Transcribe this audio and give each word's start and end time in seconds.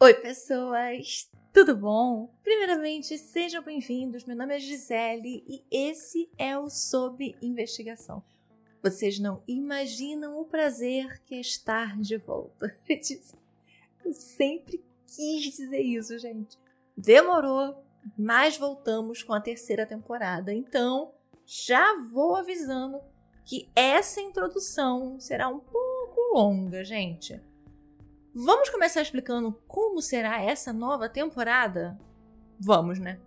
Oi, 0.00 0.14
pessoas! 0.14 1.28
Tudo 1.52 1.76
bom? 1.76 2.32
Primeiramente, 2.44 3.18
sejam 3.18 3.60
bem-vindos. 3.64 4.24
Meu 4.24 4.36
nome 4.36 4.54
é 4.54 4.60
Gisele 4.60 5.42
e 5.48 5.64
esse 5.68 6.30
é 6.38 6.56
o 6.56 6.70
Sob 6.70 7.36
Investigação. 7.42 8.22
Vocês 8.80 9.18
não 9.18 9.42
imaginam 9.48 10.40
o 10.40 10.44
prazer 10.44 11.20
que 11.24 11.34
é 11.34 11.40
estar 11.40 11.98
de 11.98 12.16
volta. 12.16 12.78
Eu 14.06 14.12
sempre 14.12 14.84
quis 15.04 15.56
dizer 15.56 15.80
isso, 15.80 16.16
gente. 16.16 16.56
Demorou, 16.96 17.84
mas 18.16 18.56
voltamos 18.56 19.24
com 19.24 19.32
a 19.32 19.40
terceira 19.40 19.84
temporada. 19.84 20.54
Então, 20.54 21.10
já 21.44 21.96
vou 22.12 22.36
avisando 22.36 23.00
que 23.44 23.68
essa 23.74 24.20
introdução 24.20 25.18
será 25.18 25.48
um 25.48 25.58
pouco 25.58 26.20
longa, 26.34 26.84
gente. 26.84 27.47
Vamos 28.40 28.70
começar 28.70 29.02
explicando 29.02 29.50
como 29.66 30.00
será 30.00 30.40
essa 30.40 30.72
nova 30.72 31.08
temporada? 31.08 31.98
Vamos, 32.60 33.00
né? 33.00 33.18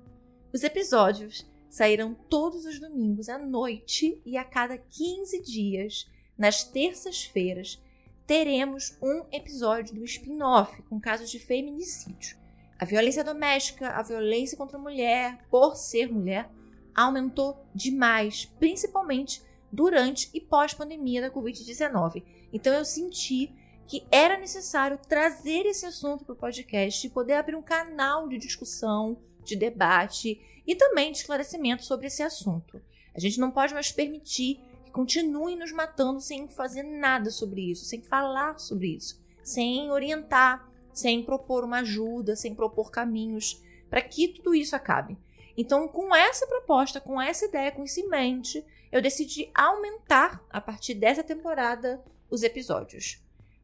Os 0.53 0.63
episódios 0.63 1.45
sairão 1.69 2.13
todos 2.13 2.63
os 2.63 2.79
domingos 2.79 3.27
à 3.27 3.37
noite 3.37 4.21
e 4.25 4.37
a 4.37 4.45
cada 4.45 4.77
15 4.77 5.41
dias, 5.41 6.09
nas 6.37 6.63
terças-feiras, 6.63 7.77
teremos 8.25 8.97
um 9.01 9.25
episódio 9.33 9.95
do 9.95 10.05
spin-off 10.05 10.81
com 10.83 10.97
casos 10.97 11.29
de 11.29 11.39
feminicídio. 11.39 12.37
A 12.79 12.85
violência 12.85 13.21
doméstica, 13.21 13.89
a 13.89 14.01
violência 14.01 14.57
contra 14.57 14.77
a 14.77 14.81
mulher, 14.81 15.45
por 15.51 15.75
ser 15.75 16.09
mulher, 16.09 16.49
aumentou 16.95 17.65
demais, 17.75 18.45
principalmente 18.45 19.43
durante 19.69 20.29
e 20.33 20.39
pós-pandemia 20.39 21.19
da 21.19 21.29
Covid-19. 21.29 22.23
Então 22.53 22.73
eu 22.73 22.85
senti 22.85 23.53
que 23.91 24.07
era 24.09 24.37
necessário 24.37 24.97
trazer 24.97 25.65
esse 25.65 25.85
assunto 25.85 26.23
para 26.23 26.31
o 26.31 26.37
podcast 26.37 27.05
e 27.05 27.09
poder 27.09 27.33
abrir 27.33 27.57
um 27.57 27.61
canal 27.61 28.25
de 28.29 28.37
discussão, 28.37 29.17
de 29.43 29.53
debate 29.53 30.39
e 30.65 30.75
também 30.75 31.11
de 31.11 31.17
esclarecimento 31.17 31.83
sobre 31.83 32.07
esse 32.07 32.23
assunto. 32.23 32.81
A 33.13 33.19
gente 33.19 33.37
não 33.37 33.51
pode 33.51 33.73
mais 33.73 33.91
permitir 33.91 34.61
que 34.85 34.91
continuem 34.91 35.57
nos 35.57 35.73
matando 35.73 36.21
sem 36.21 36.47
fazer 36.47 36.83
nada 36.83 37.29
sobre 37.29 37.69
isso, 37.69 37.83
sem 37.83 38.01
falar 38.01 38.57
sobre 38.59 38.95
isso, 38.95 39.21
sem 39.43 39.91
orientar, 39.91 40.71
sem 40.93 41.21
propor 41.21 41.65
uma 41.65 41.79
ajuda, 41.79 42.33
sem 42.37 42.55
propor 42.55 42.91
caminhos 42.91 43.61
para 43.89 44.01
que 44.01 44.29
tudo 44.29 44.55
isso 44.55 44.73
acabe. 44.73 45.17
Então, 45.57 45.85
com 45.89 46.15
essa 46.15 46.47
proposta, 46.47 47.01
com 47.01 47.21
essa 47.21 47.43
ideia, 47.43 47.73
com 47.73 47.83
isso 47.83 47.99
em 47.99 48.07
mente, 48.07 48.65
eu 48.89 49.01
decidi 49.01 49.51
aumentar 49.53 50.41
a 50.49 50.61
partir 50.61 50.93
dessa 50.93 51.25
temporada 51.25 52.01
os 52.29 52.41
episódios. 52.41 53.21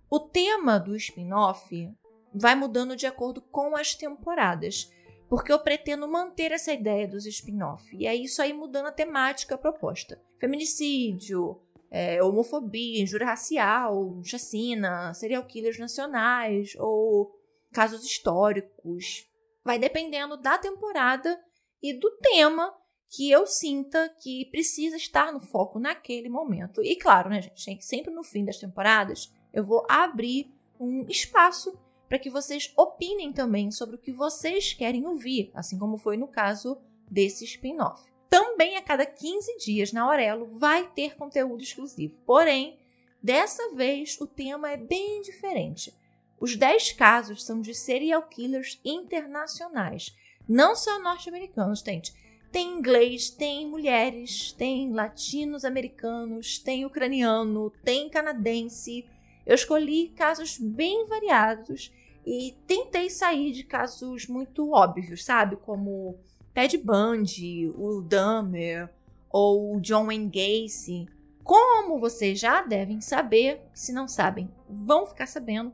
O 0.10 0.20
tema 0.20 0.80
do 0.80 0.96
spin-off 0.96 1.94
vai 2.34 2.56
mudando 2.56 2.96
de 2.96 3.06
acordo 3.06 3.42
com 3.42 3.76
as 3.76 3.94
temporadas, 3.94 4.90
porque 5.28 5.52
eu 5.52 5.60
pretendo 5.60 6.08
manter 6.08 6.54
essa 6.54 6.72
ideia 6.72 7.06
dos 7.06 7.26
spin-off. 7.26 7.94
E 7.94 8.08
é 8.08 8.16
isso 8.16 8.42
aí 8.42 8.54
mudando 8.54 8.86
a 8.86 8.92
temática 8.92 9.58
proposta. 9.58 10.22
Feminicídio, 10.40 11.62
é, 11.92 12.24
homofobia, 12.24 13.02
injúria 13.02 13.28
racial, 13.28 14.22
chacina, 14.24 15.14
serial 15.14 15.46
killers 15.46 15.78
nacionais 15.78 16.74
ou 16.80 17.32
casos 17.74 18.06
históricos. 18.06 19.28
Vai 19.64 19.78
dependendo 19.78 20.38
da 20.38 20.58
temporada 20.58 21.38
e 21.84 21.94
do 21.94 22.10
tema 22.20 22.74
que 23.10 23.30
eu 23.30 23.46
sinta 23.46 24.10
que 24.22 24.50
precisa 24.52 24.96
estar 24.96 25.34
no 25.34 25.42
foco 25.42 25.80
naquele 25.80 26.30
momento. 26.30 26.82
E 26.82 26.96
claro, 26.96 27.30
né, 27.30 27.42
gente, 27.56 27.86
sempre 27.86 28.14
no 28.14 28.24
fim 28.24 28.46
das 28.46 28.58
temporadas 28.58 29.30
eu 29.58 29.64
vou 29.64 29.84
abrir 29.90 30.54
um 30.80 31.08
espaço 31.10 31.76
para 32.08 32.20
que 32.20 32.30
vocês 32.30 32.72
opinem 32.78 33.34
também 33.34 33.72
sobre 33.72 33.96
o 33.96 34.00
que 34.00 34.12
vocês 34.12 34.72
querem 34.72 35.08
ouvir, 35.08 35.50
assim 35.56 35.80
como 35.80 35.98
foi 35.98 36.16
no 36.16 36.28
caso 36.28 36.78
desse 37.10 37.44
spin-off. 37.44 38.04
Também 38.30 38.78
a 38.78 38.84
cada 38.84 39.04
15 39.04 39.58
dias 39.58 39.92
na 39.92 40.04
Aurelo 40.04 40.46
vai 40.60 40.88
ter 40.92 41.16
conteúdo 41.16 41.64
exclusivo. 41.64 42.20
Porém, 42.24 42.78
dessa 43.22 43.74
vez 43.74 44.22
o 44.22 44.28
tema 44.28 44.70
é 44.70 44.78
bem 44.78 45.24
diferente. 45.24 45.92
Os 46.40 46.56
10 46.56 46.92
casos 46.92 47.44
são 47.44 47.60
de 47.60 47.74
serial 47.74 48.22
killers 48.28 48.80
internacionais, 48.86 50.16
não 50.48 50.76
só 50.76 51.00
norte-americanos, 51.00 51.80
gente. 51.80 52.14
Tem 52.52 52.78
inglês, 52.78 53.32
tem 53.32 53.68
mulheres, 53.68 54.52
tem 54.52 54.94
latinos 54.94 55.66
americanos, 55.66 56.60
tem 56.60 56.86
ucraniano, 56.86 57.74
tem 57.84 58.08
canadense, 58.08 59.04
eu 59.48 59.56
escolhi 59.56 60.10
casos 60.10 60.58
bem 60.58 61.08
variados 61.08 61.90
e 62.26 62.54
tentei 62.68 63.10
sair 63.10 63.54
de 63.54 63.64
casos 63.64 64.28
muito 64.28 64.72
óbvios, 64.72 65.24
sabe? 65.24 65.56
Como 65.56 66.20
Ted 66.54 66.78
Bundy, 66.78 67.70
o 67.70 68.02
Dahmer 68.02 68.90
ou 69.30 69.78
o 69.78 69.80
John 69.80 70.08
Wayne 70.08 70.28
Gacy. 70.30 71.08
Como 71.46 71.98
vocês 71.98 72.38
já 72.38 72.62
devem 72.62 73.00
saber, 73.00 73.62
se 73.74 73.94
não 73.94 74.06
sabem, 74.06 74.52
vão 74.70 75.06
ficar 75.06 75.28
sabendo, 75.28 75.72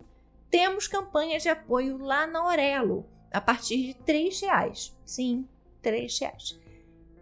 temos 0.51 0.87
campanhas 0.87 1.41
de 1.41 1.49
apoio 1.49 1.97
lá 1.97 2.27
na 2.27 2.41
Aurelo, 2.41 3.07
a 3.31 3.41
partir 3.41 3.97
de 4.05 4.11
R$ 4.11 4.29
reais. 4.39 4.95
Sim, 5.03 5.47
R$ 5.83 6.07
reais. 6.21 6.59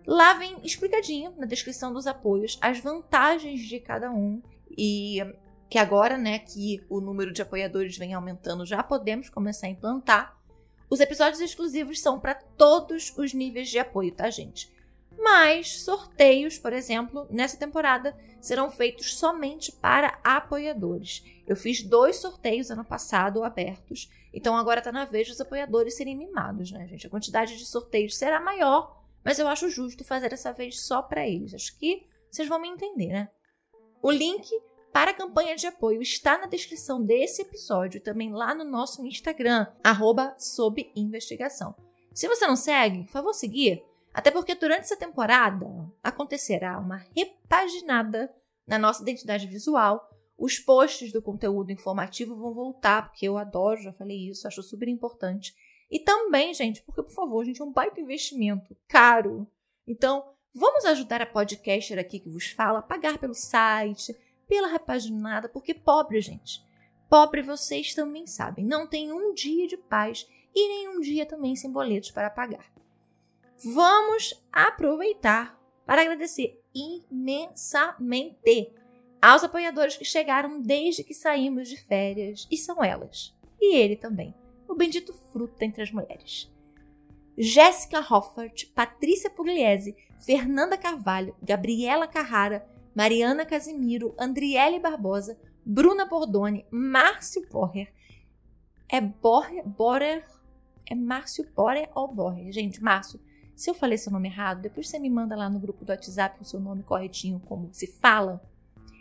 Lá 0.05 0.33
vem 0.33 0.57
explicadinho 0.65 1.33
na 1.37 1.45
descrição 1.45 1.93
dos 1.93 2.07
apoios 2.07 2.59
as 2.61 2.81
vantagens 2.81 3.61
de 3.61 3.79
cada 3.79 4.11
um 4.11 4.41
e 4.77 5.19
que 5.71 5.79
agora, 5.79 6.17
né, 6.17 6.37
que 6.37 6.83
o 6.89 6.99
número 6.99 7.31
de 7.31 7.41
apoiadores 7.41 7.97
vem 7.97 8.13
aumentando, 8.13 8.65
já 8.65 8.83
podemos 8.83 9.29
começar 9.29 9.67
a 9.67 9.69
implantar. 9.69 10.37
Os 10.89 10.99
episódios 10.99 11.39
exclusivos 11.39 12.01
são 12.01 12.19
para 12.19 12.35
todos 12.35 13.17
os 13.17 13.33
níveis 13.33 13.69
de 13.69 13.79
apoio, 13.79 14.13
tá, 14.13 14.29
gente? 14.29 14.69
Mas 15.17 15.81
sorteios, 15.83 16.57
por 16.57 16.73
exemplo, 16.73 17.25
nessa 17.29 17.55
temporada 17.55 18.13
serão 18.41 18.69
feitos 18.69 19.15
somente 19.15 19.71
para 19.71 20.19
apoiadores. 20.21 21.23
Eu 21.47 21.55
fiz 21.55 21.81
dois 21.81 22.17
sorteios 22.17 22.69
ano 22.69 22.83
passado 22.83 23.41
abertos, 23.41 24.09
então 24.33 24.57
agora 24.57 24.81
está 24.81 24.91
na 24.91 25.05
vez 25.05 25.29
dos 25.29 25.39
apoiadores 25.39 25.95
serem 25.95 26.17
mimados, 26.17 26.69
né, 26.69 26.85
gente? 26.85 27.07
A 27.07 27.09
quantidade 27.09 27.57
de 27.57 27.65
sorteios 27.65 28.17
será 28.17 28.41
maior, 28.41 29.01
mas 29.23 29.39
eu 29.39 29.47
acho 29.47 29.69
justo 29.69 30.03
fazer 30.03 30.33
essa 30.33 30.51
vez 30.51 30.81
só 30.81 31.01
para 31.01 31.25
eles. 31.25 31.53
Acho 31.53 31.77
que 31.79 32.05
vocês 32.29 32.49
vão 32.49 32.59
me 32.59 32.67
entender, 32.67 33.07
né? 33.07 33.29
O 34.01 34.11
link 34.11 34.49
para 34.91 35.11
a 35.11 35.13
campanha 35.13 35.55
de 35.55 35.67
apoio 35.67 36.01
está 36.01 36.37
na 36.37 36.47
descrição 36.47 37.01
desse 37.01 37.41
episódio 37.41 37.97
e 37.97 38.01
também 38.01 38.33
lá 38.33 38.53
no 38.53 38.65
nosso 38.65 39.05
Instagram, 39.05 39.67
arroba 39.83 40.35
investigação. 40.95 41.73
Se 42.13 42.27
você 42.27 42.45
não 42.45 42.57
segue, 42.57 43.03
por 43.05 43.11
favor 43.11 43.33
seguir, 43.33 43.83
até 44.13 44.29
porque 44.29 44.53
durante 44.53 44.81
essa 44.81 44.97
temporada 44.97 45.65
acontecerá 46.03 46.77
uma 46.77 47.05
repaginada 47.15 48.33
na 48.67 48.77
nossa 48.77 49.01
identidade 49.01 49.47
visual. 49.47 50.09
Os 50.37 50.59
posts 50.59 51.11
do 51.11 51.21
conteúdo 51.21 51.71
informativo 51.71 52.35
vão 52.35 52.53
voltar, 52.53 53.09
porque 53.09 53.27
eu 53.27 53.37
adoro, 53.37 53.81
já 53.81 53.93
falei 53.93 54.29
isso, 54.29 54.47
acho 54.47 54.61
super 54.61 54.87
importante. 54.87 55.55
E 55.89 55.99
também, 55.99 56.53
gente, 56.53 56.81
porque, 56.83 57.03
por 57.03 57.11
favor, 57.11 57.45
gente, 57.45 57.61
é 57.61 57.65
um 57.65 57.71
baita 57.71 58.01
investimento 58.01 58.75
caro. 58.87 59.47
Então, 59.87 60.33
vamos 60.53 60.83
ajudar 60.85 61.21
a 61.21 61.25
podcaster 61.25 61.99
aqui 61.99 62.19
que 62.19 62.29
vos 62.29 62.47
fala 62.51 62.79
a 62.79 62.83
pagar 62.83 63.17
pelo 63.17 63.33
site, 63.33 64.15
pela 64.51 64.67
repaginada, 64.67 65.47
porque 65.47 65.73
pobre, 65.73 66.19
gente. 66.19 66.61
Pobre 67.09 67.41
vocês 67.41 67.93
também 67.93 68.27
sabem, 68.27 68.65
não 68.65 68.85
tem 68.85 69.09
um 69.13 69.33
dia 69.33 69.65
de 69.65 69.77
paz 69.77 70.27
e 70.53 70.67
nenhum 70.67 70.99
dia 70.99 71.25
também 71.25 71.55
sem 71.55 71.71
boletos 71.71 72.11
para 72.11 72.29
pagar. 72.29 72.69
Vamos 73.63 74.43
aproveitar 74.51 75.57
para 75.85 76.01
agradecer 76.01 76.61
imensamente 76.75 78.73
aos 79.21 79.41
apoiadores 79.41 79.95
que 79.95 80.03
chegaram 80.03 80.61
desde 80.61 81.01
que 81.05 81.13
saímos 81.13 81.69
de 81.69 81.77
férias, 81.77 82.45
e 82.51 82.57
são 82.57 82.83
elas, 82.83 83.33
e 83.57 83.77
ele 83.77 83.95
também, 83.95 84.35
o 84.67 84.75
bendito 84.75 85.13
fruto 85.31 85.63
entre 85.63 85.81
as 85.81 85.91
mulheres. 85.93 86.51
Jéssica 87.37 87.99
Hoffert, 87.99 88.69
Patrícia 88.75 89.29
Pugliese, 89.29 89.95
Fernanda 90.19 90.77
Carvalho, 90.77 91.33
Gabriela 91.41 92.05
Carrara, 92.05 92.67
Mariana 92.95 93.45
Casimiro, 93.45 94.13
Andriele 94.19 94.79
Barbosa, 94.79 95.37
Bruna 95.65 96.05
Bordoni, 96.05 96.65
Márcio 96.71 97.47
Borrer. 97.49 97.93
É 98.89 98.99
Borrer, 98.99 99.65
Borrer, 99.65 100.25
é 100.89 100.95
Márcio 100.95 101.47
Borrer 101.55 101.89
ou 101.95 102.07
Borrer? 102.07 102.51
Gente, 102.51 102.83
Márcio, 102.83 103.19
se 103.55 103.69
eu 103.69 103.73
falei 103.73 103.97
seu 103.97 104.11
nome 104.11 104.27
errado, 104.27 104.61
depois 104.61 104.89
você 104.89 104.99
me 104.99 105.09
manda 105.09 105.35
lá 105.35 105.49
no 105.49 105.59
grupo 105.59 105.85
do 105.85 105.91
WhatsApp 105.91 106.41
o 106.41 106.45
seu 106.45 106.59
nome 106.59 106.83
corretinho, 106.83 107.39
como 107.45 107.69
se 107.71 107.87
fala. 107.87 108.41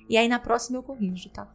E 0.09 0.17
aí 0.17 0.29
na 0.29 0.39
próxima 0.39 0.79
eu 0.79 0.83
corrijo, 0.83 1.31
tá? 1.31 1.53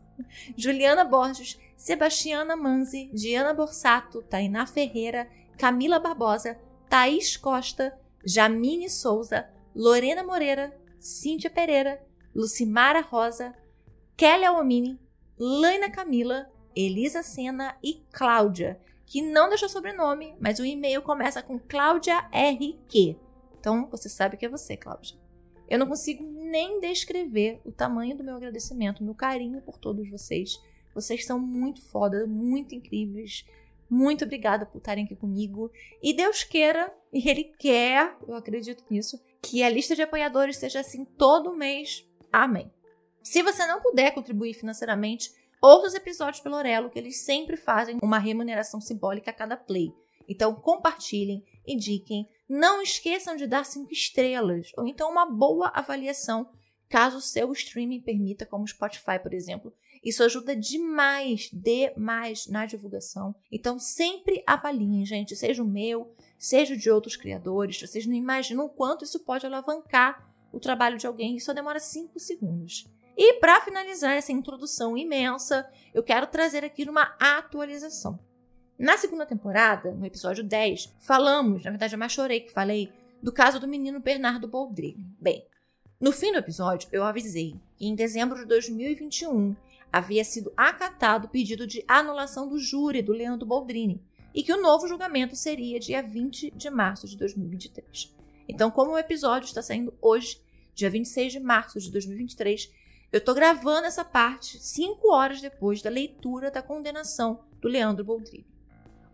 Juliana 0.57 1.03
Borges, 1.03 1.59
Sebastiana 1.77 2.55
Manzi, 2.55 3.09
Diana 3.13 3.53
Borsato, 3.53 4.21
Tainá 4.23 4.65
Ferreira, 4.65 5.29
Camila 5.57 5.99
Barbosa, 5.99 6.57
Thaís 6.89 7.37
Costa, 7.37 7.97
Jamine 8.25 8.89
Souza, 8.89 9.47
Lorena 9.75 10.23
Moreira, 10.23 10.75
Cíntia 10.99 11.49
Pereira, 11.49 12.01
Lucimara 12.35 12.99
Rosa, 12.99 13.55
Kelly 14.17 14.43
Alomini, 14.43 14.99
Laina 15.39 15.89
Camila, 15.89 16.51
Elisa 16.75 17.23
Sena 17.23 17.77
e 17.81 18.03
Cláudia. 18.11 18.79
que 19.05 19.21
não 19.21 19.47
deixou 19.47 19.69
sobrenome, 19.69 20.35
mas 20.39 20.57
o 20.57 20.65
e-mail 20.65 21.01
começa 21.01 21.41
com 21.41 21.59
Cláudia 21.59 22.27
RQ. 22.31 23.15
Então 23.59 23.87
você 23.87 24.09
sabe 24.09 24.35
que 24.35 24.45
é 24.45 24.49
você, 24.49 24.75
Cláudia. 24.75 25.15
Eu 25.69 25.79
não 25.79 25.87
consigo 25.87 26.23
nem 26.23 26.79
descrever 26.79 27.61
o 27.63 27.71
tamanho 27.71 28.17
do 28.17 28.23
meu 28.23 28.35
agradecimento, 28.35 29.03
meu 29.03 29.13
carinho 29.15 29.61
por 29.61 29.77
todos 29.77 30.09
vocês. 30.09 30.59
Vocês 30.93 31.25
são 31.25 31.39
muito 31.39 31.81
foda, 31.81 32.25
muito 32.27 32.75
incríveis. 32.75 33.45
Muito 33.89 34.25
obrigada 34.25 34.65
por 34.65 34.79
estarem 34.79 35.05
aqui 35.05 35.15
comigo. 35.15 35.71
E 36.01 36.13
Deus 36.13 36.43
queira, 36.43 36.91
e 37.13 37.29
Ele 37.29 37.43
quer, 37.59 38.17
eu 38.27 38.35
acredito 38.35 38.83
nisso, 38.89 39.21
que 39.41 39.61
a 39.61 39.69
lista 39.69 39.95
de 39.95 40.01
apoiadores 40.01 40.57
seja 40.57 40.79
assim 40.79 41.05
todo 41.05 41.55
mês. 41.55 42.07
Amém. 42.35 42.69
Se 43.23 43.41
você 43.41 43.65
não 43.65 43.79
puder 43.79 44.13
contribuir 44.13 44.53
financeiramente, 44.53 45.31
ouça 45.61 45.87
os 45.87 45.93
episódios 45.93 46.43
pelo 46.43 46.57
Orelo, 46.57 46.89
que 46.89 46.99
eles 46.99 47.21
sempre 47.21 47.55
fazem 47.55 47.97
uma 48.03 48.19
remuneração 48.19 48.81
simbólica 48.81 49.31
a 49.31 49.33
cada 49.33 49.55
play. 49.55 49.93
Então 50.27 50.53
compartilhem, 50.53 51.45
indiquem, 51.65 52.27
não 52.49 52.81
esqueçam 52.81 53.37
de 53.37 53.47
dar 53.47 53.63
cinco 53.63 53.93
estrelas 53.93 54.69
ou 54.77 54.85
então 54.85 55.09
uma 55.09 55.25
boa 55.25 55.69
avaliação, 55.73 56.51
caso 56.89 57.19
o 57.19 57.21
seu 57.21 57.49
streaming 57.53 58.01
permita, 58.01 58.45
como 58.45 58.65
o 58.65 58.67
Spotify, 58.67 59.17
por 59.17 59.33
exemplo. 59.33 59.73
Isso 60.03 60.21
ajuda 60.21 60.57
demais, 60.57 61.49
demais 61.53 62.47
na 62.47 62.65
divulgação. 62.65 63.33
Então 63.49 63.79
sempre 63.79 64.43
avaliem, 64.45 65.05
gente, 65.05 65.37
seja 65.37 65.63
o 65.63 65.65
meu, 65.65 66.13
seja 66.37 66.73
o 66.73 66.77
de 66.77 66.91
outros 66.91 67.15
criadores. 67.15 67.79
Vocês 67.79 68.05
não 68.05 68.13
imaginam 68.13 68.65
o 68.65 68.69
quanto 68.69 69.05
isso 69.05 69.23
pode 69.23 69.45
alavancar 69.45 70.34
o 70.55 70.59
trabalho 70.59 70.97
de 70.97 71.05
alguém. 71.05 71.35
Isso 71.35 71.47
só 71.47 71.53
demora 71.53 71.79
cinco 71.79 72.19
segundos. 72.19 72.87
E 73.17 73.33
para 73.33 73.61
finalizar 73.61 74.13
essa 74.13 74.31
introdução 74.31 74.97
imensa, 74.97 75.69
eu 75.93 76.01
quero 76.01 76.27
trazer 76.27 76.63
aqui 76.63 76.83
uma 76.89 77.15
atualização. 77.19 78.19
Na 78.77 78.97
segunda 78.97 79.25
temporada, 79.25 79.91
no 79.91 80.05
episódio 80.05 80.43
10, 80.43 80.95
falamos, 80.99 81.63
na 81.63 81.71
verdade 81.71 81.95
eu 81.95 81.99
mais 81.99 82.11
chorei 82.11 82.41
que 82.41 82.51
falei, 82.51 82.91
do 83.21 83.31
caso 83.31 83.59
do 83.59 83.67
menino 83.67 83.99
Bernardo 83.99 84.47
Boldrini. 84.47 85.05
Bem, 85.19 85.45
no 85.99 86.11
fim 86.11 86.31
do 86.31 86.39
episódio 86.39 86.89
eu 86.91 87.03
avisei 87.03 87.55
que 87.77 87.85
em 87.85 87.95
dezembro 87.95 88.37
de 88.37 88.45
2021 88.45 89.55
havia 89.91 90.25
sido 90.25 90.51
acatado 90.57 91.25
o 91.25 91.29
pedido 91.29 91.65
de 91.65 91.85
anulação 91.87 92.49
do 92.49 92.59
júri 92.59 93.01
do 93.01 93.13
Leandro 93.13 93.47
Boldrini 93.47 94.03
e 94.33 94.43
que 94.43 94.51
o 94.51 94.61
novo 94.61 94.89
julgamento 94.89 95.37
seria 95.37 95.79
dia 95.79 96.03
20 96.03 96.51
de 96.51 96.69
março 96.69 97.07
de 97.07 97.15
2023. 97.15 98.13
Então, 98.47 98.69
como 98.69 98.91
o 98.91 98.97
episódio 98.97 99.47
está 99.47 99.61
saindo 99.61 99.93
hoje, 100.01 100.41
dia 100.75 100.89
26 100.89 101.31
de 101.31 101.39
março 101.39 101.79
de 101.79 101.89
2023, 101.89 102.69
eu 103.11 103.19
estou 103.19 103.33
gravando 103.33 103.87
essa 103.87 104.03
parte 104.03 104.59
cinco 104.59 105.13
horas 105.13 105.39
depois 105.41 105.81
da 105.81 105.89
leitura 105.89 106.51
da 106.51 106.61
condenação 106.61 107.45
do 107.61 107.69
Leandro 107.69 108.03
Boldrini. 108.03 108.45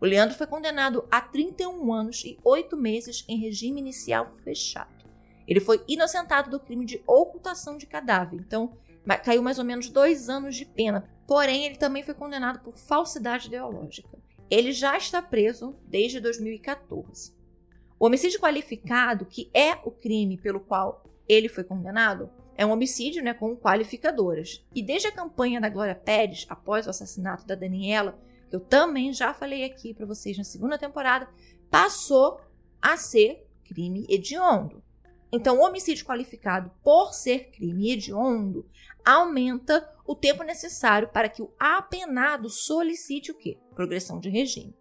O 0.01 0.05
Leandro 0.05 0.35
foi 0.35 0.47
condenado 0.47 1.07
a 1.11 1.21
31 1.21 1.93
anos 1.93 2.25
e 2.25 2.39
8 2.43 2.75
meses 2.75 3.23
em 3.27 3.37
regime 3.37 3.79
inicial 3.79 4.31
fechado. 4.43 5.05
Ele 5.47 5.59
foi 5.59 5.83
inocentado 5.87 6.49
do 6.49 6.59
crime 6.59 6.83
de 6.83 7.03
ocultação 7.05 7.77
de 7.77 7.85
cadáver, 7.85 8.39
então 8.39 8.75
caiu 9.23 9.43
mais 9.43 9.59
ou 9.59 9.65
menos 9.65 9.89
dois 9.89 10.29
anos 10.29 10.55
de 10.55 10.65
pena. 10.65 11.07
Porém, 11.27 11.65
ele 11.65 11.75
também 11.75 12.01
foi 12.01 12.15
condenado 12.15 12.59
por 12.63 12.75
falsidade 12.75 13.47
ideológica. 13.47 14.17
Ele 14.49 14.71
já 14.71 14.97
está 14.97 15.21
preso 15.21 15.75
desde 15.87 16.19
2014. 16.19 17.33
O 17.99 18.07
homicídio 18.07 18.39
qualificado, 18.39 19.27
que 19.27 19.51
é 19.53 19.73
o 19.85 19.91
crime 19.91 20.37
pelo 20.37 20.59
qual 20.59 21.03
ele 21.31 21.47
foi 21.47 21.63
condenado, 21.63 22.29
é 22.55 22.65
um 22.65 22.71
homicídio 22.71 23.23
né, 23.23 23.33
com 23.33 23.55
qualificadoras. 23.55 24.65
E 24.75 24.83
desde 24.83 25.07
a 25.07 25.11
campanha 25.11 25.61
da 25.61 25.69
Glória 25.69 25.95
Pérez, 25.95 26.45
após 26.49 26.85
o 26.85 26.89
assassinato 26.89 27.45
da 27.45 27.55
Daniela, 27.55 28.19
que 28.49 28.55
eu 28.55 28.59
também 28.59 29.13
já 29.13 29.33
falei 29.33 29.63
aqui 29.63 29.93
para 29.93 30.05
vocês 30.05 30.37
na 30.37 30.43
segunda 30.43 30.77
temporada, 30.77 31.29
passou 31.69 32.41
a 32.81 32.97
ser 32.97 33.47
crime 33.63 34.05
hediondo. 34.09 34.83
Então, 35.31 35.57
o 35.57 35.63
homicídio 35.63 36.05
qualificado, 36.05 36.69
por 36.83 37.13
ser 37.13 37.51
crime 37.51 37.91
hediondo, 37.91 38.69
aumenta 39.05 39.89
o 40.05 40.13
tempo 40.13 40.43
necessário 40.43 41.07
para 41.07 41.29
que 41.29 41.41
o 41.41 41.53
apenado 41.57 42.49
solicite 42.49 43.31
o 43.31 43.37
quê? 43.37 43.57
Progressão 43.73 44.19
de 44.19 44.29
regime. 44.29 44.75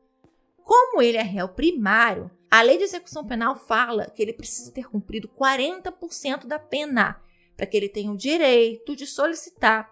Como 0.64 1.00
ele 1.00 1.16
é 1.16 1.22
réu 1.22 1.48
primário, 1.48 2.28
a 2.50 2.62
lei 2.62 2.78
de 2.78 2.84
execução 2.84 3.24
penal 3.24 3.54
fala 3.54 4.10
que 4.10 4.20
ele 4.20 4.32
precisa 4.32 4.72
ter 4.72 4.88
cumprido 4.88 5.28
40% 5.28 6.46
da 6.46 6.58
pena 6.58 7.22
para 7.56 7.66
que 7.66 7.76
ele 7.76 7.88
tenha 7.88 8.10
o 8.10 8.16
direito 8.16 8.96
de 8.96 9.06
solicitar 9.06 9.90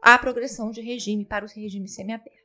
a 0.00 0.18
progressão 0.18 0.70
de 0.70 0.80
regime 0.80 1.24
para 1.24 1.44
o 1.44 1.48
regime 1.48 1.88
semiaberto. 1.88 2.38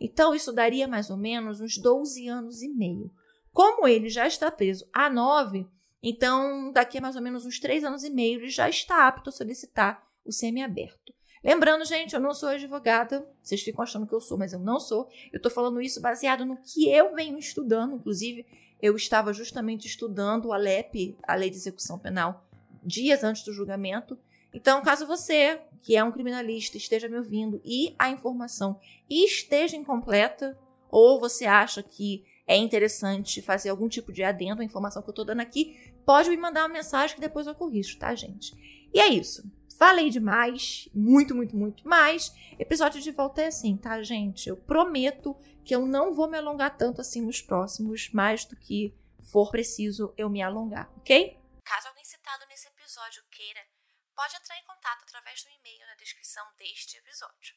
Então, 0.00 0.34
isso 0.34 0.52
daria 0.52 0.88
mais 0.88 1.10
ou 1.10 1.16
menos 1.16 1.60
uns 1.60 1.76
12 1.76 2.26
anos 2.26 2.62
e 2.62 2.68
meio. 2.68 3.12
Como 3.52 3.86
ele 3.86 4.08
já 4.08 4.26
está 4.26 4.50
preso 4.50 4.88
há 4.92 5.10
9, 5.10 5.66
então 6.02 6.72
daqui 6.72 6.98
a 6.98 7.00
mais 7.00 7.16
ou 7.16 7.22
menos 7.22 7.44
uns 7.44 7.58
3 7.58 7.84
anos 7.84 8.02
e 8.02 8.10
meio 8.10 8.40
ele 8.40 8.48
já 8.48 8.68
está 8.68 9.06
apto 9.06 9.28
a 9.28 9.32
solicitar 9.32 10.02
o 10.24 10.32
semiaberto. 10.32 11.12
Lembrando, 11.42 11.84
gente, 11.84 12.14
eu 12.14 12.20
não 12.20 12.34
sou 12.34 12.50
advogada, 12.50 13.26
vocês 13.42 13.62
ficam 13.62 13.82
achando 13.82 14.06
que 14.06 14.14
eu 14.14 14.20
sou, 14.20 14.38
mas 14.38 14.52
eu 14.52 14.58
não 14.58 14.78
sou. 14.78 15.08
Eu 15.32 15.38
estou 15.38 15.50
falando 15.50 15.80
isso 15.80 16.00
baseado 16.00 16.44
no 16.44 16.56
que 16.62 16.90
eu 16.90 17.14
venho 17.14 17.38
estudando, 17.38 17.96
inclusive 17.96 18.46
eu 18.82 18.96
estava 18.96 19.32
justamente 19.32 19.86
estudando 19.86 20.52
a 20.52 20.56
LEP, 20.56 21.16
a 21.22 21.34
Lei 21.34 21.50
de 21.50 21.56
Execução 21.56 21.98
Penal, 21.98 22.46
dias 22.82 23.22
antes 23.22 23.44
do 23.44 23.52
julgamento, 23.52 24.18
então, 24.52 24.82
caso 24.82 25.06
você, 25.06 25.60
que 25.80 25.96
é 25.96 26.02
um 26.02 26.10
criminalista, 26.10 26.76
esteja 26.76 27.08
me 27.08 27.16
ouvindo 27.16 27.60
e 27.64 27.94
a 27.98 28.10
informação 28.10 28.78
esteja 29.08 29.76
incompleta, 29.76 30.58
ou 30.90 31.20
você 31.20 31.46
acha 31.46 31.82
que 31.82 32.24
é 32.46 32.56
interessante 32.56 33.40
fazer 33.40 33.68
algum 33.68 33.88
tipo 33.88 34.12
de 34.12 34.24
adendo 34.24 34.60
à 34.60 34.64
informação 34.64 35.02
que 35.02 35.08
eu 35.08 35.12
estou 35.12 35.24
dando 35.24 35.40
aqui, 35.40 35.92
pode 36.04 36.28
me 36.28 36.36
mandar 36.36 36.62
uma 36.62 36.74
mensagem 36.74 37.14
que 37.14 37.20
depois 37.20 37.46
eu 37.46 37.54
corrijo, 37.54 37.96
tá, 37.98 38.12
gente? 38.14 38.52
E 38.92 38.98
é 38.98 39.08
isso. 39.08 39.44
Falei 39.80 40.10
demais, 40.10 40.90
muito, 40.92 41.34
muito, 41.34 41.56
muito, 41.56 41.88
mas 41.88 42.36
episódio 42.58 43.00
de 43.00 43.10
volta 43.10 43.40
é 43.40 43.46
assim, 43.46 43.78
tá, 43.78 44.02
gente? 44.02 44.46
Eu 44.46 44.54
prometo 44.54 45.34
que 45.64 45.74
eu 45.74 45.86
não 45.86 46.12
vou 46.12 46.28
me 46.28 46.36
alongar 46.36 46.76
tanto 46.76 47.00
assim 47.00 47.22
nos 47.22 47.40
próximos, 47.40 48.10
mais 48.10 48.44
do 48.44 48.54
que 48.54 48.94
for 49.32 49.50
preciso 49.50 50.12
eu 50.18 50.28
me 50.28 50.42
alongar, 50.42 50.92
ok? 50.98 51.34
Caso 51.64 51.88
alguém 51.88 52.04
citado 52.04 52.44
nesse 52.50 52.68
episódio 52.68 53.24
queira 53.30 53.60
pode 54.14 54.36
entrar 54.36 54.58
em 54.58 54.64
contato 54.66 55.02
através 55.04 55.42
do 55.44 55.48
e-mail 55.48 55.86
na 55.86 55.94
descrição 55.94 56.44
deste 56.58 56.98
episódio, 56.98 57.56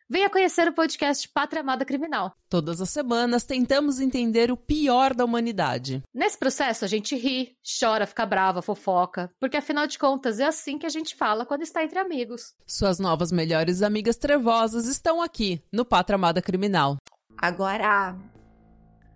Venha 0.13 0.29
conhecer 0.29 0.67
o 0.67 0.73
podcast 0.73 1.25
Pátria 1.29 1.61
Amada 1.61 1.85
Criminal. 1.85 2.33
Todas 2.49 2.81
as 2.81 2.89
semanas 2.89 3.45
tentamos 3.45 4.01
entender 4.01 4.51
o 4.51 4.57
pior 4.57 5.13
da 5.13 5.23
humanidade. 5.23 6.03
Nesse 6.13 6.37
processo 6.37 6.83
a 6.83 6.87
gente 6.89 7.15
ri, 7.15 7.55
chora, 7.79 8.05
fica 8.05 8.25
brava, 8.25 8.61
fofoca, 8.61 9.31
porque 9.39 9.55
afinal 9.55 9.87
de 9.87 9.97
contas 9.97 10.41
é 10.41 10.45
assim 10.45 10.77
que 10.77 10.85
a 10.85 10.89
gente 10.89 11.15
fala 11.15 11.45
quando 11.45 11.61
está 11.61 11.81
entre 11.81 11.97
amigos. 11.97 12.53
Suas 12.67 12.99
novas 12.99 13.31
melhores 13.31 13.81
amigas 13.81 14.17
trevosas 14.17 14.85
estão 14.85 15.21
aqui 15.21 15.63
no 15.71 15.85
Pátria 15.85 16.15
Amada 16.15 16.41
Criminal. 16.41 16.97
Agora, 17.37 18.13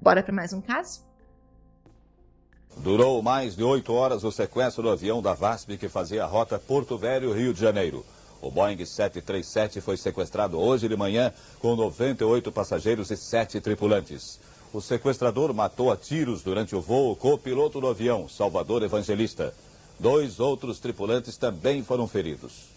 bora 0.02 0.24
para 0.24 0.34
mais 0.34 0.54
um 0.54 0.62
caso? 0.62 1.04
Durou 2.78 3.22
mais 3.22 3.54
de 3.54 3.64
oito 3.66 3.92
horas 3.92 4.24
o 4.24 4.32
sequestro 4.32 4.84
do 4.84 4.92
avião 4.92 5.22
da 5.22 5.34
VASP 5.34 5.78
que 5.78 5.90
fazia 5.90 6.24
a 6.24 6.28
rota 6.28 6.58
Porto 6.58 6.98
Velho, 6.98 7.34
Rio 7.34 7.54
de 7.54 7.60
Janeiro. 7.60 8.06
O 8.42 8.51
Boeing 8.51 8.86
737 8.86 9.82
foi 9.82 9.98
sequestrado 9.98 10.60
hoje 10.60 10.88
de 10.88 10.96
manhã 10.96 11.34
com 11.60 11.75
98 11.75 12.51
passageiros 12.51 13.12
e 13.12 13.18
7 13.18 13.60
tripulantes. 13.62 14.39
O 14.74 14.82
sequestrador 14.82 15.54
matou 15.54 15.92
a 15.92 15.98
tiros 15.98 16.44
durante 16.44 16.75
o 16.75 16.82
voo 16.82 17.12
o 17.12 17.15
copiloto 17.15 17.80
do 17.80 17.88
avião, 17.88 18.27
Salvador 18.27 18.84
Evangelista. 18.84 19.54
Dois 20.00 20.39
outros 20.39 20.80
tripulantes 20.80 21.38
também 21.38 21.82
foram 21.84 22.08
feridos. 22.08 22.70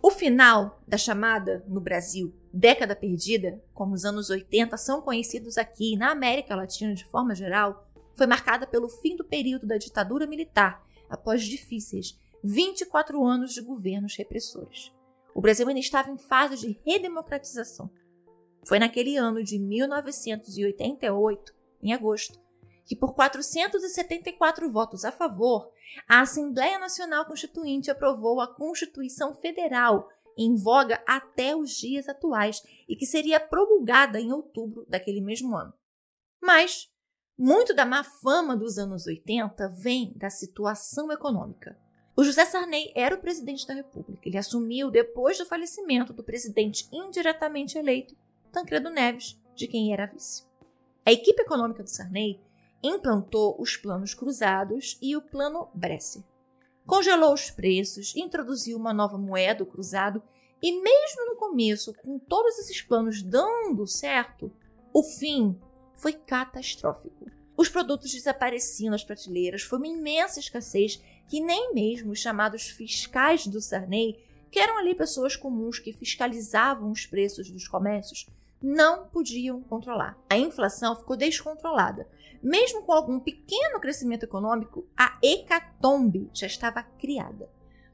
O 0.00 0.10
final 0.10 0.80
da 0.88 0.96
chamada 0.96 1.62
no 1.68 1.80
Brasil 1.80 2.34
década 2.52 2.94
perdida, 2.94 3.62
como 3.72 3.94
os 3.94 4.04
anos 4.04 4.28
80 4.28 4.76
são 4.76 5.00
conhecidos 5.00 5.56
aqui 5.56 5.96
na 5.96 6.10
América 6.10 6.54
Latina 6.54 6.94
de 6.94 7.04
forma 7.04 7.34
geral, 7.34 7.86
foi 8.14 8.26
marcada 8.26 8.66
pelo 8.66 8.88
fim 8.88 9.16
do 9.16 9.24
período 9.24 9.66
da 9.66 9.78
ditadura 9.78 10.26
militar, 10.26 10.84
após 11.08 11.42
difíceis 11.42 12.18
24 12.44 13.24
anos 13.24 13.52
de 13.52 13.62
governos 13.62 14.16
repressores. 14.16 14.92
O 15.34 15.40
Brasil 15.40 15.66
ainda 15.66 15.80
estava 15.80 16.10
em 16.10 16.18
fase 16.18 16.56
de 16.56 16.80
redemocratização. 16.84 17.90
Foi 18.66 18.78
naquele 18.78 19.16
ano 19.16 19.42
de 19.42 19.58
1988, 19.58 21.54
em 21.82 21.92
agosto, 21.92 22.40
que 22.84 22.94
por 22.94 23.14
474 23.14 24.70
votos 24.70 25.04
a 25.04 25.10
favor, 25.12 25.70
a 26.08 26.20
Assembleia 26.20 26.78
Nacional 26.78 27.26
Constituinte 27.26 27.90
aprovou 27.90 28.40
a 28.40 28.54
Constituição 28.54 29.34
Federal 29.34 30.08
em 30.36 30.54
voga 30.54 31.02
até 31.06 31.54
os 31.54 31.70
dias 31.70 32.08
atuais 32.08 32.62
e 32.88 32.96
que 32.96 33.06
seria 33.06 33.40
promulgada 33.40 34.20
em 34.20 34.32
outubro 34.32 34.86
daquele 34.88 35.20
mesmo 35.20 35.56
ano. 35.56 35.72
Mas 36.40 36.90
muito 37.38 37.74
da 37.74 37.84
má 37.84 38.04
fama 38.04 38.56
dos 38.56 38.78
anos 38.78 39.06
80 39.06 39.68
vem 39.68 40.12
da 40.16 40.30
situação 40.30 41.10
econômica. 41.10 41.78
O 42.14 42.22
José 42.22 42.44
Sarney 42.44 42.92
era 42.94 43.14
o 43.14 43.20
presidente 43.20 43.66
da 43.66 43.72
República. 43.72 44.28
Ele 44.28 44.36
assumiu 44.36 44.90
depois 44.90 45.38
do 45.38 45.46
falecimento 45.46 46.12
do 46.12 46.22
presidente 46.22 46.86
indiretamente 46.92 47.78
eleito, 47.78 48.14
Tancredo 48.52 48.90
Neves, 48.90 49.40
de 49.54 49.66
quem 49.66 49.94
era 49.94 50.06
vice. 50.06 50.44
A 51.06 51.12
equipe 51.12 51.40
econômica 51.40 51.82
do 51.82 51.88
Sarney 51.88 52.38
implantou 52.82 53.56
os 53.58 53.76
planos 53.76 54.12
cruzados 54.12 54.98
e 55.00 55.16
o 55.16 55.22
plano 55.22 55.68
Bresser. 55.72 56.22
Congelou 56.86 57.32
os 57.32 57.50
preços, 57.50 58.14
introduziu 58.14 58.76
uma 58.76 58.92
nova 58.92 59.16
moeda, 59.16 59.62
o 59.62 59.66
cruzado, 59.66 60.22
e 60.62 60.70
mesmo 60.80 61.26
no 61.26 61.36
começo, 61.36 61.94
com 61.94 62.18
todos 62.18 62.58
esses 62.58 62.82
planos 62.82 63.22
dando 63.22 63.86
certo, 63.86 64.52
o 64.92 65.02
fim 65.02 65.58
foi 65.94 66.12
catastrófico. 66.12 67.30
Os 67.56 67.68
produtos 67.68 68.12
desapareciam 68.12 68.90
das 68.90 69.04
prateleiras, 69.04 69.62
foi 69.62 69.78
uma 69.78 69.88
imensa 69.88 70.40
escassez 70.40 71.00
que 71.32 71.40
nem 71.40 71.72
mesmo 71.72 72.12
os 72.12 72.18
chamados 72.18 72.68
fiscais 72.68 73.46
do 73.46 73.58
Sarney, 73.58 74.22
que 74.50 74.58
eram 74.58 74.76
ali 74.76 74.94
pessoas 74.94 75.34
comuns 75.34 75.78
que 75.78 75.90
fiscalizavam 75.90 76.90
os 76.90 77.06
preços 77.06 77.50
dos 77.50 77.66
comércios, 77.66 78.26
não 78.62 79.06
podiam 79.06 79.62
controlar. 79.62 80.18
A 80.28 80.36
inflação 80.36 80.94
ficou 80.94 81.16
descontrolada. 81.16 82.06
Mesmo 82.42 82.82
com 82.82 82.92
algum 82.92 83.18
pequeno 83.18 83.80
crescimento 83.80 84.24
econômico, 84.24 84.86
a 84.94 85.18
hecatombe 85.22 86.28
já 86.34 86.46
estava 86.46 86.82
criada. 86.82 87.48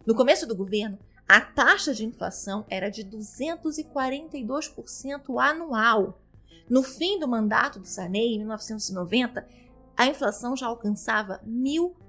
No 0.04 0.16
começo 0.16 0.44
do 0.44 0.56
governo, 0.56 0.98
a 1.28 1.40
taxa 1.40 1.94
de 1.94 2.04
inflação 2.04 2.66
era 2.68 2.88
de 2.88 3.04
242% 3.04 5.40
anual. 5.40 6.20
No 6.68 6.82
fim 6.82 7.20
do 7.20 7.28
mandato 7.28 7.78
do 7.78 7.86
Sarney, 7.86 8.34
em 8.34 8.38
1990, 8.38 9.46
a 9.96 10.08
inflação 10.08 10.56
já 10.56 10.66
alcançava 10.66 11.40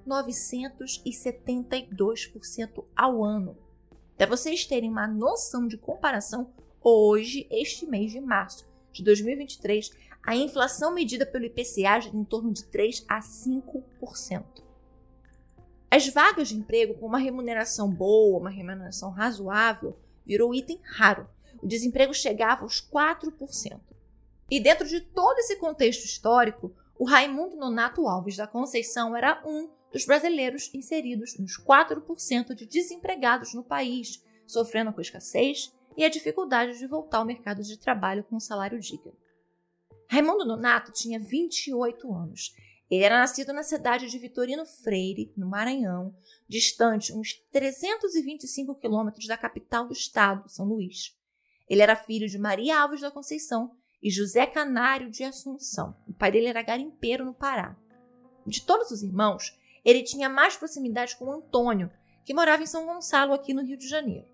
1.972% 0.10 2.84
ao 2.96 3.24
ano. 3.24 3.56
Para 4.18 4.26
vocês 4.28 4.66
terem 4.66 4.90
uma 4.90 5.08
noção 5.08 5.68
de 5.68 5.78
comparação, 5.78 6.52
hoje, 6.82 7.48
este 7.52 7.86
mês 7.86 8.12
de 8.12 8.20
março 8.20 8.68
de 8.92 9.04
2023, 9.04 9.92
a 10.24 10.36
inflação 10.36 10.92
medida 10.94 11.26
pelo 11.26 11.46
IPCA 11.46 12.02
gira 12.02 12.18
em 12.18 12.26
torno 12.26 12.52
de 12.52 12.66
3 12.66 13.06
a 13.08 13.20
5%. 13.20 14.44
As 15.92 16.08
vagas 16.10 16.50
de 16.50 16.56
emprego 16.56 16.96
com 16.96 17.06
uma 17.06 17.18
remuneração 17.18 17.90
boa, 17.90 18.40
uma 18.40 18.50
remuneração 18.50 19.12
razoável, 19.12 19.98
virou 20.26 20.54
item 20.54 20.82
raro. 20.84 21.26
O 21.62 21.68
desemprego 21.68 22.14
chegava 22.14 22.64
aos 22.64 22.82
4%. 22.82 23.80
E 24.52 24.60
dentro 24.60 24.88
de 24.88 25.02
todo 25.02 25.40
esse 25.40 25.56
contexto 25.58 26.06
histórico, 26.06 26.76
o 26.98 27.06
Raimundo 27.06 27.56
Nonato 27.56 28.08
Alves 28.08 28.36
da 28.36 28.46
Conceição 28.46 29.16
era 29.16 29.42
um 29.46 29.70
dos 29.92 30.06
brasileiros 30.06 30.74
inseridos 30.74 31.38
nos 31.38 31.60
4% 31.60 32.54
de 32.54 32.66
desempregados 32.66 33.54
no 33.54 33.64
país, 33.64 34.24
sofrendo 34.46 34.94
com 34.94 35.02
escassez 35.02 35.74
e 35.98 36.04
a 36.04 36.10
dificuldade 36.10 36.78
de 36.78 36.88
voltar 36.88 37.20
ao 37.20 37.26
mercado 37.26 37.64
de 37.64 37.78
trabalho 37.78 38.24
com 38.24 38.36
um 38.36 38.40
salário 38.40 38.80
digno. 38.80 39.16
Raimundo 40.08 40.46
Nonato 40.46 40.92
tinha 40.92 41.20
28 41.20 42.12
anos. 42.14 42.56
Ele 42.90 43.04
era 43.04 43.20
nascido 43.20 43.54
na 43.54 43.62
cidade 43.62 44.10
de 44.10 44.18
Vitorino 44.18 44.66
Freire, 44.66 45.32
no 45.38 45.48
Maranhão, 45.48 46.16
distante 46.48 47.14
uns 47.14 47.34
325 47.52 48.74
quilômetros 48.76 49.28
da 49.28 49.38
capital 49.38 49.86
do 49.86 49.94
estado, 49.94 50.50
São 50.50 50.66
Luís. 50.66 51.16
Ele 51.70 51.84
era 51.84 51.96
filho 51.96 52.28
de 52.28 52.40
Maria 52.40 52.80
Alves 52.80 53.02
da 53.02 53.12
Conceição 53.12 53.72
e 54.02 54.10
José 54.10 54.48
Canário 54.48 55.12
de 55.12 55.24
Assunção. 55.24 55.96
O 56.08 56.14
pai 56.14 56.32
dele 56.32 56.48
era 56.48 56.64
garimpeiro 56.64 57.24
no 57.24 57.34
Pará. 57.34 57.78
De 58.48 58.64
todos 58.64 58.90
os 58.90 59.04
irmãos, 59.04 59.56
ele 59.84 60.04
tinha 60.04 60.30
mais 60.30 60.56
proximidade 60.56 61.16
com 61.16 61.32
Antônio, 61.32 61.92
que 62.26 62.34
morava 62.34 62.64
em 62.64 62.68
São 62.68 62.86
Gonçalo, 62.86 63.34
aqui 63.34 63.54
no 63.54 63.64
Rio 63.64 63.78
de 63.78 63.88
Janeiro. 63.88 64.28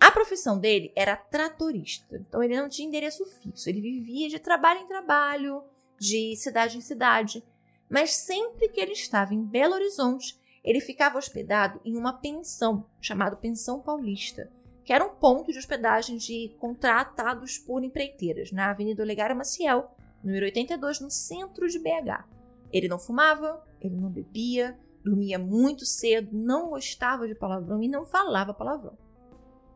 A 0.00 0.10
profissão 0.10 0.58
dele 0.58 0.92
era 0.94 1.16
tratorista, 1.16 2.16
então 2.16 2.42
ele 2.42 2.60
não 2.60 2.68
tinha 2.68 2.88
endereço 2.88 3.24
fixo, 3.24 3.68
ele 3.68 3.80
vivia 3.80 4.28
de 4.28 4.38
trabalho 4.38 4.80
em 4.80 4.88
trabalho, 4.88 5.62
de 5.98 6.36
cidade 6.36 6.76
em 6.76 6.80
cidade, 6.80 7.44
mas 7.88 8.14
sempre 8.14 8.68
que 8.68 8.80
ele 8.80 8.92
estava 8.92 9.34
em 9.34 9.42
Belo 9.42 9.74
Horizonte, 9.74 10.38
ele 10.64 10.80
ficava 10.80 11.18
hospedado 11.18 11.80
em 11.84 11.96
uma 11.96 12.14
pensão 12.14 12.86
chamada 13.00 13.36
Pensão 13.36 13.80
Paulista, 13.80 14.50
que 14.84 14.92
era 14.92 15.04
um 15.04 15.14
ponto 15.14 15.52
de 15.52 15.58
hospedagem 15.58 16.16
de 16.16 16.54
contratados 16.58 17.58
por 17.58 17.84
empreiteiras, 17.84 18.50
na 18.50 18.70
Avenida 18.70 19.02
Olegário 19.02 19.36
Maciel, 19.36 19.94
número 20.22 20.46
82, 20.46 21.00
no 21.00 21.10
centro 21.10 21.68
de 21.68 21.78
BH. 21.78 22.24
Ele 22.72 22.88
não 22.88 22.98
fumava, 22.98 23.62
ele 23.86 23.96
não 23.96 24.10
bebia, 24.10 24.78
dormia 25.04 25.38
muito 25.38 25.84
cedo, 25.84 26.30
não 26.32 26.70
gostava 26.70 27.28
de 27.28 27.34
palavrão 27.34 27.82
e 27.82 27.88
não 27.88 28.04
falava 28.04 28.54
palavrão. 28.54 28.96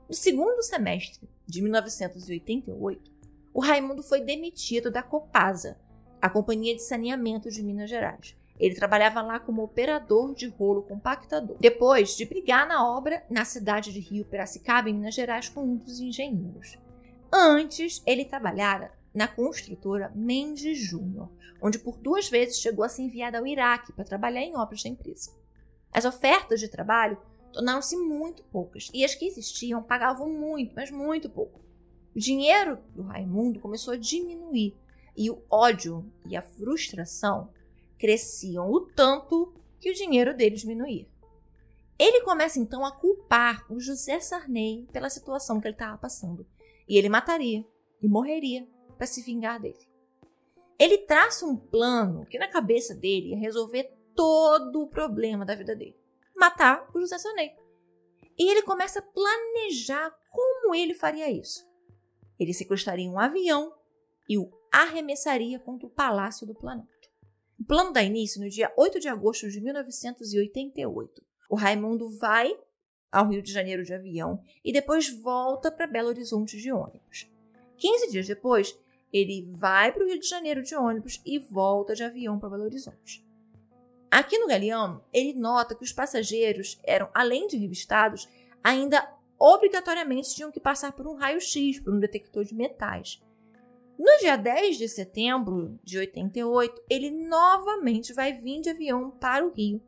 No 0.09 0.15
segundo 0.15 0.62
semestre 0.62 1.29
de 1.47 1.61
1988, 1.61 3.11
o 3.53 3.61
Raimundo 3.61 4.03
foi 4.03 4.21
demitido 4.21 4.91
da 4.91 5.03
Copasa, 5.03 5.79
a 6.21 6.31
Companhia 6.31 6.75
de 6.75 6.83
Saneamento 6.83 7.50
de 7.50 7.62
Minas 7.62 7.91
Gerais. 7.91 8.37
Ele 8.59 8.75
trabalhava 8.75 9.23
lá 9.23 9.38
como 9.38 9.62
operador 9.62 10.35
de 10.35 10.49
rolo 10.49 10.83
compactador. 10.83 11.57
Depois 11.61 12.17
de 12.17 12.25
brigar 12.25 12.67
na 12.67 12.88
obra 12.88 13.25
na 13.31 13.45
cidade 13.45 13.93
de 13.93 14.00
Rio 14.00 14.25
Piracicaba, 14.25 14.91
em 14.91 14.95
Minas 14.95 15.15
Gerais, 15.15 15.49
com 15.49 15.62
um 15.62 15.77
dos 15.77 16.00
engenheiros. 16.00 16.79
Antes, 17.33 18.03
ele 18.07 18.25
trabalhara 18.25 18.93
na 19.15 19.27
construtora 19.27 20.12
Mendes 20.15 20.79
Júnior, 20.79 21.31
onde 21.61 21.79
por 21.79 21.99
duas 21.99 22.29
vezes 22.29 22.61
chegou 22.61 22.85
a 22.85 22.88
ser 22.88 23.03
enviado 23.03 23.37
ao 23.37 23.47
Iraque 23.47 23.93
para 23.93 24.05
trabalhar 24.05 24.43
em 24.43 24.57
obras 24.57 24.83
da 24.83 24.88
empresa. 24.88 25.33
As 25.93 26.05
ofertas 26.05 26.61
de 26.61 26.69
trabalho 26.69 27.19
tornaram-se 27.53 27.97
muito 27.97 28.43
poucas 28.45 28.91
e 28.93 29.05
as 29.05 29.15
que 29.15 29.27
existiam 29.27 29.83
pagavam 29.83 30.29
muito, 30.29 30.75
mas 30.75 30.91
muito 30.91 31.29
pouco. 31.29 31.61
O 32.15 32.19
dinheiro 32.19 32.79
do 32.95 33.03
Raimundo 33.03 33.61
começou 33.61 33.95
a 33.95 33.99
diminuir 33.99 34.77
e 35.17 35.31
o 35.31 35.43
ódio 35.50 36.05
e 36.27 36.37
a 36.37 36.43
frustração 36.43 37.50
cresciam 37.99 38.71
o 38.71 38.81
tanto 38.81 39.53
que 39.81 39.91
o 39.91 39.95
dinheiro 39.95 40.37
dele 40.37 40.57
diminuía. 40.57 41.07
Ele 41.99 42.21
começa 42.21 42.61
então 42.61 42.85
a 42.85 42.93
culpar 42.93 43.67
o 43.69 43.81
José 43.81 44.21
Sarney 44.21 44.87
pela 44.93 45.11
situação 45.11 45.61
que 45.61 45.67
ele 45.67 45.75
estava 45.75 45.99
passando. 45.99 46.47
E 46.88 46.97
ele 46.97 47.09
mataria 47.09 47.67
e 48.00 48.09
morreria 48.09 48.67
para 48.99 49.07
se 49.07 49.23
vingar 49.23 49.61
dele. 49.61 49.88
Ele 50.78 50.99
traça 50.99 51.47
um 51.47 51.57
plano 51.57 52.26
que 52.26 52.38
na 52.38 52.49
cabeça 52.49 52.95
dele 52.95 53.31
ia 53.31 53.38
resolver 53.38 53.85
todo 54.14 54.83
o 54.83 54.88
problema 54.88 55.47
da 55.47 55.55
vida 55.55 55.75
dele: 55.75 55.97
matar 56.37 56.90
o 56.95 57.00
José 57.00 57.17
Sarney. 57.19 57.57
E 58.37 58.50
ele 58.50 58.62
começa 58.62 58.99
a 58.99 59.02
planejar 59.02 60.14
como 60.31 60.75
ele 60.75 60.95
faria 60.95 61.31
isso. 61.31 61.67
Ele 62.38 62.52
sequestraria 62.52 63.11
um 63.11 63.19
avião 63.19 63.75
e 64.28 64.38
o 64.38 64.52
arremessaria 64.71 65.59
contra 65.59 65.87
o 65.87 65.90
Palácio 65.90 66.47
do 66.47 66.55
Planalto. 66.55 66.88
O 67.59 67.64
plano 67.64 67.93
dá 67.93 68.02
início 68.02 68.40
no 68.40 68.49
dia 68.49 68.73
8 68.76 69.00
de 69.00 69.09
agosto 69.09 69.49
de 69.49 69.61
1988. 69.61 71.25
O 71.50 71.57
Raimundo 71.57 72.09
vai 72.19 72.57
ao 73.11 73.28
Rio 73.28 73.43
de 73.43 73.52
Janeiro 73.52 73.83
de 73.83 73.93
avião 73.93 74.40
e 74.64 74.73
depois 74.73 75.09
volta 75.09 75.73
para 75.73 75.87
Belo 75.87 76.09
Horizonte 76.09 76.57
de 76.57 76.71
ônibus. 76.71 77.28
15 77.78 78.11
dias 78.11 78.26
depois, 78.26 78.78
ele 79.12 79.49
vai 79.53 79.93
para 79.93 80.05
o 80.05 80.07
Rio 80.07 80.19
de 80.19 80.29
Janeiro 80.29 80.62
de 80.62 80.75
ônibus 80.75 81.21
e 81.25 81.38
volta 81.38 81.95
de 81.95 82.05
avião 82.05 82.38
para 82.38 82.50
Belo 82.50 82.65
Horizonte. 82.65 83.27
Aqui 84.11 84.38
no 84.38 84.49
Galeão, 84.49 85.03
ele 85.12 85.35
nota 85.35 85.75
que 85.75 85.85
os 85.85 85.93
passageiros 85.93 86.81
eram, 86.85 87.11
além 87.12 87.47
de 87.47 87.57
revistados, 87.57 88.29
ainda 88.65 89.07
obrigatoriamente 89.38 90.35
tinham 90.35 90.50
que 90.50 90.61
passar 90.61 90.93
por 90.93 91.07
um 91.07 91.15
raio-x, 91.15 91.81
por 91.81 91.95
um 91.95 92.00
detector 92.00 92.45
de 92.45 92.55
metais. 92.55 93.23
No 93.99 94.19
dia 94.19 94.37
10 94.37 94.79
de 94.79 94.88
setembro 94.88 95.79
de 95.83 95.99
88, 95.99 96.83
ele 96.88 97.11
novamente 97.11 98.12
vai 98.12 98.33
vir 98.33 98.61
de 98.61 98.71
avião 98.71 99.11
para 99.11 99.45
o 99.45 99.50
Rio 99.50 99.83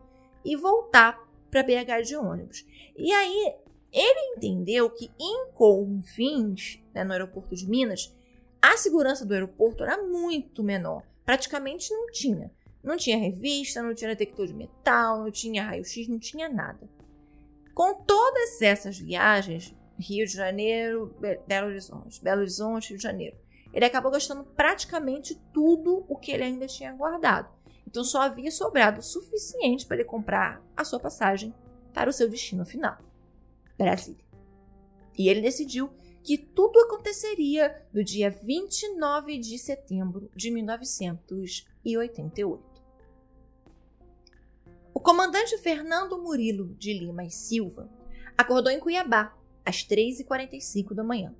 e 0.44 0.56
voltar 0.56 1.18
para 1.50 1.62
BH 1.62 2.02
de 2.04 2.16
ônibus. 2.16 2.64
E 2.96 3.12
aí 3.12 3.54
ele 3.92 4.36
entendeu 4.36 4.90
que 4.90 5.10
em 5.18 5.50
Confins, 5.52 6.80
né, 6.94 7.04
no 7.04 7.12
aeroporto 7.12 7.54
de 7.54 7.68
Minas, 7.68 8.14
a 8.62 8.76
segurança 8.76 9.24
do 9.24 9.34
aeroporto 9.34 9.82
era 9.82 10.02
muito 10.02 10.62
menor. 10.62 11.02
Praticamente 11.24 11.92
não 11.92 12.10
tinha. 12.10 12.50
Não 12.82 12.96
tinha 12.96 13.18
revista, 13.18 13.82
não 13.82 13.94
tinha 13.94 14.10
detector 14.10 14.46
de 14.46 14.54
metal, 14.54 15.18
não 15.18 15.30
tinha 15.30 15.64
raio-x, 15.64 16.08
não 16.08 16.18
tinha 16.18 16.48
nada. 16.48 16.88
Com 17.74 17.94
todas 17.94 18.60
essas 18.60 18.98
viagens, 18.98 19.74
Rio 19.98 20.26
de 20.26 20.32
Janeiro, 20.32 21.14
Belo 21.46 21.68
Horizonte, 21.68 22.22
Belo 22.22 22.40
Horizonte, 22.40 22.90
Rio 22.90 22.96
de 22.96 23.02
Janeiro, 23.02 23.36
ele 23.72 23.84
acabou 23.84 24.10
gastando 24.10 24.44
praticamente 24.44 25.40
tudo 25.52 26.04
o 26.08 26.16
que 26.16 26.32
ele 26.32 26.42
ainda 26.42 26.66
tinha 26.66 26.92
guardado. 26.92 27.48
Então 27.86 28.02
só 28.02 28.22
havia 28.22 28.50
sobrado 28.50 29.00
o 29.00 29.02
suficiente 29.02 29.86
para 29.86 29.96
ele 29.96 30.04
comprar 30.04 30.62
a 30.76 30.84
sua 30.84 30.98
passagem 30.98 31.54
para 31.92 32.08
o 32.10 32.12
seu 32.12 32.28
destino 32.28 32.64
final, 32.64 32.98
Brasília. 33.76 34.24
E 35.16 35.28
ele 35.28 35.40
decidiu 35.40 35.90
que 36.22 36.36
tudo 36.36 36.78
aconteceria 36.80 37.82
no 37.92 38.04
dia 38.04 38.30
29 38.30 39.38
de 39.38 39.58
setembro 39.58 40.30
de 40.34 40.50
1988. 40.50 42.68
O 44.92 45.00
comandante 45.00 45.56
Fernando 45.58 46.20
Murilo 46.20 46.74
de 46.74 46.92
Lima 46.92 47.24
e 47.24 47.30
Silva 47.30 47.88
acordou 48.36 48.70
em 48.70 48.78
Cuiabá 48.78 49.34
às 49.64 49.82
3h45 49.84 50.92
da 50.94 51.02
manhã. 51.02 51.34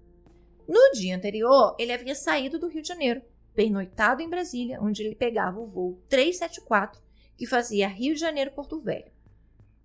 No 0.67 0.93
dia 0.93 1.15
anterior, 1.17 1.77
ele 1.79 1.93
havia 1.93 2.15
saído 2.15 2.59
do 2.59 2.69
Rio 2.69 2.81
de 2.81 2.89
Janeiro, 2.89 3.21
pernoitado 3.55 4.23
em 4.23 4.31
Brasília, 4.31 4.81
onde 4.81 5.03
ele 5.03 5.15
pegava 5.15 5.61
o 5.61 5.67
voo 5.67 6.03
374 6.09 7.03
que 7.37 7.47
fazia 7.47 7.87
Rio 7.89 8.15
de 8.15 8.21
Janeiro-Porto 8.21 8.79
Velho. 8.79 9.13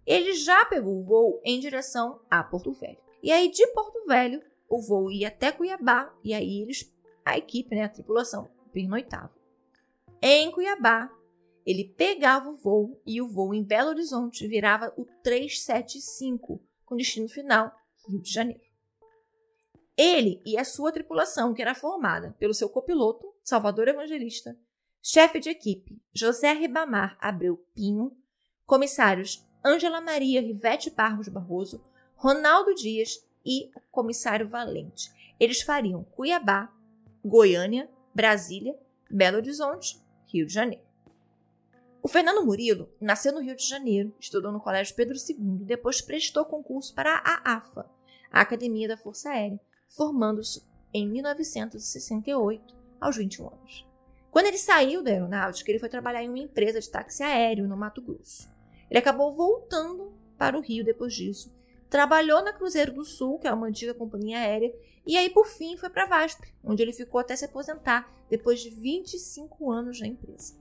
Ele 0.06 0.34
já 0.34 0.64
pegou 0.66 1.00
o 1.00 1.04
voo 1.04 1.42
em 1.44 1.60
direção 1.60 2.22
a 2.30 2.44
Porto 2.44 2.72
Velho. 2.74 3.00
E 3.24 3.32
aí, 3.32 3.50
de 3.50 3.66
Porto 3.68 4.06
Velho, 4.06 4.42
o 4.70 4.82
voo 4.82 5.12
ia 5.12 5.28
até 5.28 5.52
Cuiabá, 5.52 6.14
e 6.24 6.34
aí 6.34 6.62
eles, 6.62 6.92
a 7.24 7.38
equipe, 7.38 7.76
né, 7.76 7.84
a 7.84 7.90
tripulação, 7.90 8.50
pernoitava. 8.72 9.34
Em 10.22 10.52
Cuiabá, 10.52 11.10
ele 11.66 11.94
pegava 11.98 12.50
o 12.50 12.56
voo 12.56 13.02
e 13.06 13.22
o 13.22 13.28
voo 13.28 13.54
em 13.54 13.64
Belo 13.64 13.90
Horizonte 13.90 14.48
virava 14.48 14.94
o 14.96 15.06
375, 15.24 16.62
com 16.86 16.96
destino 16.96 17.28
final 17.28 17.76
Rio 18.08 18.22
de 18.22 18.32
Janeiro. 18.32 18.64
Ele 19.98 20.42
e 20.46 20.58
a 20.58 20.66
sua 20.66 20.92
tripulação, 20.92 21.54
que 21.54 21.62
era 21.62 21.74
formada 21.74 22.36
pelo 22.38 22.54
seu 22.54 22.70
copiloto, 22.70 23.34
Salvador 23.44 23.88
Evangelista, 23.88 24.58
chefe 25.02 25.40
de 25.40 25.50
equipe 25.50 26.02
José 26.14 26.52
Ribamar 26.52 27.18
Abreu 27.20 27.58
Pinho, 27.74 28.16
comissários 28.66 29.44
Ângela 29.66 30.02
Maria 30.02 30.42
Rivete 30.42 30.90
Barros 30.90 31.28
Barroso, 31.28 31.84
Ronaldo 32.16 32.76
Dias 32.76 33.25
e 33.46 33.70
o 33.76 33.82
comissário 33.92 34.48
Valente. 34.48 35.12
Eles 35.40 35.62
fariam 35.62 36.04
Cuiabá, 36.04 36.74
Goiânia, 37.24 37.90
Brasília, 38.14 38.78
Belo 39.10 39.38
Horizonte, 39.38 40.02
Rio 40.26 40.46
de 40.46 40.54
Janeiro. 40.54 40.86
O 42.02 42.08
Fernando 42.08 42.46
Murilo 42.46 42.90
nasceu 43.02 43.34
no 43.34 43.42
Rio 43.42 43.56
de 43.56 43.68
Janeiro, 43.68 44.14
estudou 44.20 44.52
no 44.52 44.60
Colégio 44.60 44.96
Pedro 44.96 45.16
II 45.18 45.62
e 45.62 45.66
depois 45.66 46.02
prestou 46.02 46.46
concurso 46.46 46.94
para 46.94 47.22
a 47.26 47.56
AFA, 47.56 47.90
a 48.32 48.42
Academia 48.42 48.88
da 48.88 48.96
Força 48.96 49.30
Aérea, 49.30 49.60
formando-se 49.88 50.64
em 50.94 51.08
1968, 51.10 52.76
aos 53.02 53.18
21 53.18 53.48
anos. 53.48 53.88
Quando 54.30 54.48
ele 54.48 54.58
saiu 54.58 55.02
da 55.02 55.12
aeronáutica, 55.12 55.72
ele 55.72 55.80
foi 55.80 55.90
trabalhar 55.90 56.22
em 56.22 56.30
uma 56.30 56.40
empresa 56.40 56.80
de 56.80 56.90
táxi 56.90 57.24
aéreo 57.24 57.68
no 57.68 57.76
Mato 57.76 58.02
Grosso. 58.02 58.50
Ele 58.90 59.00
acabou 59.00 59.34
voltando 59.34 60.14
para 60.38 60.58
o 60.58 60.62
Rio 60.62 60.86
depois 60.86 61.14
disso, 61.14 61.56
trabalhou 61.90 62.44
na 62.44 62.54
Cruzeiro 62.54 62.94
do 62.94 63.06
Sul, 63.06 63.40
que 63.40 63.48
é 63.48 63.54
uma 63.54 63.68
antiga 63.68 63.94
companhia 63.94 64.40
aérea, 64.40 64.74
e 65.06 65.18
aí 65.18 65.30
por 65.30 65.48
fim 65.48 65.76
foi 65.78 65.90
para 65.90 66.06
VASP, 66.06 66.54
onde 66.64 66.82
ele 66.82 66.94
ficou 66.94 67.20
até 67.20 67.36
se 67.36 67.44
aposentar 67.46 68.12
depois 68.30 68.62
de 68.62 68.70
25 68.70 69.72
anos 69.72 70.00
na 70.00 70.08
empresa. 70.08 70.54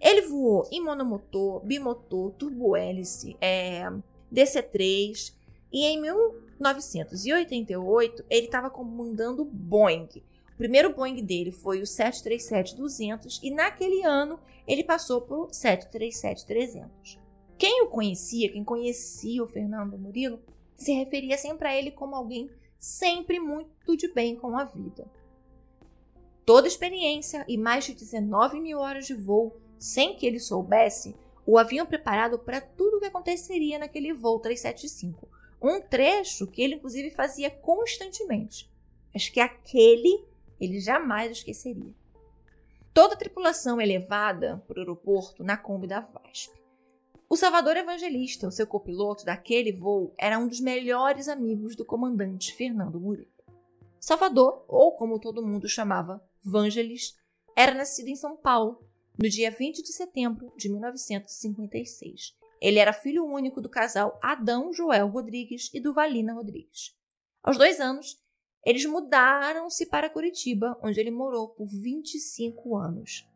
Ele 0.00 0.22
voou 0.22 0.66
em 0.70 0.82
monomotor, 0.82 1.60
bimotor, 1.60 2.32
turbohélice, 2.32 3.36
é, 3.40 3.84
DC-3 4.32 5.34
e 5.72 5.84
em 5.84 6.00
1988 6.00 8.24
ele 8.28 8.46
estava 8.46 8.68
comandando 8.70 9.44
Boeing, 9.44 10.08
primeiro 10.56 10.92
Boeing 10.94 11.24
dele 11.24 11.52
foi 11.52 11.80
o 11.80 11.84
737-200 11.84 13.40
e 13.42 13.50
naquele 13.50 14.02
ano 14.02 14.40
ele 14.66 14.84
passou 14.84 15.20
para 15.20 15.36
o 15.36 15.48
737-300. 15.48 17.19
Quem 17.60 17.82
o 17.82 17.88
conhecia, 17.88 18.50
quem 18.50 18.64
conhecia 18.64 19.44
o 19.44 19.46
Fernando 19.46 19.98
Murilo, 19.98 20.40
se 20.74 20.92
referia 20.92 21.36
sempre 21.36 21.68
a 21.68 21.76
ele 21.76 21.90
como 21.90 22.16
alguém 22.16 22.50
sempre 22.78 23.38
muito 23.38 23.94
de 23.98 24.10
bem 24.14 24.34
com 24.34 24.56
a 24.56 24.64
vida. 24.64 25.06
Toda 26.46 26.66
experiência 26.66 27.44
e 27.46 27.58
mais 27.58 27.84
de 27.84 27.92
19 27.92 28.58
mil 28.62 28.78
horas 28.78 29.06
de 29.06 29.12
voo, 29.12 29.54
sem 29.78 30.16
que 30.16 30.24
ele 30.24 30.40
soubesse, 30.40 31.14
o 31.44 31.58
haviam 31.58 31.84
preparado 31.84 32.38
para 32.38 32.62
tudo 32.62 32.96
o 32.96 33.00
que 33.00 33.08
aconteceria 33.08 33.78
naquele 33.78 34.14
voo 34.14 34.40
375. 34.40 35.28
Um 35.60 35.82
trecho 35.82 36.46
que 36.46 36.62
ele, 36.62 36.76
inclusive, 36.76 37.10
fazia 37.10 37.50
constantemente. 37.50 38.70
Mas 39.12 39.28
que 39.28 39.38
aquele 39.38 40.24
ele 40.58 40.80
jamais 40.80 41.30
esqueceria. 41.30 41.94
Toda 42.94 43.12
a 43.12 43.18
tripulação 43.18 43.78
é 43.78 43.84
levada 43.84 44.64
para 44.66 44.78
o 44.78 44.80
aeroporto 44.80 45.44
na 45.44 45.58
Kombi 45.58 45.86
da 45.86 46.00
VASP. 46.00 46.59
O 47.32 47.36
Salvador 47.36 47.76
Evangelista, 47.76 48.48
o 48.48 48.50
seu 48.50 48.66
copiloto 48.66 49.24
daquele 49.24 49.70
voo, 49.70 50.12
era 50.18 50.36
um 50.36 50.48
dos 50.48 50.58
melhores 50.58 51.28
amigos 51.28 51.76
do 51.76 51.84
comandante 51.84 52.52
Fernando 52.52 52.98
Murilo. 52.98 53.30
Salvador, 54.00 54.64
ou 54.66 54.96
como 54.96 55.20
todo 55.20 55.46
mundo 55.46 55.68
chamava, 55.68 56.20
Vangelis, 56.42 57.16
era 57.56 57.72
nascido 57.72 58.08
em 58.08 58.16
São 58.16 58.36
Paulo 58.36 58.84
no 59.16 59.28
dia 59.28 59.48
20 59.48 59.80
de 59.80 59.92
setembro 59.92 60.52
de 60.56 60.68
1956. 60.68 62.36
Ele 62.60 62.80
era 62.80 62.92
filho 62.92 63.24
único 63.24 63.60
do 63.60 63.68
casal 63.68 64.18
Adão 64.20 64.72
Joel 64.72 65.06
Rodrigues 65.06 65.70
e 65.72 65.78
do 65.78 65.94
Valina 65.94 66.34
Rodrigues. 66.34 66.96
Aos 67.44 67.56
dois 67.56 67.78
anos, 67.78 68.20
eles 68.66 68.84
mudaram-se 68.84 69.86
para 69.86 70.10
Curitiba, 70.10 70.76
onde 70.82 70.98
ele 70.98 71.12
morou 71.12 71.50
por 71.50 71.68
25 71.68 72.76
anos. 72.76 73.29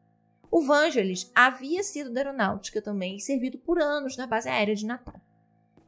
O 0.50 0.62
Vangelis 0.62 1.30
havia 1.35 1.83
sido 1.83 2.11
da 2.11 2.20
aeronáutica 2.20 2.80
também 2.80 3.16
e 3.16 3.20
servido 3.20 3.59
por 3.59 3.80
anos 3.80 4.16
na 4.16 4.26
base 4.26 4.48
aérea 4.48 4.74
de 4.74 4.87
Natal. 4.87 5.20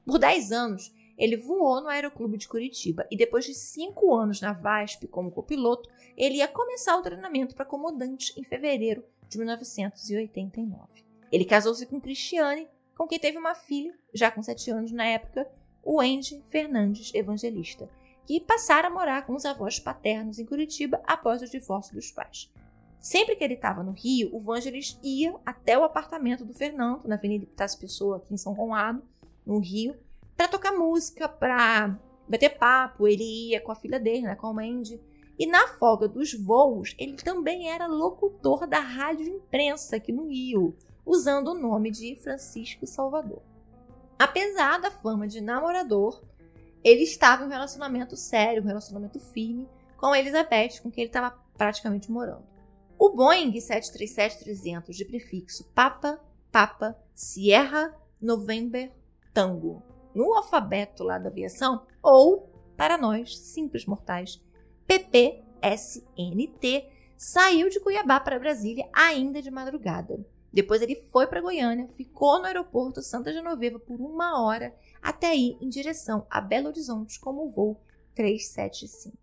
Por 0.05 0.19
10 0.19 0.53
anos, 0.53 0.95
ele 1.19 1.37
voou 1.37 1.81
no 1.81 1.89
Aeroclube 1.89 2.37
de 2.37 2.49
Curitiba 2.49 3.07
e 3.11 3.17
depois 3.17 3.45
de 3.45 3.55
5 3.55 4.15
anos 4.15 4.41
na 4.41 4.53
VASP 4.53 5.07
como 5.09 5.31
copiloto, 5.31 5.89
ele 6.17 6.37
ia 6.37 6.49
começar 6.49 6.97
o 6.97 7.03
treinamento 7.03 7.55
para 7.55 7.65
comandante 7.65 8.33
em 8.39 8.45
fevereiro 8.45 9.05
de 9.29 9.39
1989. 9.39 11.05
Ele 11.33 11.45
casou-se 11.45 11.87
com 11.87 12.01
Cristiane, 12.01 12.69
com 12.97 13.07
quem 13.07 13.19
teve 13.19 13.39
uma 13.39 13.55
filha, 13.55 13.95
já 14.13 14.31
com 14.31 14.43
7 14.43 14.71
anos 14.71 14.93
na 14.93 15.05
época, 15.05 15.49
o 15.83 16.01
Andy 16.01 16.43
Fernandes 16.49 17.13
Evangelista, 17.15 17.89
que 18.25 18.41
passaram 18.41 18.89
a 18.89 18.93
morar 18.93 19.25
com 19.25 19.35
os 19.35 19.45
avós 19.45 19.79
paternos 19.79 20.39
em 20.39 20.45
Curitiba 20.45 21.01
após 21.07 21.43
o 21.43 21.49
divórcio 21.49 21.95
dos 21.95 22.11
pais. 22.11 22.51
Sempre 23.07 23.37
que 23.37 23.45
ele 23.45 23.55
estava 23.55 23.85
no 23.85 23.93
Rio, 23.93 24.35
o 24.35 24.41
Vangelis 24.41 24.99
ia 25.01 25.33
até 25.47 25.79
o 25.79 25.85
apartamento 25.85 26.45
do 26.45 26.53
Fernando, 26.53 27.07
na 27.07 27.15
Avenida 27.15 27.45
Epitácio 27.45 27.79
Pessoa, 27.79 28.17
aqui 28.17 28.35
em 28.35 28.37
São 28.37 28.53
Conrado, 28.53 29.01
no 29.47 29.61
Rio, 29.61 29.95
para 30.37 30.49
tocar 30.49 30.73
música, 30.73 31.29
para 31.29 31.97
bater 32.29 32.59
papo. 32.59 33.07
Ele 33.07 33.23
ia 33.23 33.61
com 33.61 33.71
a 33.71 33.77
filha 33.77 34.01
dele, 34.01 34.23
né, 34.23 34.35
com 34.35 34.49
a 34.49 34.53
Mandy. 34.53 35.01
E 35.39 35.47
na 35.47 35.69
folga 35.69 36.09
dos 36.09 36.35
voos, 36.35 36.97
ele 36.99 37.13
também 37.13 37.71
era 37.71 37.87
locutor 37.87 38.67
da 38.67 38.81
rádio 38.81 39.29
imprensa 39.29 39.95
aqui 39.95 40.11
no 40.11 40.27
Rio, 40.27 40.77
usando 41.07 41.53
o 41.53 41.55
nome 41.55 41.93
de 41.93 42.17
Francisco 42.17 42.89
Salvador. 42.89 43.41
Apesar 44.19 44.81
da 44.81 44.91
fama 44.91 45.29
de 45.29 45.41
namorador, 45.41 46.25
ele 46.83 47.05
estava 47.05 47.45
em 47.45 47.47
um 47.47 47.51
relacionamento 47.51 48.17
sério, 48.17 48.65
um 48.65 48.67
relacionamento 48.67 49.21
firme 49.21 49.69
com 49.97 50.07
a 50.07 50.19
Elizabeth, 50.19 50.81
com 50.83 50.91
quem 50.91 51.05
ele 51.05 51.11
estava 51.11 51.39
praticamente 51.57 52.11
morando. 52.11 52.56
O 52.99 53.11
Boeing 53.11 53.53
737-300 53.53 54.91
de 54.91 55.05
prefixo 55.05 55.71
Papa, 55.75 56.19
Papa, 56.51 56.97
Sierra, 57.15 57.95
November, 58.21 58.91
Tango, 59.35 59.83
no 60.15 60.33
alfabeto 60.35 61.05
lá 61.05 61.19
da 61.19 61.29
aviação, 61.29 61.87
ou, 62.03 62.51
para 62.75 62.97
nós, 62.97 63.37
simples 63.39 63.85
mortais, 63.85 64.43
PPSNT, 64.87 65.37
saiu 67.19 67.69
de 67.69 67.81
Cuiabá 67.81 68.19
para 68.19 68.39
Brasília 68.39 68.89
ainda 68.95 69.43
de 69.43 69.51
madrugada. 69.51 70.25
Depois 70.51 70.81
ele 70.81 70.97
foi 71.13 71.27
para 71.27 71.43
Goiânia, 71.43 71.89
ficou 71.89 72.39
no 72.39 72.47
aeroporto 72.47 73.03
Santa 73.03 73.31
Genoveva 73.31 73.79
por 73.79 74.01
uma 74.01 74.43
hora 74.43 74.75
até 75.03 75.37
ir 75.37 75.59
em 75.61 75.69
direção 75.69 76.27
a 76.31 76.41
Belo 76.41 76.69
Horizonte 76.69 77.21
como 77.21 77.51
voo 77.51 77.79
375. 78.15 79.19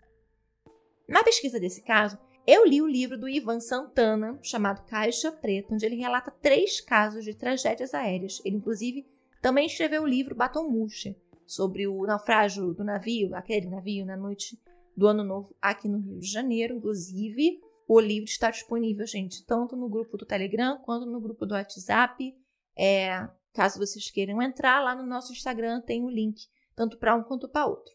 Na 1.09 1.23
pesquisa 1.23 1.59
desse 1.59 1.81
caso, 1.81 2.19
eu 2.45 2.65
li 2.65 2.81
o 2.81 2.87
livro 2.87 3.17
do 3.17 3.29
Ivan 3.29 3.59
Santana, 3.59 4.37
chamado 4.41 4.85
Caixa 4.85 5.31
Preta, 5.31 5.73
onde 5.73 5.85
ele 5.85 5.95
relata 5.95 6.31
três 6.31 6.81
casos 6.81 7.23
de 7.23 7.33
tragédias 7.33 7.93
aéreas. 7.93 8.41
Ele, 8.43 8.57
inclusive, 8.57 9.05
também 9.41 9.65
escreveu 9.65 10.03
o 10.03 10.07
livro 10.07 10.35
Batom 10.35 10.69
Murcha, 10.69 11.15
sobre 11.45 11.87
o 11.87 12.05
naufrágio 12.05 12.73
do 12.73 12.83
navio, 12.83 13.35
aquele 13.35 13.67
navio 13.67 14.05
na 14.05 14.15
noite 14.15 14.57
do 14.95 15.07
Ano 15.07 15.23
Novo 15.23 15.55
aqui 15.61 15.87
no 15.87 15.99
Rio 15.99 16.19
de 16.19 16.31
Janeiro. 16.31 16.77
Inclusive, 16.77 17.59
o 17.87 17.99
livro 17.99 18.29
está 18.29 18.49
disponível, 18.49 19.05
gente, 19.05 19.45
tanto 19.45 19.75
no 19.75 19.89
grupo 19.89 20.17
do 20.17 20.25
Telegram 20.25 20.77
quanto 20.79 21.05
no 21.05 21.19
grupo 21.19 21.45
do 21.45 21.53
WhatsApp. 21.53 22.33
É, 22.77 23.27
Caso 23.53 23.77
vocês 23.77 24.09
queiram 24.09 24.41
entrar, 24.41 24.83
lá 24.83 24.95
no 24.95 25.05
nosso 25.05 25.31
Instagram 25.31 25.79
tem 25.81 26.03
o 26.03 26.09
link, 26.09 26.41
tanto 26.75 26.97
para 26.97 27.15
um 27.15 27.21
quanto 27.21 27.47
para 27.47 27.67
outro. 27.67 27.93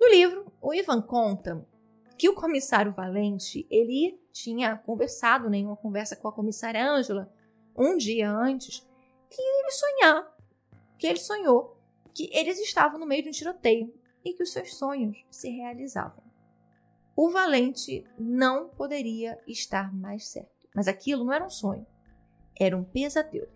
No 0.00 0.08
livro, 0.08 0.52
o 0.62 0.72
Ivan 0.72 1.02
conta 1.02 1.66
que 2.16 2.28
o 2.28 2.34
comissário 2.34 2.92
Valente, 2.92 3.66
ele 3.70 4.18
tinha 4.32 4.76
conversado 4.76 5.50
né, 5.50 5.58
em 5.58 5.66
uma 5.66 5.76
conversa 5.76 6.16
com 6.16 6.28
a 6.28 6.32
comissária 6.32 6.88
Ângela 6.88 7.32
um 7.76 7.96
dia 7.96 8.30
antes, 8.30 8.86
que 9.28 9.42
ele 9.42 9.70
sonhar, 9.70 10.36
que 10.96 11.06
ele 11.06 11.18
sonhou 11.18 11.74
que 12.14 12.30
eles 12.32 12.58
estavam 12.60 12.98
no 12.98 13.06
meio 13.06 13.24
de 13.24 13.28
um 13.28 13.32
tiroteio 13.32 13.92
e 14.24 14.32
que 14.32 14.42
os 14.44 14.52
seus 14.52 14.76
sonhos 14.76 15.18
se 15.30 15.50
realizavam. 15.50 16.22
O 17.16 17.28
valente 17.28 18.04
não 18.18 18.68
poderia 18.68 19.38
estar 19.46 19.92
mais 19.92 20.28
certo. 20.28 20.68
Mas 20.74 20.88
aquilo 20.88 21.24
não 21.24 21.32
era 21.32 21.44
um 21.44 21.50
sonho, 21.50 21.86
era 22.58 22.76
um 22.76 22.84
pesadelo. 22.84 23.50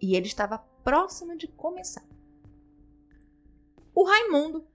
E 0.00 0.14
ele 0.14 0.26
estava 0.26 0.58
próximo 0.84 1.36
de 1.36 1.48
começar. 1.48 2.04
O 3.94 4.04
Raimundo 4.04 4.66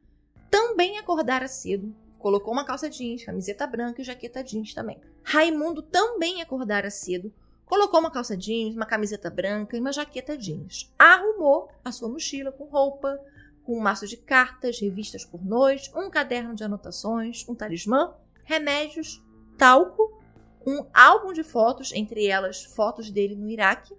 também 0.49 0.97
acordara 0.97 1.47
cedo. 1.47 1.95
Colocou 2.21 2.53
uma 2.53 2.63
calça 2.63 2.87
jeans, 2.87 3.25
camiseta 3.25 3.65
branca 3.65 3.99
e 3.99 4.05
jaqueta 4.05 4.43
jeans 4.43 4.75
também. 4.75 5.01
Raimundo 5.23 5.81
também 5.81 6.39
acordara 6.39 6.91
cedo. 6.91 7.33
Colocou 7.65 7.99
uma 7.99 8.11
calça 8.11 8.37
jeans, 8.37 8.75
uma 8.75 8.85
camiseta 8.85 9.27
branca 9.27 9.75
e 9.75 9.79
uma 9.79 9.91
jaqueta 9.91 10.37
jeans. 10.37 10.93
Arrumou 10.99 11.71
a 11.83 11.91
sua 11.91 12.07
mochila 12.07 12.51
com 12.51 12.65
roupa, 12.65 13.19
com 13.63 13.75
um 13.75 13.81
maço 13.81 14.05
de 14.05 14.17
cartas, 14.17 14.79
revistas 14.79 15.25
pornôs, 15.25 15.91
um 15.95 16.11
caderno 16.11 16.53
de 16.53 16.63
anotações, 16.63 17.43
um 17.49 17.55
talismã, 17.55 18.13
remédios, 18.43 19.23
talco, 19.57 20.21
um 20.65 20.85
álbum 20.93 21.33
de 21.33 21.43
fotos, 21.43 21.91
entre 21.91 22.27
elas 22.27 22.63
fotos 22.63 23.09
dele 23.09 23.35
no 23.35 23.49
Iraque, 23.49 23.97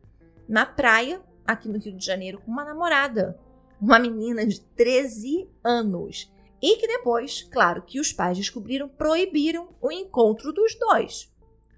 na 0.49 0.65
praia, 0.65 1.21
aqui 1.45 1.69
no 1.69 1.79
Rio 1.79 1.97
de 1.97 2.07
Janeiro, 2.07 2.41
com 2.41 2.53
uma 2.53 2.65
namorada, 2.65 3.37
uma 3.81 3.99
menina 3.99 4.47
de 4.47 4.61
13 4.61 5.51
anos. 5.65 6.32
E 6.63 6.77
que 6.77 6.87
depois, 6.87 7.43
claro, 7.51 7.83
que 7.83 7.99
os 7.99 8.13
pais 8.13 8.39
descobriram, 8.39 8.89
proibiram 8.89 9.75
o 9.81 9.91
encontro 9.91 10.53
dos 10.53 10.79
dois. 10.79 11.33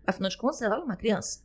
Afinal 0.06 0.28
de 0.28 0.36
contas, 0.36 0.60
ela 0.60 0.74
era 0.74 0.84
uma 0.84 0.96
criança. 0.96 1.42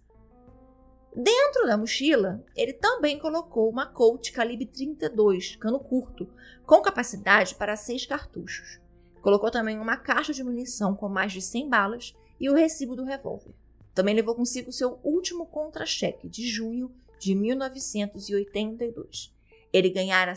Dentro 1.15 1.65
da 1.65 1.78
mochila, 1.78 2.43
ele 2.56 2.73
também 2.73 3.17
colocou 3.17 3.69
uma 3.69 3.86
Colt 3.86 4.32
calibre 4.32 4.65
32, 4.65 5.56
cano 5.56 5.80
curto, 5.80 6.30
com 6.65 6.82
capacidade 6.82 7.56
para 7.56 7.78
seis 7.78 8.06
cartuchos. 8.06 8.80
Colocou 9.21 9.49
também 9.49 9.80
uma 9.80 9.97
caixa 9.97 10.34
de 10.34 10.43
munição 10.43 10.95
com 10.95 11.08
mais 11.08 11.32
de 11.32 11.41
100 11.41 11.69
balas 11.69 12.15
e 12.39 12.49
o 12.49 12.54
recibo 12.54 12.95
do 12.95 13.06
revólver. 13.06 13.54
Também 13.95 14.13
levou 14.13 14.36
consigo 14.36 14.71
seu 14.71 14.99
último 15.04 15.45
contra-cheque 15.45 16.28
de 16.28 16.47
junho 16.47 16.93
de 17.19 17.34
1982 17.34 19.34
ele 19.71 19.89
ganhara 19.89 20.36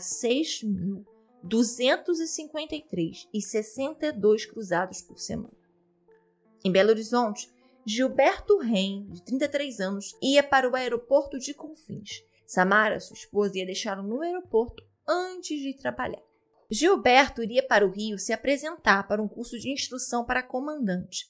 6.253 1.43 3.27
e 3.33 3.41
62 3.41 4.45
cruzados 4.45 5.01
por 5.01 5.19
semana. 5.19 5.53
Em 6.63 6.71
Belo 6.71 6.91
Horizonte, 6.91 7.51
Gilberto 7.85 8.57
Ren, 8.59 9.05
de 9.07 9.21
33 9.23 9.81
anos, 9.81 10.15
ia 10.21 10.41
para 10.41 10.69
o 10.69 10.75
aeroporto 10.75 11.37
de 11.37 11.53
Confins. 11.53 12.23
Samara, 12.45 12.99
sua 12.99 13.15
esposa, 13.15 13.57
ia 13.57 13.65
deixá-lo 13.65 14.03
no 14.03 14.21
aeroporto 14.21 14.81
antes 15.07 15.59
de 15.59 15.73
trabalhar. 15.75 16.21
Gilberto 16.71 17.43
iria 17.43 17.61
para 17.61 17.85
o 17.85 17.91
Rio 17.91 18.17
se 18.17 18.31
apresentar 18.31 19.07
para 19.07 19.21
um 19.21 19.27
curso 19.27 19.59
de 19.59 19.69
instrução 19.69 20.25
para 20.25 20.41
comandante. 20.41 21.27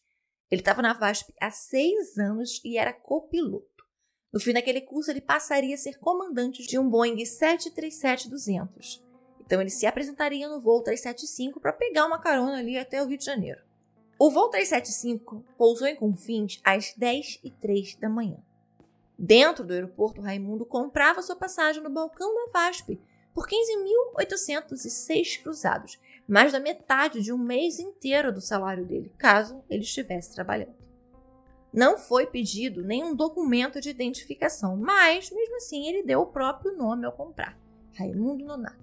Ele 0.51 0.61
estava 0.61 0.83
na 0.83 0.93
VASP 0.93 1.33
há 1.41 1.49
seis 1.49 2.17
anos 2.17 2.61
e 2.63 2.77
era 2.77 2.93
copiloto. 2.93 3.83
No 4.31 4.39
fim 4.39 4.53
daquele 4.53 4.81
curso, 4.81 5.09
ele 5.09 5.21
passaria 5.21 5.73
a 5.73 5.77
ser 5.77 5.97
comandante 5.97 6.61
de 6.65 6.77
um 6.77 6.87
Boeing 6.87 7.15
737-200. 7.15 9.01
Então, 9.45 9.61
ele 9.61 9.69
se 9.69 9.85
apresentaria 9.85 10.47
no 10.47 10.59
voo 10.59 10.81
375 10.81 11.59
para 11.59 11.73
pegar 11.73 12.05
uma 12.05 12.19
carona 12.19 12.57
ali 12.57 12.77
até 12.77 13.01
o 13.01 13.07
Rio 13.07 13.17
de 13.17 13.25
Janeiro. 13.25 13.61
O 14.17 14.31
voo 14.31 14.49
375 14.49 15.43
pousou 15.57 15.87
em 15.87 15.95
Confins 15.95 16.59
às 16.63 16.93
10 16.95 17.39
e 17.43 17.51
03 17.51 17.95
da 17.95 18.07
manhã. 18.07 18.37
Dentro 19.17 19.65
do 19.65 19.73
aeroporto, 19.73 20.21
Raimundo 20.21 20.65
comprava 20.65 21.21
sua 21.21 21.35
passagem 21.35 21.83
no 21.83 21.89
balcão 21.89 22.33
da 22.33 22.51
VASP 22.51 22.99
por 23.33 23.47
15.806 23.47 25.41
cruzados, 25.41 25.99
mais 26.27 26.51
da 26.51 26.59
metade 26.59 27.21
de 27.21 27.33
um 27.33 27.37
mês 27.37 27.79
inteiro 27.79 28.31
do 28.31 28.41
salário 28.41 28.85
dele, 28.85 29.11
caso 29.17 29.63
ele 29.69 29.83
estivesse 29.83 30.33
trabalhando. 30.33 30.75
Não 31.73 31.97
foi 31.97 32.27
pedido 32.27 32.83
nenhum 32.83 33.15
documento 33.15 33.81
de 33.81 33.89
identificação, 33.89 34.77
mas 34.77 35.31
mesmo 35.31 35.55
assim 35.57 35.87
ele 35.87 36.03
deu 36.03 36.21
o 36.21 36.27
próprio 36.27 36.77
nome 36.77 37.05
ao 37.05 37.11
comprar: 37.11 37.57
Raimundo 37.97 38.45
Nonato. 38.45 38.82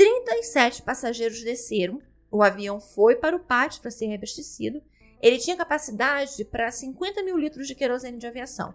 37 0.00 0.80
passageiros 0.80 1.42
desceram, 1.42 2.00
o 2.30 2.42
avião 2.42 2.80
foi 2.80 3.16
para 3.16 3.36
o 3.36 3.40
pátio 3.40 3.82
para 3.82 3.90
ser 3.90 4.06
reabastecido. 4.06 4.80
Ele 5.20 5.36
tinha 5.36 5.54
capacidade 5.54 6.42
para 6.46 6.70
50 6.70 7.22
mil 7.22 7.36
litros 7.36 7.68
de 7.68 7.74
querosene 7.74 8.16
de 8.16 8.26
aviação, 8.26 8.72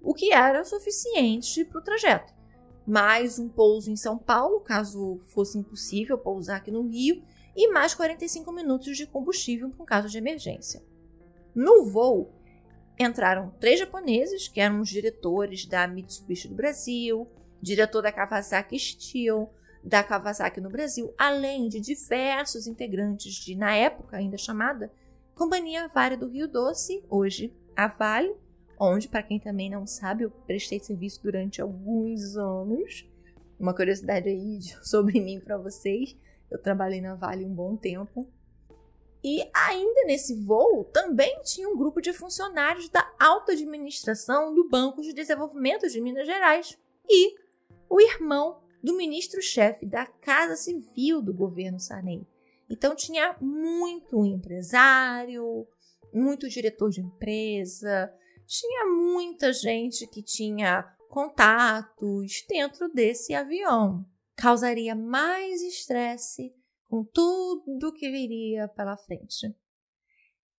o 0.00 0.14
que 0.14 0.32
era 0.32 0.64
suficiente 0.64 1.64
para 1.64 1.80
o 1.80 1.82
trajeto. 1.82 2.32
Mais 2.86 3.36
um 3.36 3.48
pouso 3.48 3.90
em 3.90 3.96
São 3.96 4.16
Paulo, 4.16 4.60
caso 4.60 5.18
fosse 5.34 5.58
impossível 5.58 6.16
pousar 6.16 6.58
aqui 6.58 6.70
no 6.70 6.86
Rio, 6.86 7.20
e 7.56 7.66
mais 7.72 7.92
45 7.92 8.52
minutos 8.52 8.96
de 8.96 9.08
combustível 9.08 9.70
para 9.70 9.82
um 9.82 9.86
caso 9.86 10.08
de 10.08 10.18
emergência. 10.18 10.80
No 11.52 11.84
voo, 11.84 12.32
entraram 12.96 13.52
três 13.58 13.80
japoneses, 13.80 14.46
que 14.46 14.60
eram 14.60 14.80
os 14.80 14.88
diretores 14.88 15.66
da 15.66 15.88
Mitsubishi 15.88 16.46
do 16.46 16.54
Brasil, 16.54 17.26
diretor 17.60 18.02
da 18.02 18.12
Kawasaki 18.12 18.78
Steel, 18.78 19.50
da 19.82 20.02
Kawasaki 20.02 20.60
no 20.60 20.70
Brasil, 20.70 21.12
além 21.16 21.68
de 21.68 21.80
diversos 21.80 22.66
integrantes 22.66 23.34
de, 23.34 23.54
na 23.54 23.74
época 23.74 24.16
ainda 24.16 24.36
chamada, 24.36 24.92
Companhia 25.34 25.88
Vale 25.88 26.16
do 26.16 26.28
Rio 26.28 26.46
Doce, 26.46 27.02
hoje 27.08 27.52
a 27.74 27.88
Vale, 27.88 28.34
onde, 28.78 29.08
para 29.08 29.22
quem 29.22 29.40
também 29.40 29.70
não 29.70 29.86
sabe, 29.86 30.24
eu 30.24 30.30
prestei 30.30 30.78
serviço 30.78 31.22
durante 31.22 31.62
alguns 31.62 32.36
anos. 32.36 33.08
Uma 33.58 33.74
curiosidade 33.74 34.28
aí 34.28 34.60
sobre 34.82 35.20
mim 35.20 35.40
para 35.40 35.56
vocês, 35.56 36.16
eu 36.50 36.58
trabalhei 36.58 37.00
na 37.00 37.14
Vale 37.14 37.44
um 37.44 37.54
bom 37.54 37.76
tempo. 37.76 38.28
E 39.22 39.46
ainda 39.54 40.04
nesse 40.06 40.34
voo 40.34 40.84
também 40.84 41.40
tinha 41.42 41.68
um 41.68 41.76
grupo 41.76 42.00
de 42.00 42.12
funcionários 42.12 42.88
da 42.88 43.06
alta 43.18 43.52
administração 43.52 44.54
do 44.54 44.68
Banco 44.68 45.02
de 45.02 45.12
Desenvolvimento 45.12 45.88
de 45.88 46.00
Minas 46.00 46.26
Gerais 46.26 46.78
e 47.08 47.34
o 47.88 48.00
irmão 48.00 48.60
do 48.82 48.96
ministro-chefe 48.96 49.86
da 49.86 50.06
Casa 50.06 50.56
Civil 50.56 51.20
do 51.22 51.34
governo 51.34 51.78
Sarney. 51.78 52.26
Então 52.68 52.94
tinha 52.94 53.36
muito 53.40 54.24
empresário, 54.24 55.66
muito 56.12 56.48
diretor 56.48 56.90
de 56.90 57.00
empresa, 57.00 58.12
tinha 58.46 58.86
muita 58.86 59.52
gente 59.52 60.06
que 60.06 60.22
tinha 60.22 60.82
contatos 61.08 62.44
dentro 62.48 62.88
desse 62.88 63.34
avião. 63.34 64.04
Causaria 64.36 64.94
mais 64.94 65.60
estresse 65.60 66.54
com 66.88 67.04
tudo 67.04 67.92
que 67.92 68.10
viria 68.10 68.68
pela 68.68 68.96
frente. 68.96 69.54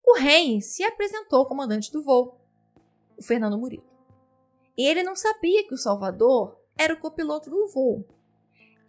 O 0.05 0.17
rei 0.17 0.62
se 0.62 0.84
apresentou 0.84 1.39
ao 1.39 1.47
comandante 1.47 1.91
do 1.91 2.03
voo, 2.03 2.39
o 3.17 3.23
Fernando 3.23 3.57
Murilo. 3.57 3.89
Ele 4.77 5.03
não 5.03 5.15
sabia 5.15 5.67
que 5.67 5.73
o 5.73 5.77
Salvador 5.77 6.61
era 6.82 6.96
o 6.96 7.00
copiloto 7.00 7.48
do 7.48 7.67
voo. 7.67 8.08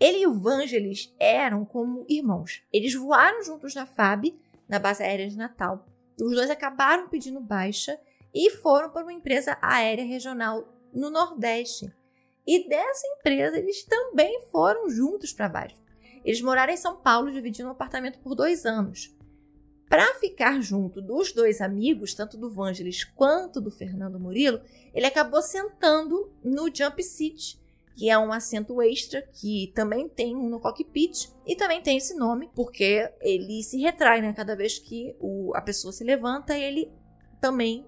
Ele 0.00 0.20
e 0.20 0.26
o 0.26 0.32
Vangelis 0.32 1.14
eram 1.20 1.62
como 1.62 2.06
irmãos. 2.08 2.62
Eles 2.72 2.94
voaram 2.94 3.42
juntos 3.42 3.74
na 3.74 3.84
FAB, 3.84 4.34
na 4.66 4.78
base 4.78 5.02
aérea 5.02 5.28
de 5.28 5.36
Natal. 5.36 5.86
Os 6.18 6.34
dois 6.34 6.48
acabaram 6.48 7.08
pedindo 7.08 7.38
baixa 7.38 8.00
e 8.34 8.50
foram 8.50 8.88
para 8.90 9.02
uma 9.02 9.12
empresa 9.12 9.58
aérea 9.60 10.04
regional 10.04 10.66
no 10.90 11.10
Nordeste. 11.10 11.92
E 12.46 12.66
dessa 12.66 13.06
empresa 13.18 13.58
eles 13.58 13.84
também 13.84 14.40
foram 14.50 14.88
juntos 14.88 15.32
para 15.34 15.50
baixo. 15.50 15.76
Eles 16.24 16.40
moraram 16.40 16.72
em 16.72 16.78
São 16.78 16.96
Paulo, 16.96 17.30
dividindo 17.30 17.68
um 17.68 17.72
apartamento 17.72 18.18
por 18.20 18.34
dois 18.34 18.64
anos. 18.64 19.14
Para 19.86 20.14
ficar 20.14 20.62
junto 20.62 21.02
dos 21.02 21.32
dois 21.32 21.60
amigos, 21.60 22.14
tanto 22.14 22.38
do 22.38 22.50
Vangelis 22.50 23.04
quanto 23.04 23.60
do 23.60 23.70
Fernando 23.70 24.18
Murilo, 24.18 24.62
ele 24.94 25.04
acabou 25.04 25.42
sentando 25.42 26.32
no 26.42 26.74
jump 26.74 27.02
seat, 27.02 27.61
que 27.94 28.08
é 28.08 28.18
um 28.18 28.32
assento 28.32 28.80
extra 28.80 29.22
que 29.22 29.72
também 29.74 30.08
tem 30.08 30.34
no 30.34 30.60
cockpit 30.60 31.28
e 31.46 31.54
também 31.54 31.82
tem 31.82 31.98
esse 31.98 32.14
nome 32.14 32.50
porque 32.54 33.10
ele 33.20 33.62
se 33.62 33.78
retrai, 33.78 34.22
né? 34.22 34.32
Cada 34.32 34.56
vez 34.56 34.78
que 34.78 35.14
o, 35.20 35.52
a 35.54 35.60
pessoa 35.60 35.92
se 35.92 36.02
levanta, 36.02 36.56
ele 36.56 36.90
também 37.40 37.86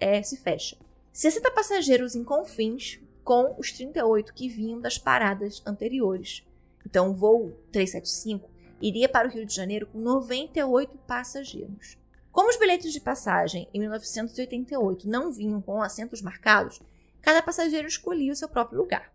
é, 0.00 0.22
se 0.22 0.36
fecha. 0.36 0.76
60 1.12 1.50
passageiros 1.50 2.14
em 2.14 2.24
Confins, 2.24 2.98
com 3.22 3.54
os 3.58 3.70
38 3.72 4.32
que 4.32 4.48
vinham 4.48 4.80
das 4.80 4.98
paradas 4.98 5.62
anteriores. 5.66 6.44
Então, 6.86 7.10
o 7.10 7.14
voo 7.14 7.52
375 7.70 8.50
iria 8.80 9.08
para 9.08 9.28
o 9.28 9.30
Rio 9.30 9.46
de 9.46 9.54
Janeiro 9.54 9.86
com 9.86 9.98
98 9.98 10.98
passageiros. 10.98 11.96
Como 12.32 12.48
os 12.48 12.58
bilhetes 12.58 12.92
de 12.92 13.00
passagem 13.00 13.68
em 13.72 13.78
1988 13.80 15.08
não 15.08 15.30
vinham 15.30 15.60
com 15.60 15.82
assentos 15.82 16.22
marcados, 16.22 16.80
cada 17.20 17.42
passageiro 17.42 17.86
escolhia 17.86 18.32
o 18.32 18.36
seu 18.36 18.48
próprio 18.48 18.78
lugar. 18.78 19.12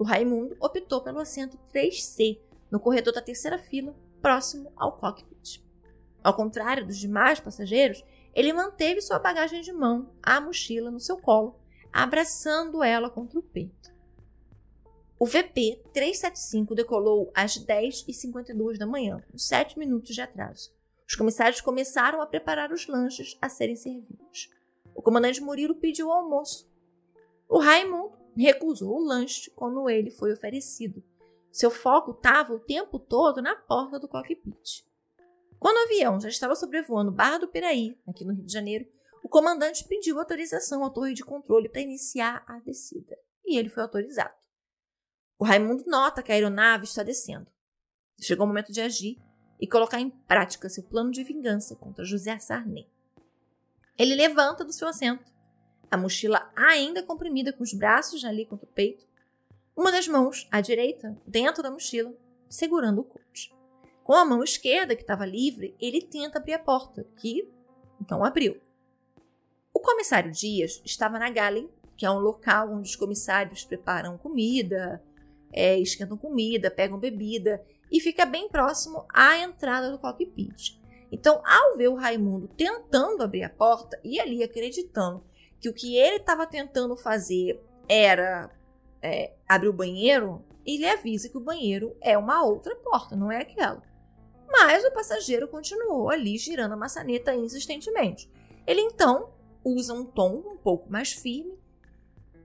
O 0.00 0.02
Raimundo 0.02 0.56
optou 0.58 1.02
pelo 1.02 1.20
assento 1.20 1.58
3C, 1.74 2.40
no 2.70 2.80
corredor 2.80 3.12
da 3.12 3.20
terceira 3.20 3.58
fila, 3.58 3.94
próximo 4.22 4.72
ao 4.74 4.96
cockpit. 4.96 5.62
Ao 6.24 6.32
contrário 6.32 6.86
dos 6.86 6.96
demais 6.96 7.38
passageiros, 7.38 8.02
ele 8.34 8.50
manteve 8.50 9.02
sua 9.02 9.18
bagagem 9.18 9.60
de 9.60 9.70
mão, 9.74 10.10
a 10.22 10.40
mochila, 10.40 10.90
no 10.90 10.98
seu 10.98 11.18
colo, 11.18 11.60
abraçando 11.92 12.82
ela 12.82 13.10
contra 13.10 13.38
o 13.38 13.42
peito. 13.42 13.92
O 15.18 15.26
VP-375 15.26 16.74
decolou 16.74 17.30
às 17.34 17.58
10h52 17.58 18.78
da 18.78 18.86
manhã, 18.86 19.22
com 19.30 19.36
7 19.36 19.78
minutos 19.78 20.14
de 20.14 20.22
atraso. 20.22 20.72
Os 21.06 21.14
comissários 21.14 21.60
começaram 21.60 22.22
a 22.22 22.26
preparar 22.26 22.72
os 22.72 22.86
lanches 22.86 23.36
a 23.38 23.50
serem 23.50 23.76
servidos. 23.76 24.48
O 24.94 25.02
comandante 25.02 25.42
Murilo 25.42 25.74
pediu 25.74 26.06
o 26.06 26.12
almoço. 26.12 26.66
O 27.46 27.58
Raimundo 27.58 28.19
recusou 28.36 28.96
o 28.96 29.04
lanche 29.04 29.50
quando 29.50 29.88
ele 29.88 30.10
foi 30.10 30.32
oferecido. 30.32 31.02
Seu 31.50 31.70
foco 31.70 32.12
estava 32.12 32.54
o 32.54 32.60
tempo 32.60 32.98
todo 32.98 33.42
na 33.42 33.56
porta 33.56 33.98
do 33.98 34.08
cockpit. 34.08 34.84
Quando 35.58 35.76
o 35.76 35.84
avião 35.84 36.20
já 36.20 36.28
estava 36.28 36.54
sobrevoando 36.54 37.12
Barra 37.12 37.38
do 37.38 37.48
Piraí, 37.48 37.98
aqui 38.06 38.24
no 38.24 38.32
Rio 38.32 38.44
de 38.44 38.52
Janeiro, 38.52 38.86
o 39.22 39.28
comandante 39.28 39.86
pediu 39.86 40.18
autorização 40.18 40.84
à 40.84 40.90
torre 40.90 41.12
de 41.12 41.24
controle 41.24 41.68
para 41.68 41.82
iniciar 41.82 42.42
a 42.46 42.58
descida. 42.60 43.18
E 43.44 43.58
ele 43.58 43.68
foi 43.68 43.82
autorizado. 43.82 44.34
O 45.38 45.44
Raimundo 45.44 45.84
nota 45.86 46.22
que 46.22 46.32
a 46.32 46.34
aeronave 46.34 46.84
está 46.84 47.02
descendo. 47.02 47.46
Chegou 48.20 48.44
o 48.44 48.48
momento 48.48 48.72
de 48.72 48.80
agir 48.80 49.20
e 49.60 49.66
colocar 49.66 50.00
em 50.00 50.10
prática 50.10 50.68
seu 50.68 50.84
plano 50.84 51.10
de 51.10 51.24
vingança 51.24 51.76
contra 51.76 52.04
José 52.04 52.38
Sarney. 52.38 52.88
Ele 53.98 54.14
levanta 54.14 54.64
do 54.64 54.72
seu 54.72 54.88
assento, 54.88 55.30
a 55.90 55.96
mochila 55.96 56.50
ainda 56.54 57.02
comprimida 57.02 57.52
com 57.52 57.62
os 57.62 57.72
braços 57.74 58.24
ali 58.24 58.46
contra 58.46 58.66
o 58.66 58.72
peito, 58.72 59.04
uma 59.76 59.90
das 59.90 60.06
mãos, 60.06 60.46
à 60.50 60.60
direita, 60.60 61.16
dentro 61.26 61.62
da 61.62 61.70
mochila, 61.70 62.12
segurando 62.48 63.00
o 63.00 63.04
coach. 63.04 63.52
Com 64.04 64.14
a 64.14 64.24
mão 64.24 64.42
esquerda, 64.42 64.94
que 64.94 65.02
estava 65.02 65.24
livre, 65.24 65.74
ele 65.80 66.02
tenta 66.02 66.38
abrir 66.38 66.54
a 66.54 66.58
porta, 66.58 67.06
que 67.16 67.48
então 68.00 68.24
abriu. 68.24 68.60
O 69.72 69.80
comissário 69.80 70.32
Dias 70.32 70.82
estava 70.84 71.18
na 71.18 71.30
Galen, 71.30 71.70
que 71.96 72.04
é 72.04 72.10
um 72.10 72.18
local 72.18 72.72
onde 72.72 72.88
os 72.88 72.96
comissários 72.96 73.64
preparam 73.64 74.18
comida, 74.18 75.02
é, 75.52 75.78
esquentam 75.78 76.16
comida, 76.16 76.70
pegam 76.70 76.98
bebida, 76.98 77.64
e 77.90 78.00
fica 78.00 78.24
bem 78.24 78.48
próximo 78.48 79.04
à 79.12 79.38
entrada 79.38 79.90
do 79.90 79.98
cockpit. 79.98 80.80
Então, 81.12 81.42
ao 81.44 81.76
ver 81.76 81.88
o 81.88 81.96
Raimundo 81.96 82.48
tentando 82.48 83.22
abrir 83.22 83.42
a 83.42 83.50
porta 83.50 83.98
e 84.04 84.20
ali 84.20 84.42
acreditando 84.42 85.24
que 85.60 85.68
o 85.68 85.74
que 85.74 85.96
ele 85.96 86.16
estava 86.16 86.46
tentando 86.46 86.96
fazer 86.96 87.62
era 87.88 88.50
é, 89.02 89.34
abrir 89.48 89.68
o 89.68 89.72
banheiro, 89.72 90.44
ele 90.64 90.86
avisa 90.86 91.28
que 91.28 91.36
o 91.36 91.44
banheiro 91.44 91.96
é 92.00 92.16
uma 92.16 92.42
outra 92.44 92.74
porta, 92.76 93.14
não 93.14 93.30
é 93.30 93.42
aquela. 93.42 93.82
Mas 94.48 94.84
o 94.84 94.92
passageiro 94.92 95.46
continuou 95.48 96.10
ali 96.10 96.36
girando 96.38 96.72
a 96.72 96.76
maçaneta 96.76 97.34
insistentemente. 97.34 98.30
Ele 98.66 98.80
então 98.80 99.32
usa 99.64 99.94
um 99.94 100.04
tom 100.04 100.42
um 100.46 100.56
pouco 100.56 100.90
mais 100.90 101.12
firme, 101.12 101.58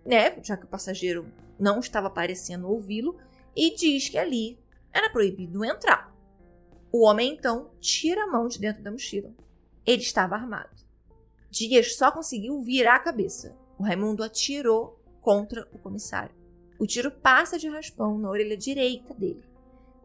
né, 0.06 0.38
já 0.44 0.56
que 0.56 0.66
o 0.66 0.70
passageiro 0.70 1.32
não 1.58 1.80
estava 1.80 2.10
parecendo 2.10 2.70
ouvi-lo, 2.70 3.18
e 3.56 3.74
diz 3.76 4.10
que 4.10 4.18
ali 4.18 4.60
era 4.94 5.10
proibido 5.10 5.64
entrar. 5.64 6.14
O 6.92 7.06
homem 7.06 7.34
então 7.34 7.72
tira 7.80 8.24
a 8.24 8.28
mão 8.28 8.48
de 8.48 8.60
dentro 8.60 8.84
da 8.84 8.92
mochila. 8.92 9.34
Ele 9.86 10.02
estava 10.02 10.36
armado. 10.36 10.85
Dias 11.56 11.96
só 11.96 12.12
conseguiu 12.12 12.60
virar 12.60 12.96
a 12.96 13.00
cabeça. 13.00 13.58
O 13.80 13.84
Raimundo 13.84 14.22
atirou 14.22 15.00
contra 15.22 15.66
o 15.72 15.80
comissário. 15.80 16.36
O 16.78 16.86
tiro 16.86 17.10
passa 17.10 17.58
de 17.58 17.70
raspão 17.70 18.20
na 18.20 18.30
orelha 18.30 18.58
direita 18.58 19.14
dele. 19.14 19.42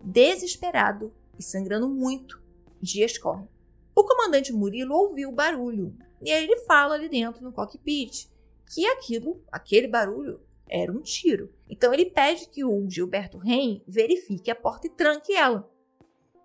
Desesperado 0.00 1.12
e 1.36 1.42
sangrando 1.42 1.88
muito, 1.88 2.40
Dias 2.80 3.18
corre. 3.18 3.48
O 3.96 4.04
comandante 4.04 4.52
Murilo 4.52 4.94
ouviu 4.94 5.30
o 5.30 5.34
barulho 5.34 5.92
e 6.22 6.30
aí 6.30 6.44
ele 6.44 6.56
fala 6.58 6.94
ali 6.94 7.08
dentro 7.08 7.42
no 7.42 7.52
cockpit 7.52 8.28
que 8.72 8.86
aquilo, 8.86 9.42
aquele 9.50 9.88
barulho, 9.88 10.40
era 10.68 10.92
um 10.92 11.00
tiro. 11.00 11.52
Então 11.68 11.92
ele 11.92 12.06
pede 12.06 12.48
que 12.48 12.64
o 12.64 12.88
Gilberto 12.88 13.38
Ren 13.38 13.82
verifique 13.88 14.52
a 14.52 14.54
porta 14.54 14.86
e 14.86 14.90
tranque 14.90 15.32
ela. 15.32 15.68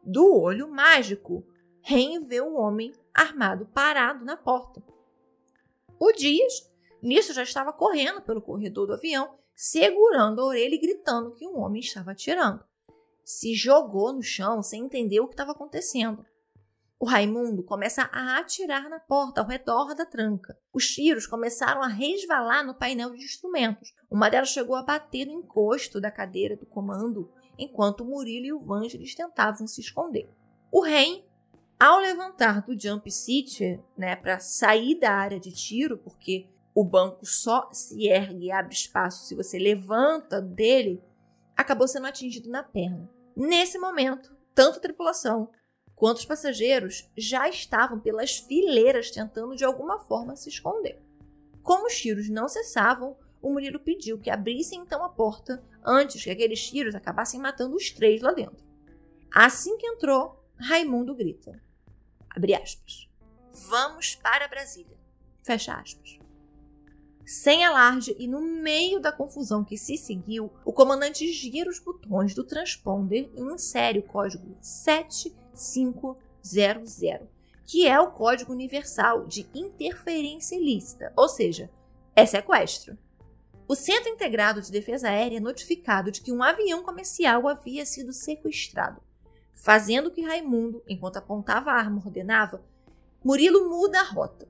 Do 0.03 0.35
olho 0.35 0.67
mágico, 0.67 1.45
Ren 1.79 2.21
vê 2.21 2.41
um 2.41 2.57
homem 2.57 2.91
armado 3.13 3.67
parado 3.67 4.25
na 4.25 4.35
porta. 4.35 4.81
O 5.99 6.12
Dias, 6.12 6.69
nisso, 7.01 7.34
já 7.34 7.43
estava 7.43 7.71
correndo 7.71 8.21
pelo 8.21 8.41
corredor 8.41 8.88
do 8.88 8.93
avião, 8.93 9.38
segurando 9.55 10.41
a 10.41 10.45
orelha 10.45 10.75
e 10.75 10.79
gritando 10.79 11.34
que 11.34 11.47
um 11.47 11.60
homem 11.60 11.79
estava 11.79 12.12
atirando. 12.12 12.63
Se 13.23 13.55
jogou 13.55 14.13
no 14.13 14.21
chão 14.21 14.62
sem 14.62 14.86
entender 14.86 15.19
o 15.19 15.27
que 15.27 15.34
estava 15.34 15.51
acontecendo. 15.53 16.25
O 16.97 17.05
Raimundo 17.05 17.62
começa 17.63 18.10
a 18.12 18.38
atirar 18.38 18.89
na 18.89 18.99
porta 18.99 19.41
ao 19.41 19.47
redor 19.47 19.93
da 19.93 20.05
tranca. 20.05 20.58
Os 20.73 20.88
tiros 20.88 21.27
começaram 21.27 21.81
a 21.81 21.88
resvalar 21.88 22.65
no 22.65 22.73
painel 22.73 23.12
de 23.12 23.23
instrumentos. 23.23 23.93
Uma 24.10 24.29
delas 24.29 24.49
chegou 24.49 24.75
a 24.75 24.84
bater 24.84 25.25
no 25.25 25.34
encosto 25.34 25.99
da 25.99 26.10
cadeira 26.10 26.55
do 26.55 26.65
comando, 26.65 27.31
enquanto 27.58 28.05
Murilo 28.05 28.45
e 28.45 28.53
o 28.53 28.62
Vangelis 28.62 29.13
tentavam 29.13 29.67
se 29.67 29.81
esconder. 29.81 30.29
O 30.71 30.81
Ren, 30.81 31.24
ao 31.79 31.99
levantar 31.99 32.61
do 32.61 32.79
jump 32.79 33.11
seat, 33.11 33.79
né, 33.97 34.15
para 34.15 34.39
sair 34.39 34.99
da 34.99 35.11
área 35.11 35.39
de 35.39 35.51
tiro, 35.51 35.97
porque 35.97 36.47
o 36.73 36.83
banco 36.83 37.25
só 37.25 37.69
se 37.71 38.07
ergue 38.07 38.45
e 38.45 38.51
abre 38.51 38.73
espaço 38.73 39.25
se 39.25 39.35
você 39.35 39.57
levanta 39.57 40.41
dele, 40.41 41.01
acabou 41.55 41.88
sendo 41.88 42.07
atingido 42.07 42.49
na 42.49 42.63
perna. 42.63 43.09
Nesse 43.35 43.77
momento, 43.77 44.35
tanto 44.53 44.77
a 44.77 44.81
tripulação 44.81 45.49
quanto 45.95 46.17
os 46.17 46.25
passageiros 46.25 47.09
já 47.17 47.47
estavam 47.47 47.99
pelas 47.99 48.38
fileiras 48.38 49.11
tentando 49.11 49.55
de 49.55 49.63
alguma 49.63 49.99
forma 49.99 50.35
se 50.35 50.49
esconder. 50.49 51.01
Como 51.61 51.88
os 51.88 51.99
tiros 51.99 52.29
não 52.29 52.47
cessavam, 52.47 53.17
o 53.41 53.51
Murilo 53.51 53.79
pediu 53.79 54.19
que 54.19 54.29
abrissem 54.29 54.79
então 54.79 55.03
a 55.03 55.09
porta 55.09 55.63
antes 55.83 56.23
que 56.23 56.29
aqueles 56.29 56.67
tiros 56.67 56.95
acabassem 56.95 57.39
matando 57.39 57.75
os 57.75 57.91
três 57.91 58.21
lá 58.21 58.31
dentro. 58.31 58.65
Assim 59.33 59.77
que 59.77 59.88
entrou, 59.88 60.43
Raimundo 60.57 61.15
grita: 61.15 61.61
abre 62.35 62.53
aspas. 62.53 63.09
Vamos 63.69 64.15
para 64.15 64.47
Brasília. 64.47 64.97
Fecha 65.43 65.73
aspas. 65.73 66.19
Sem 67.25 67.65
alarde 67.65 68.15
e 68.19 68.27
no 68.27 68.41
meio 68.41 68.99
da 68.99 69.11
confusão 69.11 69.63
que 69.63 69.77
se 69.77 69.97
seguiu, 69.97 70.51
o 70.63 70.71
comandante 70.71 71.31
gira 71.31 71.69
os 71.69 71.79
botões 71.79 72.35
do 72.35 72.43
transponder 72.43 73.31
e 73.35 73.41
insere 73.41 73.99
o 73.99 74.03
código 74.03 74.55
7 74.61 75.35
500, 75.55 77.27
que 77.65 77.87
é 77.87 77.99
o 77.99 78.11
Código 78.11 78.51
Universal 78.51 79.25
de 79.25 79.47
Interferência 79.55 80.55
Ilícita, 80.55 81.11
ou 81.15 81.27
seja, 81.27 81.71
é 82.15 82.25
sequestro. 82.25 82.95
O 83.67 83.73
Centro 83.73 84.09
Integrado 84.09 84.61
de 84.61 84.71
Defesa 84.71 85.09
Aérea 85.09 85.37
é 85.37 85.39
notificado 85.39 86.11
de 86.11 86.21
que 86.21 86.31
um 86.31 86.43
avião 86.43 86.83
comercial 86.83 87.47
havia 87.47 87.83
sido 87.85 88.13
sequestrado, 88.13 89.01
fazendo 89.55 90.11
que 90.11 90.21
Raimundo, 90.21 90.83
enquanto 90.87 91.17
apontava 91.17 91.71
a 91.71 91.75
arma, 91.75 92.01
ordenava, 92.05 92.63
Murilo 93.23 93.67
muda 93.69 93.99
a 93.99 94.03
rota. 94.03 94.47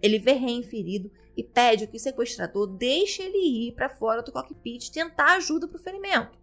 Ele 0.00 0.18
vê 0.18 0.32
Ren 0.32 0.62
ferido 0.62 1.10
e 1.36 1.42
pede 1.42 1.86
que 1.86 1.96
o 1.96 2.00
sequestrador 2.00 2.66
deixe 2.66 3.22
ele 3.22 3.68
ir 3.68 3.72
para 3.72 3.90
fora 3.90 4.22
do 4.22 4.32
cockpit 4.32 4.90
tentar 4.90 5.34
ajuda 5.34 5.68
para 5.68 5.76
o 5.76 5.82
ferimento. 5.82 6.38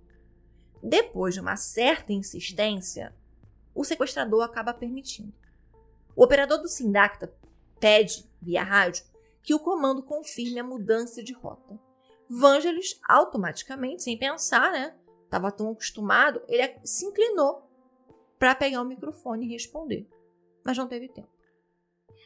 Depois 0.84 1.34
de 1.34 1.40
uma 1.40 1.56
certa 1.56 2.12
insistência, 2.12 3.16
o 3.74 3.84
sequestrador 3.84 4.44
acaba 4.44 4.74
permitindo. 4.74 5.34
O 6.16 6.24
operador 6.24 6.60
do 6.60 6.68
Sindacta 6.68 7.34
pede, 7.80 8.30
via 8.42 8.64
rádio, 8.64 9.06
que 9.42 9.54
o 9.54 9.60
comando 9.60 10.04
confirme 10.04 10.60
a 10.60 10.64
mudança 10.64 11.24
de 11.24 11.34
rota. 11.34 11.80
Vangelis, 12.30 13.00
automaticamente, 13.08 14.04
sem 14.04 14.18
pensar, 14.18 14.72
né? 14.72 14.96
Estava 15.24 15.52
tão 15.52 15.72
acostumado, 15.72 16.42
ele 16.48 16.80
se 16.84 17.06
inclinou 17.06 17.71
para 18.42 18.56
pegar 18.56 18.82
o 18.82 18.86
microfone 18.86 19.46
e 19.46 19.52
responder. 19.52 20.10
Mas 20.66 20.76
não 20.76 20.88
teve 20.88 21.08
tempo. 21.08 21.30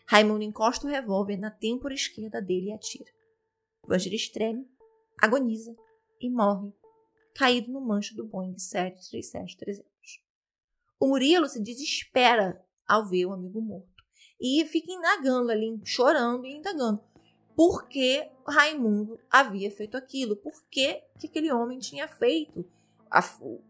Raimundo 0.08 0.43
encosta 0.43 0.88
o 0.88 0.89
revólver 0.89 1.36
na 1.36 1.51
têmpora 1.51 1.93
esquerda 1.93 2.41
dele 2.41 2.67
e 2.69 2.71
atira. 2.71 3.12
Vangelis 3.86 4.30
treme, 4.30 4.65
agoniza 5.21 5.75
e 6.21 6.30
morre, 6.30 6.71
caído 7.34 7.69
no 7.69 7.82
mancho 7.82 8.15
do 8.15 8.25
Boeing 8.25 8.56
737-300. 8.56 9.84
O 11.01 11.08
Murilo 11.10 11.49
se 11.49 11.62
desespera 11.62 12.65
ao 12.88 13.06
ver 13.06 13.25
o 13.25 13.34
amigo 13.34 13.60
morto 13.60 14.06
e 14.39 14.63
fica 14.67 14.93
indagando 14.93 15.51
ali, 15.51 15.82
chorando 15.84 16.45
e 16.45 16.56
indagando. 16.56 17.04
Por 17.58 17.89
que 17.89 18.25
Raimundo 18.47 19.19
havia 19.30 19.69
feito 19.69 19.97
aquilo? 19.97 20.38
Por 20.38 20.63
que, 20.71 21.04
que 21.19 21.28
aquele 21.28 21.51
homem 21.51 21.78
tinha 21.78 22.08
feito? 22.08 22.65
A, 23.10 23.24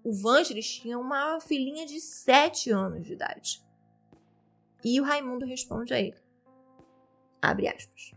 o 0.04 0.14
Vangelis 0.14 0.76
tinha 0.76 0.98
uma 0.98 1.40
filhinha 1.40 1.86
de 1.86 2.00
sete 2.00 2.72
anos 2.72 3.06
de 3.06 3.14
idade. 3.14 3.64
E 4.84 5.00
o 5.00 5.04
Raimundo 5.04 5.46
responde 5.46 5.94
a 5.94 6.00
ele. 6.00 6.22
Abre 7.42 7.68
aspas. 7.68 8.12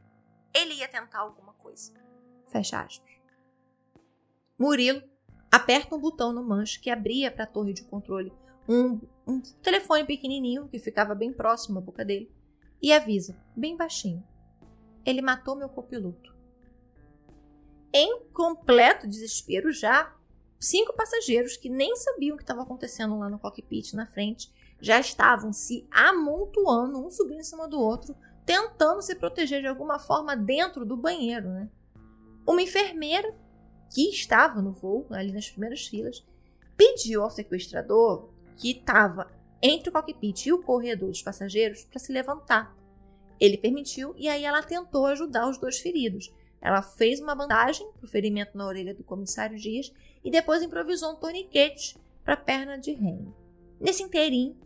Ele 0.55 0.75
ia 0.75 0.89
tentar 0.89 1.21
alguma 1.21 1.53
coisa. 1.55 1.93
Fecha 2.47 2.81
aspas. 2.81 3.11
Murilo 4.59 5.03
aperta 5.51 5.95
um 5.95 6.01
botão 6.01 6.33
no 6.33 6.43
manche 6.43 6.81
que 6.81 6.91
abria 6.91 7.31
para 7.31 7.45
a 7.45 7.47
torre 7.47 7.73
de 7.73 7.85
controle 7.85 8.33
um, 8.69 9.01
um 9.27 9.41
telefone 9.41 10.05
pequenininho 10.05 10.69
que 10.69 10.79
ficava 10.79 11.15
bem 11.15 11.33
próximo 11.33 11.79
à 11.79 11.81
boca 11.81 12.05
dele 12.05 12.31
e 12.83 12.93
avisa, 12.93 13.35
bem 13.57 13.77
baixinho: 13.77 14.23
Ele 15.07 15.23
matou 15.23 15.57
meu 15.57 15.69
copiloto. 15.69 16.37
Em 17.93 18.25
completo 18.35 19.09
desespero 19.09 19.73
já, 19.73 20.15
cinco 20.59 20.93
passageiros 20.93 21.57
que 21.57 21.69
nem 21.69 21.97
sabiam 21.97 22.35
o 22.35 22.37
que 22.37 22.43
estava 22.43 22.63
acontecendo 22.63 23.19
lá 23.19 23.29
no 23.29 23.39
cockpit 23.39 23.95
na 23.95 24.07
frente 24.07 24.53
já 24.81 25.01
estavam 25.01 25.53
se 25.53 25.87
amontoando, 25.91 27.05
um 27.05 27.11
subindo 27.11 27.41
em 27.41 27.45
cima 27.45 27.69
do 27.69 27.81
outro, 27.81 28.17
tentando 28.47 29.03
se 29.03 29.15
proteger 29.15 29.61
de 29.61 29.67
alguma 29.67 29.99
forma 29.99 30.37
dentro 30.37 30.85
do 30.85 30.97
banheiro. 30.97 31.49
Né? 31.49 31.69
Uma 32.47 32.63
enfermeira 32.63 33.35
que 33.93 34.09
estava 34.09 34.63
no 34.63 34.73
voo, 34.73 35.07
ali 35.11 35.33
nas 35.33 35.51
primeiras 35.51 35.87
filas, 35.87 36.25
pediu 36.77 37.23
ao 37.23 37.31
sequestrador 37.31 38.31
que 38.57 38.71
estava 38.71 39.31
entre 39.61 39.91
o 39.91 39.93
cockpit 39.93 40.47
e 40.47 40.53
o 40.53 40.63
corredor 40.63 41.09
dos 41.09 41.23
passageiros 41.23 41.85
para 41.85 41.99
se 41.99 42.13
levantar. 42.13 42.77
Ele 43.41 43.57
permitiu 43.57 44.15
e 44.17 44.29
aí 44.29 44.45
ela 44.45 44.63
tentou 44.63 45.07
ajudar 45.07 45.49
os 45.49 45.59
dois 45.59 45.79
feridos. 45.79 46.33
Ela 46.61 46.83
fez 46.83 47.21
uma 47.21 47.35
bandagem 47.35 47.91
para 47.93 48.05
o 48.05 48.09
ferimento 48.09 48.57
na 48.57 48.67
orelha 48.67 48.95
do 48.95 49.05
comissário 49.05 49.59
Dias 49.59 49.93
e 50.25 50.31
depois 50.31 50.63
improvisou 50.63 51.13
um 51.13 51.17
torniquete 51.17 51.97
para 52.25 52.35
a 52.35 52.37
perna 52.37 52.79
de 52.79 52.93
Remy. 52.93 53.33
Nesse 53.81 54.03
inteirinho, 54.03 54.57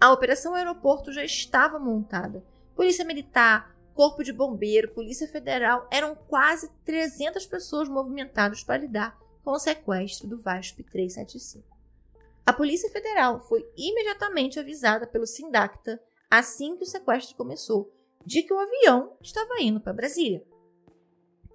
a 0.00 0.12
operação 0.12 0.54
aeroporto 0.54 1.12
já 1.12 1.24
estava 1.24 1.78
montada. 1.78 2.44
Polícia 2.74 3.04
Militar, 3.04 3.76
Corpo 3.92 4.22
de 4.22 4.32
Bombeiro, 4.32 4.92
Polícia 4.92 5.28
Federal, 5.28 5.86
eram 5.90 6.14
quase 6.14 6.70
300 6.84 7.44
pessoas 7.46 7.88
movimentadas 7.88 8.62
para 8.62 8.78
lidar 8.78 9.18
com 9.44 9.50
o 9.50 9.58
sequestro 9.58 10.28
do 10.28 10.38
VASP 10.38 10.82
375. 10.84 11.64
A 12.46 12.52
Polícia 12.52 12.90
Federal 12.90 13.40
foi 13.40 13.68
imediatamente 13.76 14.58
avisada 14.58 15.06
pelo 15.06 15.26
Sindacta 15.26 16.00
assim 16.30 16.76
que 16.76 16.84
o 16.84 16.86
sequestro 16.86 17.36
começou, 17.36 17.92
de 18.24 18.42
que 18.42 18.52
o 18.52 18.58
avião 18.58 19.16
estava 19.20 19.60
indo 19.60 19.80
para 19.80 19.92
Brasília. 19.92 20.42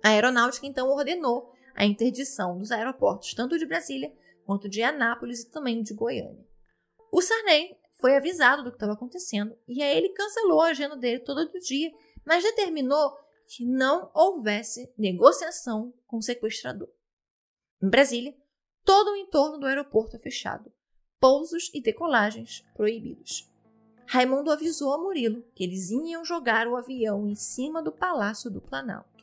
A 0.05 0.09
aeronáutica 0.09 0.67
então 0.67 0.87
ordenou 0.87 1.51
a 1.73 1.83
interdição 1.83 2.59
dos 2.59 2.71
aeroportos 2.71 3.33
tanto 3.33 3.57
de 3.57 3.65
Brasília 3.65 4.15
quanto 4.45 4.69
de 4.69 4.83
Anápolis 4.83 5.41
e 5.41 5.49
também 5.49 5.81
de 5.81 5.95
Goiânia. 5.95 6.45
O 7.11 7.23
Sarney 7.23 7.75
foi 7.99 8.15
avisado 8.15 8.63
do 8.63 8.69
que 8.69 8.75
estava 8.75 8.93
acontecendo 8.93 9.57
e 9.67 9.81
aí 9.81 9.97
ele 9.97 10.09
cancelou 10.09 10.61
a 10.61 10.67
agenda 10.67 10.95
dele 10.95 11.21
todo 11.21 11.39
o 11.39 11.59
dia, 11.59 11.91
mas 12.23 12.43
determinou 12.43 13.17
que 13.47 13.65
não 13.65 14.11
houvesse 14.13 14.93
negociação 14.95 15.91
com 16.05 16.17
o 16.17 16.21
sequestrador. 16.21 16.89
Em 17.81 17.89
Brasília, 17.89 18.35
todo 18.83 19.09
o 19.09 19.15
entorno 19.15 19.57
do 19.57 19.65
aeroporto 19.65 20.17
é 20.17 20.19
fechado, 20.19 20.71
pousos 21.19 21.71
e 21.73 21.81
decolagens 21.81 22.63
proibidos. 22.75 23.51
Raimundo 24.05 24.51
avisou 24.51 24.93
a 24.93 24.99
Murilo 24.99 25.41
que 25.55 25.63
eles 25.63 25.89
iam 25.89 26.23
jogar 26.23 26.67
o 26.67 26.75
avião 26.75 27.27
em 27.27 27.33
cima 27.33 27.81
do 27.81 27.91
Palácio 27.91 28.51
do 28.51 28.61
Planalto. 28.61 29.14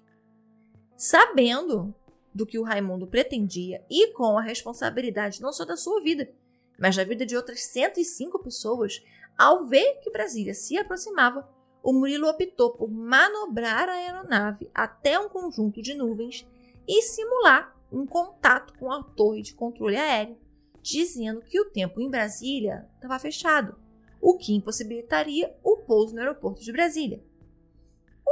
Sabendo 1.05 1.93
do 2.33 2.47
que 2.47 2.61
o 2.61 2.63
Raimundo 2.63 3.09
pretendia 3.09 3.85
e 3.91 4.13
com 4.13 4.39
a 4.39 4.41
responsabilidade 4.41 5.43
não 5.43 5.53
só 5.53 5.65
da 5.65 5.77
sua 5.77 6.01
vida, 6.01 6.33
mas 6.79 6.95
da 6.95 7.03
vida 7.03 7.27
de 7.27 7.37
outras 7.37 7.65
105 7.65 8.39
pessoas, 8.39 9.03
ao 9.37 9.67
ver 9.67 9.99
que 10.01 10.13
Brasília 10.13 10.55
se 10.55 10.79
aproximava, 10.79 11.53
o 11.83 11.93
Murilo 11.93 12.29
optou 12.29 12.71
por 12.71 12.89
manobrar 12.89 13.89
a 13.89 13.95
aeronave 13.95 14.71
até 14.73 15.19
um 15.19 15.29
conjunto 15.29 15.83
de 15.83 15.93
nuvens 15.93 16.47
e 16.87 17.03
simular 17.03 17.77
um 17.91 18.07
contato 18.07 18.73
com 18.79 18.93
a 18.93 19.03
torre 19.03 19.43
de 19.43 19.55
controle 19.55 19.97
aéreo, 19.97 20.39
dizendo 20.81 21.41
que 21.41 21.61
o 21.61 21.69
tempo 21.69 22.01
em 22.01 22.09
Brasília 22.09 22.89
estava 22.95 23.19
fechado, 23.19 23.75
o 24.21 24.37
que 24.37 24.55
impossibilitaria 24.55 25.53
o 25.65 25.79
pouso 25.79 26.15
no 26.15 26.21
aeroporto 26.21 26.63
de 26.63 26.71
Brasília. 26.71 27.21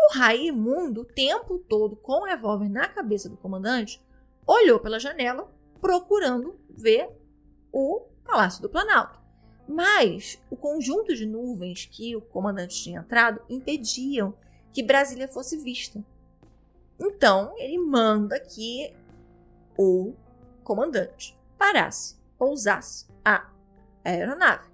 O 0.02 0.14
Raimundo, 0.14 1.02
o 1.02 1.04
tempo 1.04 1.58
todo 1.58 1.94
com 1.94 2.22
o 2.22 2.24
revólver 2.24 2.68
na 2.68 2.88
cabeça 2.88 3.28
do 3.28 3.36
comandante, 3.36 4.02
olhou 4.46 4.80
pela 4.80 4.98
janela 4.98 5.52
procurando 5.80 6.58
ver 6.68 7.08
o 7.72 8.06
Palácio 8.24 8.62
do 8.62 8.68
Planalto. 8.68 9.20
Mas 9.68 10.40
o 10.50 10.56
conjunto 10.56 11.14
de 11.14 11.26
nuvens 11.26 11.86
que 11.86 12.16
o 12.16 12.20
comandante 12.20 12.82
tinha 12.82 13.00
entrado 13.00 13.40
impediam 13.48 14.34
que 14.72 14.82
Brasília 14.82 15.28
fosse 15.28 15.56
vista. 15.56 16.04
Então 16.98 17.54
ele 17.56 17.78
manda 17.78 18.38
que 18.40 18.92
o 19.78 20.14
comandante 20.64 21.38
parasse, 21.56 22.16
pousasse 22.38 23.06
a 23.24 23.48
aeronave. 24.04 24.69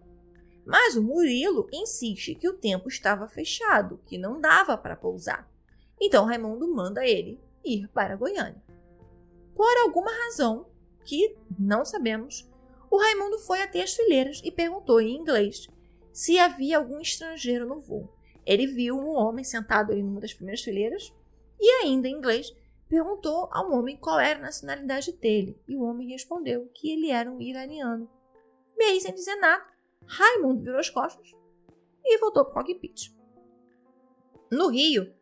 Mas 0.67 0.97
o 0.97 1.03
Murilo 1.03 1.69
insiste 1.73 2.35
que 2.35 2.49
o 2.49 2.59
tempo 2.59 2.89
estava 2.89 3.29
fechado, 3.29 4.01
que 4.05 4.19
não 4.19 4.41
dava 4.41 4.77
para 4.77 4.97
pousar. 4.97 5.49
Então 6.01 6.25
Raimundo 6.25 6.67
manda 6.75 7.07
ele 7.07 7.41
ir 7.65 7.87
para 7.89 8.17
Goiânia. 8.17 8.61
Por 9.55 9.79
alguma 9.79 10.11
razão 10.25 10.67
que 11.05 11.37
não 11.57 11.85
sabemos, 11.85 12.51
o 12.91 12.99
Raimundo 12.99 13.39
foi 13.39 13.63
até 13.63 13.81
as 13.81 13.95
fileiras 13.95 14.43
e 14.45 14.51
perguntou 14.51 15.01
em 15.01 15.17
inglês 15.17 15.69
se 16.13 16.39
havia 16.39 16.79
algum 16.79 17.01
estrangeiro 17.01 17.67
no 17.67 17.81
voo. 17.81 18.13
Ele 18.45 18.67
viu 18.67 18.97
um 18.97 19.11
homem 19.11 19.45
sentado 19.45 19.93
em 19.93 20.03
uma 20.03 20.21
das 20.21 20.35
primeiras 20.35 20.63
fileiras 20.63 21.13
e, 21.61 21.69
ainda 21.83 22.09
em 22.09 22.15
inglês, 22.15 22.55
perguntou 22.89 23.49
ao 23.53 23.71
homem 23.73 23.97
qual 23.97 24.19
era 24.19 24.39
a 24.39 24.43
nacionalidade 24.43 25.13
dele. 25.13 25.61
E 25.69 25.77
o 25.77 25.83
homem 25.83 26.09
respondeu 26.09 26.71
que 26.75 26.91
ele 26.91 27.11
era 27.11 27.31
um 27.31 27.41
iraniano. 27.41 28.09
Aí, 28.81 29.01
sem 29.01 29.15
dizer 29.15 29.37
nada, 29.37 29.65
Raimundo 30.07 30.62
virou 30.62 30.79
as 30.79 30.90
costas 30.90 31.33
e 32.05 32.19
voltou 32.19 32.45
para 32.45 32.53
o 32.53 32.55
cockpit. 32.55 33.14
No 34.51 34.69
Rio, 34.69 35.12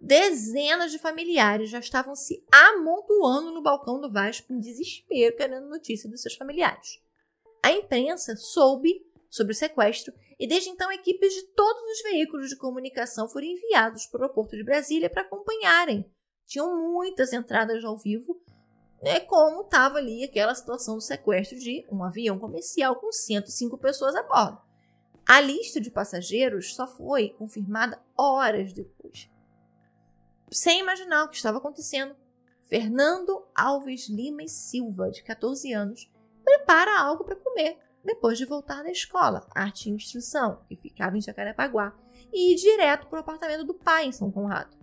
dezenas 0.00 0.90
de 0.90 0.98
familiares 0.98 1.70
já 1.70 1.78
estavam 1.78 2.14
se 2.14 2.44
amontoando 2.52 3.50
no 3.50 3.62
balcão 3.62 4.00
do 4.00 4.10
Vasco 4.10 4.52
em 4.52 4.60
desespero, 4.60 5.36
querendo 5.36 5.68
notícia 5.68 6.08
dos 6.08 6.22
seus 6.22 6.34
familiares. 6.34 7.00
A 7.62 7.72
imprensa 7.72 8.36
soube 8.36 9.06
sobre 9.28 9.52
o 9.52 9.56
sequestro 9.56 10.12
e 10.38 10.46
desde 10.46 10.70
então 10.70 10.90
equipes 10.90 11.32
de 11.34 11.42
todos 11.54 11.82
os 11.82 12.02
veículos 12.02 12.48
de 12.48 12.56
comunicação 12.56 13.28
foram 13.28 13.46
enviados 13.46 14.06
para 14.06 14.20
o 14.20 14.22
aeroporto 14.22 14.56
de 14.56 14.64
Brasília 14.64 15.10
para 15.10 15.22
acompanharem. 15.22 16.10
Tinham 16.46 16.76
muitas 16.92 17.32
entradas 17.32 17.84
ao 17.84 17.96
vivo 17.96 18.42
né, 19.02 19.20
como 19.20 19.62
estava 19.62 19.98
ali 19.98 20.24
aquela 20.24 20.54
situação 20.54 20.96
do 20.96 21.00
sequestro 21.00 21.58
de 21.58 21.86
um 21.90 22.04
avião 22.04 22.38
comercial 22.38 22.96
com 22.96 23.10
105 23.10 23.78
pessoas 23.78 24.14
a 24.14 24.22
bordo. 24.22 24.60
A 25.26 25.40
lista 25.40 25.80
de 25.80 25.90
passageiros 25.90 26.74
só 26.74 26.86
foi 26.86 27.30
confirmada 27.30 28.02
horas 28.16 28.72
depois. 28.72 29.30
Sem 30.50 30.80
imaginar 30.80 31.24
o 31.24 31.28
que 31.28 31.36
estava 31.36 31.58
acontecendo, 31.58 32.16
Fernando 32.68 33.46
Alves 33.54 34.08
Lima 34.08 34.42
e 34.42 34.48
Silva, 34.48 35.10
de 35.10 35.22
14 35.22 35.72
anos, 35.72 36.10
prepara 36.44 37.00
algo 37.00 37.24
para 37.24 37.36
comer 37.36 37.78
depois 38.04 38.38
de 38.38 38.44
voltar 38.44 38.82
da 38.82 38.90
escola, 38.90 39.46
arte 39.54 39.88
e 39.88 39.92
instrução, 39.92 40.64
que 40.68 40.76
ficava 40.76 41.16
em 41.16 41.20
Jacarepaguá, 41.20 41.94
e 42.32 42.52
ir 42.52 42.56
direto 42.56 43.06
para 43.06 43.18
o 43.18 43.20
apartamento 43.20 43.64
do 43.64 43.74
pai 43.74 44.06
em 44.06 44.12
São 44.12 44.30
Conrado. 44.30 44.76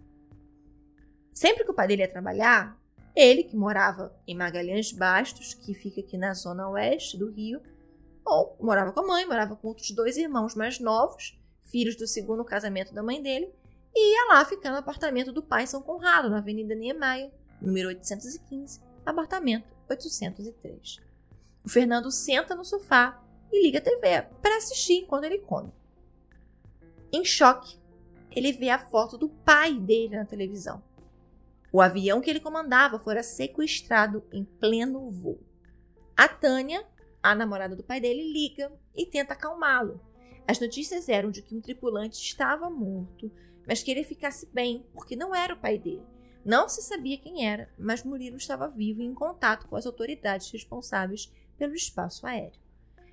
Sempre 1.34 1.64
que 1.64 1.72
o 1.72 1.74
pai 1.74 1.88
dele 1.88 2.04
ia 2.04 2.12
trabalhar, 2.12 2.78
ele, 3.18 3.44
que 3.44 3.56
morava 3.56 4.16
em 4.28 4.36
Magalhães 4.36 4.92
Bastos, 4.92 5.56
que 5.56 5.74
fica 5.74 6.02
aqui 6.02 6.18
na 6.18 6.36
zona 6.36 6.70
oeste 6.70 7.18
do 7.18 7.32
Rio, 7.32 7.60
ou 8.24 8.56
morava 8.62 8.92
com 8.92 9.00
a 9.00 9.08
mãe, 9.08 9.26
morava 9.26 9.56
com 9.56 9.70
outros 9.70 9.90
dois 9.90 10.18
irmãos 10.18 10.54
mais 10.54 10.80
novos, 10.80 11.36
filhos 11.64 11.96
do 11.96 12.06
segundo 12.06 12.46
casamento 12.46 12.94
da 12.94 13.02
mãe 13.02 13.22
dele, 13.22 13.52
e 13.96 14.14
ia 14.14 14.34
lá 14.34 14.46
ficar 14.46 14.70
no 14.70 14.78
apartamento 14.78 15.32
do 15.32 15.42
pai 15.42 15.66
São 15.66 15.82
Conrado, 15.82 16.30
na 16.30 16.38
Avenida 16.38 16.76
Niemeyer, 16.76 17.32
número 17.60 17.88
815, 17.88 18.80
apartamento 19.04 19.66
803. 19.90 20.98
O 21.66 21.70
Fernando 21.70 22.12
senta 22.12 22.54
no 22.54 22.64
sofá 22.64 23.20
e 23.52 23.64
liga 23.64 23.80
a 23.80 23.82
TV 23.82 24.28
para 24.44 24.58
assistir 24.58 25.00
enquanto 25.00 25.24
ele 25.24 25.40
come. 25.40 25.72
Em 27.12 27.26
choque, 27.26 27.80
ele 28.30 28.52
vê 28.52 28.70
a 28.70 28.78
foto 28.78 29.18
do 29.18 29.28
pai 29.28 29.74
dele 29.74 30.18
na 30.18 30.26
televisão. 30.26 30.84
O 31.72 31.82
avião 31.82 32.22
que 32.22 32.30
ele 32.30 32.40
comandava 32.40 32.98
fora 32.98 33.22
sequestrado 33.22 34.24
em 34.32 34.44
pleno 34.44 35.10
voo. 35.10 35.40
A 36.16 36.28
Tânia, 36.28 36.86
a 37.22 37.36
namorada 37.36 37.76
do 37.76 37.84
pai 37.84 38.00
dele, 38.00 38.32
liga 38.32 38.72
e 38.96 39.06
tenta 39.06 39.34
acalmá-lo. 39.34 40.00
As 40.48 40.60
notícias 40.60 41.10
eram 41.10 41.30
de 41.30 41.42
que 41.42 41.54
um 41.54 41.60
tripulante 41.60 42.16
estava 42.16 42.70
morto, 42.70 43.30
mas 43.68 43.84
que 43.84 43.92
ele 43.92 44.04
ficasse 44.04 44.48
bem, 44.54 44.86
porque 44.94 45.16
não 45.16 45.36
era 45.36 45.54
o 45.54 45.60
pai 45.60 45.78
dele. 45.78 46.06
Não 46.46 46.70
se 46.70 46.82
sabia 46.82 47.18
quem 47.18 47.46
era, 47.46 47.70
mas 47.78 48.04
Murilo 48.04 48.38
estava 48.38 48.70
vivo 48.70 49.02
e 49.02 49.06
em 49.06 49.14
contato 49.14 49.68
com 49.68 49.76
as 49.76 49.86
autoridades 49.86 50.50
responsáveis 50.50 51.30
pelo 51.58 51.76
espaço 51.76 52.26
aéreo. 52.26 52.62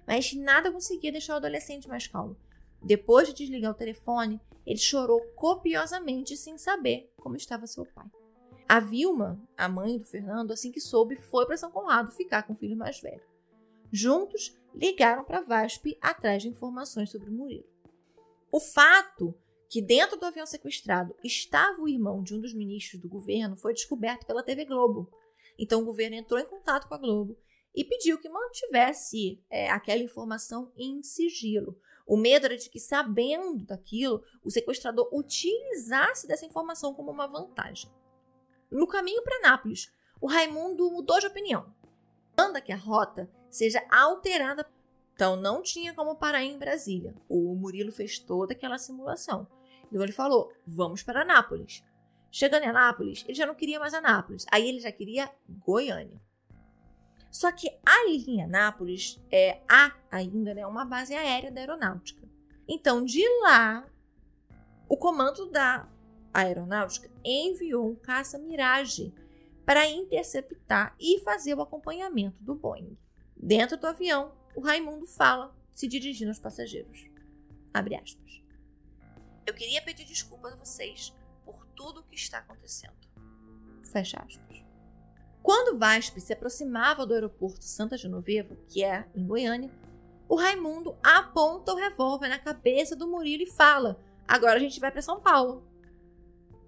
Mas 0.06 0.32
nada 0.32 0.70
conseguia 0.70 1.10
deixar 1.10 1.34
o 1.34 1.36
adolescente 1.38 1.88
mais 1.88 2.06
calmo. 2.06 2.36
Depois 2.80 3.26
de 3.26 3.34
desligar 3.34 3.72
o 3.72 3.76
telefone, 3.76 4.40
ele 4.64 4.78
chorou 4.78 5.20
copiosamente 5.34 6.36
sem 6.36 6.56
saber 6.56 7.12
como 7.16 7.34
estava 7.34 7.66
seu 7.66 7.84
pai. 7.84 8.06
A 8.68 8.80
Vilma, 8.80 9.40
a 9.56 9.68
mãe 9.68 9.98
do 9.98 10.04
Fernando, 10.04 10.52
assim 10.52 10.72
que 10.72 10.80
soube, 10.80 11.16
foi 11.16 11.46
para 11.46 11.56
São 11.56 11.70
Conrado 11.70 12.10
ficar 12.10 12.44
com 12.44 12.54
o 12.54 12.56
filho 12.56 12.76
mais 12.76 13.00
velho. 13.00 13.22
Juntos, 13.92 14.56
ligaram 14.74 15.22
para 15.22 15.38
a 15.38 15.42
VASP 15.42 15.96
atrás 16.00 16.42
de 16.42 16.48
informações 16.48 17.10
sobre 17.10 17.28
o 17.28 17.32
Murilo. 17.32 17.68
O 18.50 18.58
fato 18.58 19.34
que 19.68 19.82
dentro 19.82 20.18
do 20.18 20.26
avião 20.26 20.46
sequestrado 20.46 21.14
estava 21.22 21.80
o 21.80 21.88
irmão 21.88 22.22
de 22.22 22.34
um 22.34 22.40
dos 22.40 22.54
ministros 22.54 23.00
do 23.00 23.08
governo 23.08 23.56
foi 23.56 23.74
descoberto 23.74 24.26
pela 24.26 24.42
TV 24.42 24.64
Globo. 24.64 25.10
Então 25.58 25.82
o 25.82 25.84
governo 25.84 26.16
entrou 26.16 26.40
em 26.40 26.46
contato 26.46 26.88
com 26.88 26.94
a 26.94 26.98
Globo 26.98 27.36
e 27.74 27.84
pediu 27.84 28.18
que 28.18 28.28
mantivesse 28.28 29.42
é, 29.50 29.68
aquela 29.70 30.02
informação 30.02 30.72
em 30.76 31.02
sigilo. 31.02 31.78
O 32.06 32.16
medo 32.16 32.46
era 32.46 32.56
de 32.56 32.68
que, 32.68 32.78
sabendo 32.78 33.64
daquilo, 33.64 34.22
o 34.44 34.50
sequestrador 34.50 35.08
utilizasse 35.12 36.26
dessa 36.26 36.46
informação 36.46 36.94
como 36.94 37.10
uma 37.10 37.26
vantagem. 37.26 37.90
No 38.74 38.88
caminho 38.88 39.22
para 39.22 39.38
Nápoles, 39.38 39.88
o 40.20 40.26
Raimundo 40.26 40.90
mudou 40.90 41.20
de 41.20 41.28
opinião. 41.28 41.72
Manda 42.36 42.60
que 42.60 42.72
a 42.72 42.76
rota 42.76 43.30
seja 43.48 43.80
alterada. 43.88 44.66
Então 45.14 45.36
não 45.36 45.62
tinha 45.62 45.94
como 45.94 46.16
parar 46.16 46.42
em 46.42 46.58
Brasília. 46.58 47.14
O 47.28 47.54
Murilo 47.54 47.92
fez 47.92 48.18
toda 48.18 48.52
aquela 48.52 48.76
simulação. 48.76 49.46
Então 49.86 50.02
ele 50.02 50.10
falou: 50.10 50.52
vamos 50.66 51.04
para 51.04 51.24
Nápoles. 51.24 51.84
Chegando 52.32 52.64
em 52.64 52.68
Anápolis, 52.68 53.24
ele 53.28 53.34
já 53.34 53.46
não 53.46 53.54
queria 53.54 53.78
mais 53.78 53.94
Anápolis. 53.94 54.44
Aí 54.50 54.68
ele 54.68 54.80
já 54.80 54.90
queria 54.90 55.30
Goiânia. 55.48 56.20
Só 57.30 57.52
que 57.52 57.68
ali 57.86 58.24
em 58.26 58.42
Anápolis 58.42 59.22
é, 59.30 59.62
há 59.68 59.94
ainda 60.10 60.52
né, 60.52 60.66
uma 60.66 60.84
base 60.84 61.14
aérea 61.14 61.52
da 61.52 61.60
aeronáutica. 61.60 62.28
Então, 62.66 63.04
de 63.04 63.22
lá, 63.42 63.88
o 64.88 64.96
comando 64.96 65.48
da 65.48 65.88
aeronáutica 66.34 67.10
enviou 67.24 67.88
um 67.88 67.94
caça 67.94 68.38
Mirage 68.38 69.14
para 69.64 69.88
interceptar 69.88 70.94
e 71.00 71.20
fazer 71.20 71.54
o 71.54 71.62
acompanhamento 71.62 72.42
do 72.42 72.54
Boeing. 72.54 72.98
Dentro 73.36 73.78
do 73.78 73.86
avião, 73.86 74.32
o 74.54 74.60
Raimundo 74.60 75.06
fala, 75.06 75.54
se 75.74 75.88
dirigindo 75.88 76.30
aos 76.30 76.38
passageiros. 76.38 77.08
Abre 77.72 77.94
aspas. 77.94 78.42
Eu 79.46 79.54
queria 79.54 79.82
pedir 79.82 80.04
desculpas 80.04 80.52
a 80.52 80.56
vocês 80.56 81.14
por 81.44 81.66
tudo 81.68 82.00
o 82.00 82.02
que 82.02 82.14
está 82.14 82.38
acontecendo. 82.38 82.94
Fecha 83.84 84.18
aspas. 84.18 84.64
Quando 85.42 85.78
Vasp 85.78 86.18
se 86.20 86.32
aproximava 86.32 87.06
do 87.06 87.12
aeroporto 87.12 87.64
Santa 87.64 87.98
Genoveva, 87.98 88.56
que 88.68 88.82
é 88.82 89.06
em 89.14 89.26
Goiânia, 89.26 89.70
o 90.28 90.36
Raimundo 90.36 90.96
aponta 91.02 91.72
o 91.72 91.76
revólver 91.76 92.28
na 92.28 92.38
cabeça 92.38 92.96
do 92.96 93.06
Murilo 93.06 93.42
e 93.42 93.50
fala: 93.50 94.00
Agora 94.26 94.56
a 94.56 94.58
gente 94.58 94.80
vai 94.80 94.90
para 94.90 95.02
São 95.02 95.20
Paulo. 95.20 95.62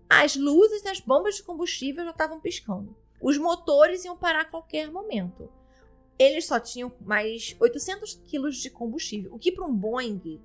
As 0.09 0.37
luzes 0.37 0.83
das 0.83 1.01
bombas 1.01 1.37
de 1.37 1.43
combustível 1.43 2.05
já 2.05 2.11
estavam 2.11 2.41
piscando. 2.41 2.97
Os 3.21 3.37
motores 3.39 4.05
iam 4.05 4.17
parar 4.17 4.43
a 4.43 4.45
qualquer 4.45 4.91
momento. 4.91 5.51
Eles 6.19 6.47
só 6.47 6.59
tinham 6.61 6.93
mais 7.01 7.57
800 7.61 8.23
quilos 8.27 8.57
de 8.57 8.71
combustível, 8.71 9.35
o 9.35 9.39
que 9.39 9.53
para 9.53 9.67
um 9.67 9.75
Boeing 9.75 10.41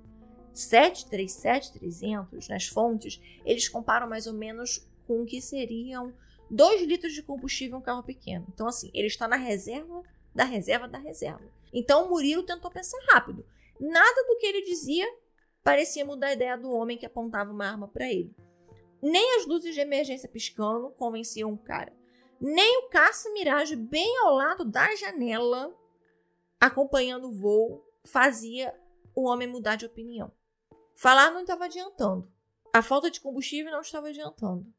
737-300, 0.54 2.48
nas 2.48 2.66
fontes, 2.66 3.20
eles 3.44 3.68
comparam 3.68 4.08
mais 4.08 4.26
ou 4.26 4.34
menos 4.34 4.86
com 5.06 5.22
o 5.22 5.26
que 5.26 5.40
seriam 5.40 6.12
2 6.50 6.82
litros 6.82 7.14
de 7.14 7.22
combustível 7.22 7.78
em 7.78 7.80
um 7.80 7.84
carro 7.84 8.02
pequeno. 8.02 8.46
Então, 8.52 8.66
assim, 8.66 8.90
ele 8.92 9.06
está 9.06 9.26
na 9.26 9.36
reserva 9.36 10.02
da 10.34 10.44
reserva 10.44 10.86
da 10.86 10.98
reserva. 10.98 11.42
Então, 11.72 12.06
o 12.06 12.10
Murilo 12.10 12.42
tentou 12.42 12.70
pensar 12.70 12.98
rápido. 13.08 13.44
Nada 13.80 14.24
do 14.26 14.36
que 14.38 14.46
ele 14.46 14.62
dizia 14.62 15.06
parecia 15.64 16.04
mudar 16.04 16.28
a 16.28 16.32
ideia 16.34 16.56
do 16.56 16.70
homem 16.70 16.98
que 16.98 17.06
apontava 17.06 17.50
uma 17.50 17.66
arma 17.66 17.88
para 17.88 18.10
ele. 18.12 18.34
Nem 19.02 19.38
as 19.38 19.46
luzes 19.46 19.74
de 19.74 19.80
emergência 19.80 20.28
piscando 20.28 20.90
convenciam 20.90 21.52
o 21.52 21.58
cara. 21.58 21.92
Nem 22.40 22.78
o 22.78 22.88
caça-miragem 22.88 23.76
bem 23.76 24.18
ao 24.18 24.34
lado 24.34 24.64
da 24.64 24.94
janela, 24.94 25.76
acompanhando 26.60 27.28
o 27.28 27.32
voo, 27.32 27.84
fazia 28.04 28.72
o 29.14 29.24
homem 29.24 29.48
mudar 29.48 29.76
de 29.76 29.86
opinião. 29.86 30.32
Falar 30.96 31.32
não 31.32 31.40
estava 31.40 31.64
adiantando. 31.64 32.30
A 32.72 32.80
falta 32.80 33.10
de 33.10 33.20
combustível 33.20 33.72
não 33.72 33.80
estava 33.80 34.08
adiantando. 34.08 34.72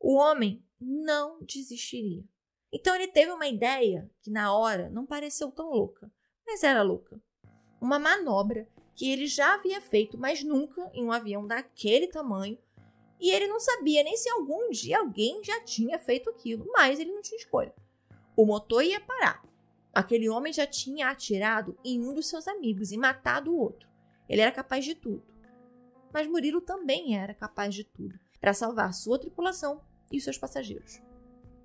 O 0.00 0.14
homem 0.14 0.64
não 0.80 1.38
desistiria. 1.42 2.24
Então 2.72 2.94
ele 2.94 3.08
teve 3.08 3.30
uma 3.30 3.46
ideia 3.46 4.10
que 4.22 4.30
na 4.30 4.54
hora 4.54 4.90
não 4.90 5.06
pareceu 5.06 5.50
tão 5.50 5.70
louca, 5.70 6.10
mas 6.46 6.62
era 6.62 6.82
louca. 6.82 7.20
Uma 7.80 7.98
manobra 7.98 8.68
que 8.94 9.10
ele 9.10 9.26
já 9.26 9.54
havia 9.54 9.80
feito, 9.80 10.18
mas 10.18 10.42
nunca 10.42 10.90
em 10.92 11.04
um 11.04 11.12
avião 11.12 11.46
daquele 11.46 12.06
tamanho, 12.08 12.58
e 13.20 13.30
ele 13.30 13.46
não 13.46 13.58
sabia 13.58 14.02
nem 14.02 14.16
se 14.16 14.28
algum 14.28 14.70
dia 14.70 14.98
alguém 14.98 15.42
já 15.42 15.60
tinha 15.62 15.98
feito 15.98 16.28
aquilo, 16.28 16.66
mas 16.72 17.00
ele 17.00 17.12
não 17.12 17.22
tinha 17.22 17.38
escolha. 17.38 17.74
O 18.36 18.44
motor 18.44 18.82
ia 18.82 19.00
parar. 19.00 19.42
Aquele 19.94 20.28
homem 20.28 20.52
já 20.52 20.66
tinha 20.66 21.08
atirado 21.08 21.76
em 21.82 22.00
um 22.00 22.14
dos 22.14 22.28
seus 22.28 22.46
amigos 22.46 22.92
e 22.92 22.98
matado 22.98 23.52
o 23.52 23.58
outro. 23.58 23.88
Ele 24.28 24.42
era 24.42 24.52
capaz 24.52 24.84
de 24.84 24.94
tudo. 24.94 25.22
Mas 26.12 26.26
Murilo 26.26 26.60
também 26.60 27.16
era 27.16 27.32
capaz 27.32 27.74
de 27.74 27.84
tudo 27.84 28.18
para 28.40 28.52
salvar 28.52 28.92
sua 28.92 29.18
tripulação 29.18 29.80
e 30.12 30.20
seus 30.20 30.36
passageiros. 30.36 31.00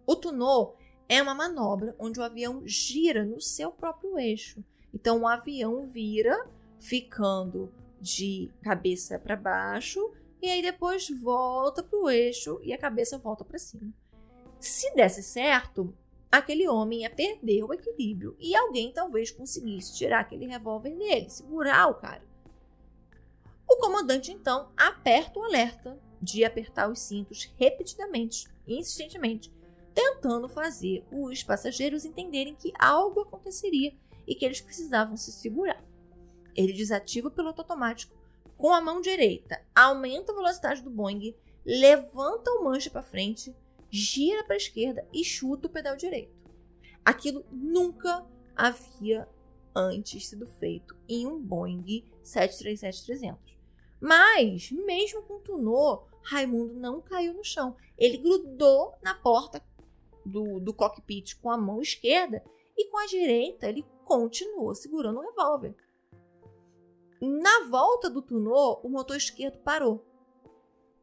O 0.07 0.15
tunô 0.15 0.75
é 1.07 1.21
uma 1.21 1.35
manobra 1.35 1.95
onde 1.99 2.19
o 2.19 2.23
avião 2.23 2.61
gira 2.65 3.25
no 3.25 3.41
seu 3.41 3.71
próprio 3.71 4.17
eixo. 4.17 4.63
Então 4.93 5.21
o 5.21 5.27
avião 5.27 5.85
vira, 5.85 6.47
ficando 6.79 7.71
de 7.99 8.49
cabeça 8.61 9.19
para 9.19 9.35
baixo, 9.35 10.11
e 10.41 10.49
aí 10.49 10.61
depois 10.61 11.07
volta 11.09 11.83
para 11.83 11.99
o 11.99 12.09
eixo 12.09 12.59
e 12.63 12.73
a 12.73 12.77
cabeça 12.77 13.17
volta 13.17 13.45
para 13.45 13.59
cima. 13.59 13.93
Se 14.59 14.93
desse 14.95 15.21
certo, 15.21 15.95
aquele 16.31 16.67
homem 16.67 17.01
ia 17.01 17.09
perder 17.09 17.63
o 17.63 17.73
equilíbrio 17.73 18.35
e 18.39 18.55
alguém 18.55 18.91
talvez 18.91 19.31
conseguisse 19.31 19.95
tirar 19.95 20.21
aquele 20.21 20.47
revólver 20.47 20.95
dele, 20.97 21.29
segurar 21.29 21.87
o 21.87 21.95
cara. 21.95 22.23
O 23.69 23.77
comandante 23.77 24.31
então 24.31 24.71
aperta 24.75 25.39
o 25.39 25.43
alerta 25.43 25.99
de 26.21 26.43
apertar 26.43 26.89
os 26.89 26.99
cintos 26.99 27.51
repetidamente, 27.57 28.47
insistentemente, 28.67 29.51
tentando 29.93 30.47
fazer 30.47 31.05
os 31.11 31.43
passageiros 31.43 32.05
entenderem 32.05 32.55
que 32.55 32.73
algo 32.77 33.21
aconteceria 33.21 33.93
e 34.27 34.35
que 34.35 34.45
eles 34.45 34.61
precisavam 34.61 35.17
se 35.17 35.31
segurar. 35.31 35.83
Ele 36.55 36.73
desativa 36.73 37.27
o 37.27 37.31
piloto 37.31 37.61
automático 37.61 38.20
com 38.61 38.71
a 38.71 38.79
mão 38.79 39.01
direita, 39.01 39.59
aumenta 39.75 40.31
a 40.31 40.35
velocidade 40.35 40.83
do 40.83 40.91
Boeing, 40.91 41.35
levanta 41.65 42.51
o 42.51 42.63
manche 42.63 42.91
para 42.91 43.01
frente, 43.01 43.55
gira 43.89 44.43
para 44.43 44.53
a 44.53 44.57
esquerda 44.57 45.03
e 45.11 45.23
chuta 45.23 45.65
o 45.65 45.69
pedal 45.71 45.95
direito. 45.97 46.39
Aquilo 47.03 47.43
nunca 47.51 48.23
havia 48.55 49.27
antes 49.75 50.27
sido 50.27 50.45
feito 50.45 50.95
em 51.09 51.25
um 51.25 51.39
Boeing 51.39 52.05
737-300. 52.23 53.35
Mas, 53.99 54.69
mesmo 54.69 55.23
com 55.23 55.37
o 55.37 55.39
Tunô, 55.39 56.03
Raimundo 56.21 56.75
não 56.75 57.01
caiu 57.01 57.33
no 57.33 57.43
chão. 57.43 57.75
Ele 57.97 58.17
grudou 58.17 58.93
na 59.01 59.15
porta 59.15 59.59
do, 60.23 60.59
do 60.59 60.71
cockpit 60.71 61.33
com 61.41 61.49
a 61.49 61.57
mão 61.57 61.81
esquerda 61.81 62.43
e 62.77 62.87
com 62.89 62.99
a 62.99 63.07
direita 63.07 63.67
ele 63.67 63.83
continuou 64.05 64.75
segurando 64.75 65.17
o 65.17 65.23
revólver. 65.23 65.75
Na 67.21 67.67
volta 67.69 68.09
do 68.09 68.19
Tunô, 68.19 68.81
o 68.83 68.89
motor 68.89 69.15
esquerdo 69.15 69.59
parou. 69.59 70.03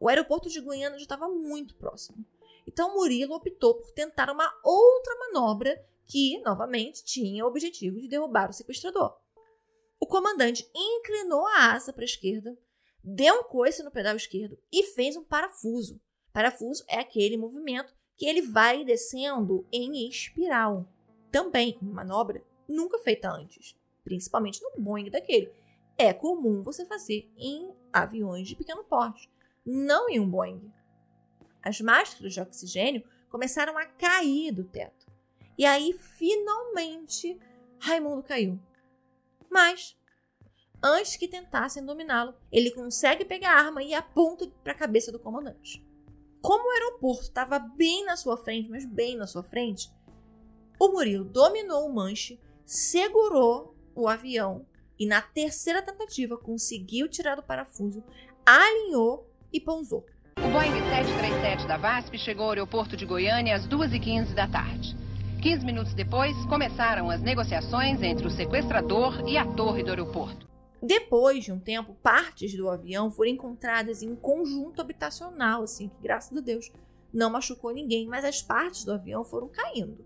O 0.00 0.08
aeroporto 0.08 0.48
de 0.48 0.60
Goiânia 0.60 0.98
já 0.98 1.04
estava 1.04 1.28
muito 1.28 1.76
próximo. 1.76 2.26
Então 2.66 2.94
Murilo 2.94 3.36
optou 3.36 3.76
por 3.76 3.92
tentar 3.92 4.28
uma 4.28 4.52
outra 4.64 5.14
manobra 5.16 5.80
que, 6.06 6.40
novamente, 6.40 7.04
tinha 7.04 7.44
o 7.44 7.48
objetivo 7.48 8.00
de 8.00 8.08
derrubar 8.08 8.50
o 8.50 8.52
sequestrador. 8.52 9.16
O 10.00 10.06
comandante 10.06 10.68
inclinou 10.74 11.46
a 11.46 11.72
asa 11.72 11.92
para 11.92 12.02
a 12.02 12.04
esquerda, 12.04 12.58
deu 13.02 13.36
um 13.36 13.44
coice 13.44 13.84
no 13.84 13.90
pedal 13.90 14.16
esquerdo 14.16 14.58
e 14.72 14.82
fez 14.84 15.16
um 15.16 15.22
parafuso. 15.22 16.00
Parafuso 16.32 16.84
é 16.88 16.98
aquele 16.98 17.36
movimento 17.36 17.94
que 18.16 18.26
ele 18.26 18.42
vai 18.42 18.84
descendo 18.84 19.64
em 19.70 20.08
espiral. 20.08 20.88
Também 21.30 21.78
uma 21.80 21.94
manobra 21.94 22.44
nunca 22.68 22.98
feita 22.98 23.30
antes, 23.30 23.76
principalmente 24.02 24.60
no 24.62 24.82
Boeing 24.82 25.10
daquele. 25.10 25.52
É 26.00 26.12
comum 26.12 26.62
você 26.62 26.86
fazer 26.86 27.28
em 27.36 27.74
aviões 27.92 28.46
de 28.46 28.54
pequeno 28.54 28.84
porte, 28.84 29.28
não 29.66 30.08
em 30.08 30.20
um 30.20 30.30
Boeing. 30.30 30.72
As 31.60 31.80
máscaras 31.80 32.32
de 32.32 32.40
oxigênio 32.40 33.02
começaram 33.28 33.76
a 33.76 33.84
cair 33.84 34.52
do 34.52 34.62
teto. 34.62 35.06
E 35.58 35.66
aí, 35.66 35.92
finalmente, 36.16 37.36
Raimundo 37.80 38.22
caiu. 38.22 38.60
Mas 39.50 39.98
antes 40.80 41.16
que 41.16 41.26
tentassem 41.26 41.84
dominá-lo, 41.84 42.32
ele 42.52 42.70
consegue 42.70 43.24
pegar 43.24 43.54
a 43.54 43.66
arma 43.66 43.82
e 43.82 43.92
aponta 43.92 44.46
para 44.62 44.74
a 44.74 44.78
cabeça 44.78 45.10
do 45.10 45.18
comandante. 45.18 45.84
Como 46.40 46.68
o 46.68 46.70
aeroporto 46.70 47.22
estava 47.22 47.58
bem 47.58 48.04
na 48.04 48.16
sua 48.16 48.36
frente, 48.36 48.70
mas 48.70 48.86
bem 48.86 49.16
na 49.16 49.26
sua 49.26 49.42
frente, 49.42 49.92
o 50.78 50.90
Murilo 50.90 51.24
dominou 51.24 51.88
o 51.88 51.92
manche, 51.92 52.40
segurou 52.64 53.76
o 53.96 54.06
avião 54.06 54.64
e, 54.98 55.06
na 55.06 55.20
terceira 55.20 55.82
tentativa, 55.82 56.36
conseguiu 56.36 57.08
tirar 57.08 57.36
do 57.36 57.42
parafuso, 57.42 58.02
alinhou 58.44 59.30
e 59.52 59.60
pousou. 59.60 60.04
O 60.36 60.50
Boeing 60.50 60.72
737 60.72 61.66
da 61.66 61.76
VASP 61.76 62.18
chegou 62.18 62.44
ao 62.44 62.50
aeroporto 62.50 62.96
de 62.96 63.04
Goiânia 63.04 63.56
às 63.56 63.66
2h15 63.66 64.34
da 64.34 64.46
tarde. 64.46 64.96
15 65.42 65.64
minutos 65.64 65.94
depois, 65.94 66.36
começaram 66.46 67.10
as 67.10 67.20
negociações 67.20 68.02
entre 68.02 68.26
o 68.26 68.30
sequestrador 68.30 69.28
e 69.28 69.36
a 69.36 69.44
torre 69.44 69.82
do 69.82 69.90
aeroporto. 69.90 70.48
Depois 70.82 71.44
de 71.44 71.52
um 71.52 71.58
tempo, 71.58 71.94
partes 72.02 72.56
do 72.56 72.68
avião 72.70 73.10
foram 73.10 73.30
encontradas 73.30 74.02
em 74.02 74.10
um 74.10 74.16
conjunto 74.16 74.80
habitacional, 74.80 75.62
assim, 75.62 75.88
que 75.88 76.02
graças 76.02 76.36
a 76.36 76.40
Deus 76.40 76.70
não 77.12 77.30
machucou 77.30 77.72
ninguém, 77.72 78.06
mas 78.06 78.24
as 78.24 78.42
partes 78.42 78.84
do 78.84 78.92
avião 78.92 79.24
foram 79.24 79.48
caindo. 79.48 80.04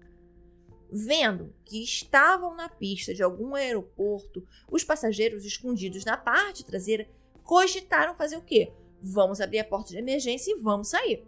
Vendo 0.95 1.55
que 1.64 1.82
estavam 1.82 2.55
na 2.55 2.68
pista 2.68 3.14
de 3.14 3.22
algum 3.22 3.55
aeroporto, 3.55 4.47
os 4.70 4.84
passageiros 4.84 5.43
escondidos 5.43 6.05
na 6.05 6.18
parte 6.18 6.66
traseira 6.66 7.09
cogitaram 7.43 8.14
fazer 8.14 8.36
o 8.36 8.43
quê? 8.43 8.70
Vamos 9.01 9.40
abrir 9.40 9.61
a 9.61 9.64
porta 9.64 9.88
de 9.88 9.97
emergência 9.97 10.53
e 10.53 10.61
vamos 10.61 10.88
sair. 10.88 11.26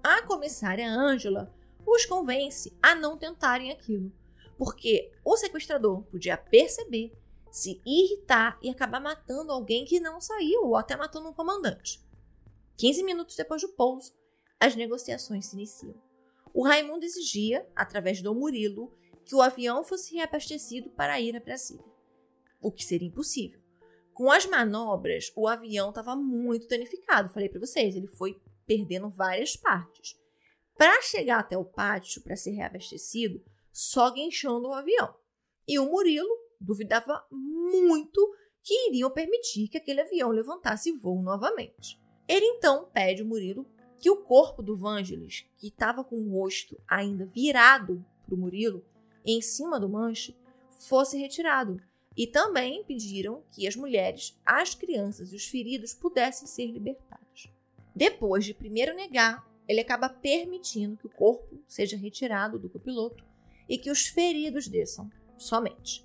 A 0.00 0.22
comissária 0.22 0.88
Ângela 0.88 1.52
os 1.84 2.06
convence 2.06 2.72
a 2.80 2.94
não 2.94 3.18
tentarem 3.18 3.72
aquilo, 3.72 4.12
porque 4.56 5.10
o 5.24 5.36
sequestrador 5.36 6.02
podia 6.02 6.36
perceber, 6.36 7.12
se 7.50 7.82
irritar 7.84 8.56
e 8.62 8.70
acabar 8.70 9.00
matando 9.00 9.50
alguém 9.50 9.84
que 9.84 9.98
não 9.98 10.20
saiu 10.20 10.66
ou 10.66 10.76
até 10.76 10.96
matando 10.96 11.28
um 11.28 11.32
comandante. 11.32 12.00
15 12.76 13.02
minutos 13.02 13.34
depois 13.34 13.62
do 13.62 13.70
pouso, 13.70 14.14
as 14.60 14.76
negociações 14.76 15.46
se 15.46 15.56
iniciam. 15.56 16.09
O 16.52 16.64
Raimundo 16.64 17.04
exigia, 17.04 17.66
através 17.74 18.20
do 18.20 18.34
Murilo, 18.34 18.92
que 19.24 19.34
o 19.34 19.40
avião 19.40 19.84
fosse 19.84 20.14
reabastecido 20.14 20.90
para 20.90 21.20
ir 21.20 21.36
a 21.36 21.40
Brasília, 21.40 21.84
o 22.60 22.72
que 22.72 22.84
seria 22.84 23.08
impossível. 23.08 23.60
Com 24.12 24.30
as 24.30 24.44
manobras, 24.44 25.32
o 25.34 25.48
avião 25.48 25.90
estava 25.90 26.14
muito 26.14 26.68
danificado. 26.68 27.32
Falei 27.32 27.48
para 27.48 27.60
vocês, 27.60 27.96
ele 27.96 28.08
foi 28.08 28.40
perdendo 28.66 29.08
várias 29.08 29.56
partes. 29.56 30.14
Para 30.76 31.00
chegar 31.02 31.40
até 31.40 31.56
o 31.56 31.64
pátio 31.64 32.22
para 32.22 32.36
ser 32.36 32.50
reabastecido, 32.50 33.42
só 33.72 34.10
guinchando 34.10 34.68
o 34.68 34.74
avião. 34.74 35.14
E 35.66 35.78
o 35.78 35.86
Murilo 35.86 36.28
duvidava 36.60 37.24
muito 37.30 38.34
que 38.62 38.88
iriam 38.88 39.10
permitir 39.10 39.68
que 39.68 39.78
aquele 39.78 40.02
avião 40.02 40.30
levantasse 40.30 40.92
voo 40.92 41.22
novamente. 41.22 41.98
Ele 42.28 42.44
então 42.44 42.90
pede 42.92 43.22
ao 43.22 43.28
Murilo 43.28 43.66
que 44.00 44.10
o 44.10 44.16
corpo 44.16 44.62
do 44.62 44.74
Vangelis, 44.74 45.44
que 45.58 45.68
estava 45.68 46.02
com 46.02 46.16
o 46.16 46.32
rosto 46.32 46.80
ainda 46.88 47.26
virado 47.26 48.04
para 48.24 48.34
o 48.34 48.38
Murilo, 48.38 48.82
em 49.24 49.42
cima 49.42 49.78
do 49.78 49.88
manche, 49.88 50.34
fosse 50.70 51.18
retirado. 51.18 51.80
E 52.16 52.26
também 52.26 52.82
pediram 52.84 53.44
que 53.52 53.68
as 53.68 53.76
mulheres, 53.76 54.40
as 54.44 54.74
crianças 54.74 55.32
e 55.32 55.36
os 55.36 55.46
feridos 55.46 55.92
pudessem 55.92 56.48
ser 56.48 56.66
libertados. 56.66 57.52
Depois 57.94 58.44
de 58.44 58.54
primeiro 58.54 58.96
negar, 58.96 59.46
ele 59.68 59.80
acaba 59.80 60.08
permitindo 60.08 60.96
que 60.96 61.06
o 61.06 61.10
corpo 61.10 61.62
seja 61.68 61.96
retirado 61.96 62.58
do 62.58 62.70
copiloto 62.70 63.24
e 63.68 63.78
que 63.78 63.90
os 63.90 64.06
feridos 64.06 64.66
desçam 64.66 65.10
somente. 65.36 66.04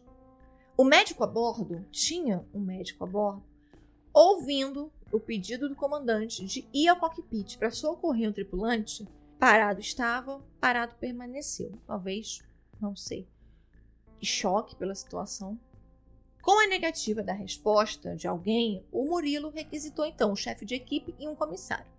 O 0.77 0.83
médico 0.83 1.23
a 1.23 1.27
bordo 1.27 1.85
tinha 1.89 2.45
um 2.53 2.59
médico 2.59 3.05
a 3.05 3.07
bordo 3.07 3.43
ouvindo 4.13 4.91
o 5.15 5.19
pedido 5.19 5.69
do 5.69 5.75
comandante 5.75 6.45
de 6.45 6.67
ir 6.73 6.87
ao 6.87 6.97
cockpit 6.97 7.57
para 7.57 7.71
socorrer 7.71 8.29
o 8.29 8.33
tripulante, 8.33 9.07
parado 9.39 9.79
estava, 9.79 10.43
parado 10.59 10.95
permaneceu. 10.95 11.71
Talvez, 11.87 12.43
não 12.81 12.95
sei, 12.95 13.27
choque 14.21 14.75
pela 14.75 14.95
situação. 14.95 15.59
Com 16.41 16.59
a 16.59 16.67
negativa 16.67 17.23
da 17.23 17.33
resposta 17.33 18.15
de 18.15 18.27
alguém, 18.27 18.85
o 18.91 19.05
Murilo 19.05 19.49
requisitou 19.49 20.05
então 20.05 20.31
um 20.31 20.35
chefe 20.35 20.65
de 20.65 20.75
equipe 20.75 21.15
e 21.17 21.27
um 21.27 21.35
comissário. 21.35 21.91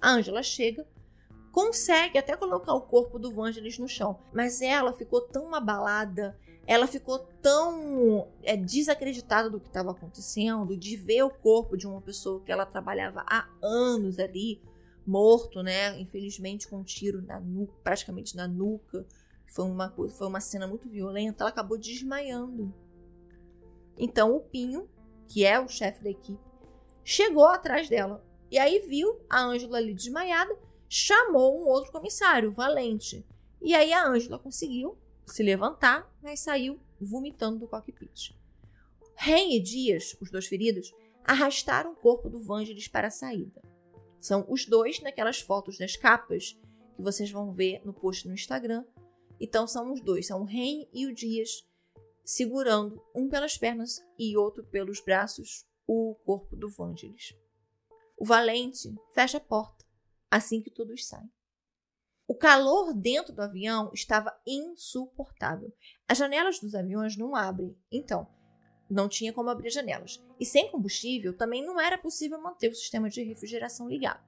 A 0.00 0.10
Ângela 0.10 0.42
chega, 0.42 0.86
consegue 1.52 2.18
até 2.18 2.36
colocar 2.36 2.74
o 2.74 2.80
corpo 2.80 3.18
do 3.18 3.32
Vangelis 3.32 3.78
no 3.78 3.86
chão, 3.86 4.18
mas 4.32 4.62
ela 4.62 4.92
ficou 4.92 5.20
tão 5.20 5.54
abalada 5.54 6.36
ela 6.66 6.86
ficou 6.86 7.18
tão 7.40 8.28
é, 8.42 8.56
desacreditada 8.56 9.50
do 9.50 9.58
que 9.58 9.66
estava 9.66 9.90
acontecendo, 9.90 10.76
de 10.76 10.96
ver 10.96 11.24
o 11.24 11.30
corpo 11.30 11.76
de 11.76 11.86
uma 11.86 12.00
pessoa 12.00 12.40
que 12.40 12.52
ela 12.52 12.64
trabalhava 12.64 13.24
há 13.28 13.48
anos 13.60 14.18
ali, 14.18 14.62
morto, 15.04 15.62
né? 15.62 15.98
Infelizmente 16.00 16.68
com 16.68 16.78
um 16.78 16.84
tiro 16.84 17.20
na 17.22 17.40
nuca, 17.40 17.74
praticamente 17.82 18.36
na 18.36 18.46
nuca. 18.46 19.04
Foi 19.46 19.64
uma, 19.64 19.90
foi 19.90 20.26
uma 20.26 20.40
cena 20.40 20.66
muito 20.66 20.88
violenta. 20.88 21.42
Ela 21.42 21.50
acabou 21.50 21.76
desmaiando. 21.76 22.72
Então 23.98 24.34
o 24.34 24.40
Pinho, 24.40 24.88
que 25.28 25.44
é 25.44 25.58
o 25.60 25.68
chefe 25.68 26.02
da 26.02 26.10
equipe, 26.10 26.40
chegou 27.04 27.46
atrás 27.46 27.88
dela. 27.88 28.24
E 28.50 28.58
aí 28.58 28.78
viu 28.80 29.20
a 29.28 29.42
Ângela 29.42 29.78
ali 29.78 29.94
desmaiada, 29.94 30.56
chamou 30.88 31.60
um 31.60 31.66
outro 31.66 31.90
comissário, 31.90 32.52
Valente. 32.52 33.26
E 33.60 33.74
aí 33.74 33.92
a 33.92 34.06
Ângela 34.06 34.38
conseguiu 34.38 34.96
se 35.26 35.42
levantar, 35.42 36.10
mas 36.22 36.40
saiu 36.40 36.80
vomitando 37.00 37.58
do 37.58 37.68
cockpit. 37.68 38.36
Ren 39.14 39.54
e 39.54 39.60
Dias, 39.60 40.16
os 40.20 40.30
dois 40.30 40.46
feridos, 40.46 40.92
arrastaram 41.24 41.92
o 41.92 41.96
corpo 41.96 42.28
do 42.28 42.40
Vangelis 42.40 42.88
para 42.88 43.08
a 43.08 43.10
saída. 43.10 43.62
São 44.18 44.44
os 44.48 44.66
dois 44.66 45.00
naquelas 45.00 45.40
fotos 45.40 45.78
das 45.78 45.96
capas 45.96 46.58
que 46.96 47.02
vocês 47.02 47.30
vão 47.30 47.52
ver 47.52 47.80
no 47.84 47.92
post 47.92 48.26
no 48.26 48.34
Instagram. 48.34 48.84
Então 49.40 49.66
são 49.66 49.92
os 49.92 50.00
dois, 50.00 50.26
são 50.26 50.42
o 50.42 50.44
Ren 50.44 50.86
e 50.92 51.06
o 51.06 51.14
Dias 51.14 51.66
segurando 52.24 53.02
um 53.14 53.28
pelas 53.28 53.56
pernas 53.58 54.00
e 54.18 54.36
outro 54.36 54.64
pelos 54.64 55.00
braços 55.00 55.66
o 55.86 56.14
corpo 56.24 56.56
do 56.56 56.68
Vangelis. 56.68 57.34
O 58.16 58.24
Valente 58.24 58.94
fecha 59.12 59.38
a 59.38 59.40
porta 59.40 59.84
assim 60.30 60.62
que 60.62 60.70
todos 60.70 61.06
saem. 61.06 61.30
O 62.26 62.34
calor 62.34 62.94
dentro 62.94 63.32
do 63.32 63.42
avião 63.42 63.90
estava 63.92 64.32
insuportável. 64.46 65.72
As 66.08 66.18
janelas 66.18 66.60
dos 66.60 66.74
aviões 66.74 67.16
não 67.16 67.34
abrem, 67.34 67.76
então 67.90 68.26
não 68.88 69.08
tinha 69.08 69.32
como 69.32 69.50
abrir 69.50 69.70
janelas. 69.70 70.22
E 70.38 70.44
sem 70.44 70.70
combustível 70.70 71.36
também 71.36 71.64
não 71.64 71.80
era 71.80 71.98
possível 71.98 72.40
manter 72.40 72.70
o 72.70 72.74
sistema 72.74 73.08
de 73.08 73.22
refrigeração 73.22 73.88
ligado. 73.88 74.22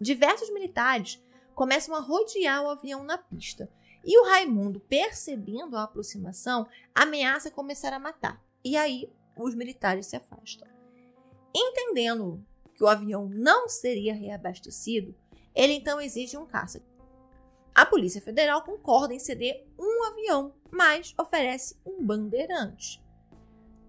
Diversos 0.00 0.52
militares 0.52 1.22
começam 1.54 1.94
a 1.94 2.00
rodear 2.00 2.62
o 2.62 2.70
avião 2.70 3.04
na 3.04 3.16
pista. 3.16 3.70
E 4.04 4.18
o 4.18 4.24
Raimundo, 4.24 4.80
percebendo 4.80 5.76
a 5.76 5.84
aproximação, 5.84 6.66
ameaça 6.92 7.50
começar 7.50 7.92
a 7.92 8.00
matar. 8.00 8.42
E 8.64 8.76
aí 8.76 9.08
os 9.36 9.54
militares 9.54 10.06
se 10.06 10.16
afastam. 10.16 10.68
Entendendo 11.54 12.44
que 12.74 12.82
o 12.82 12.88
avião 12.88 13.28
não 13.28 13.68
seria 13.68 14.14
reabastecido, 14.14 15.14
ele 15.54 15.74
então 15.74 16.00
exige 16.00 16.36
um 16.36 16.46
caça. 16.46 16.82
A 17.74 17.86
Polícia 17.86 18.20
Federal 18.20 18.62
concorda 18.62 19.14
em 19.14 19.18
ceder 19.18 19.66
um 19.78 20.04
avião, 20.04 20.54
mas 20.70 21.14
oferece 21.18 21.76
um 21.86 22.04
bandeirante. 22.04 23.02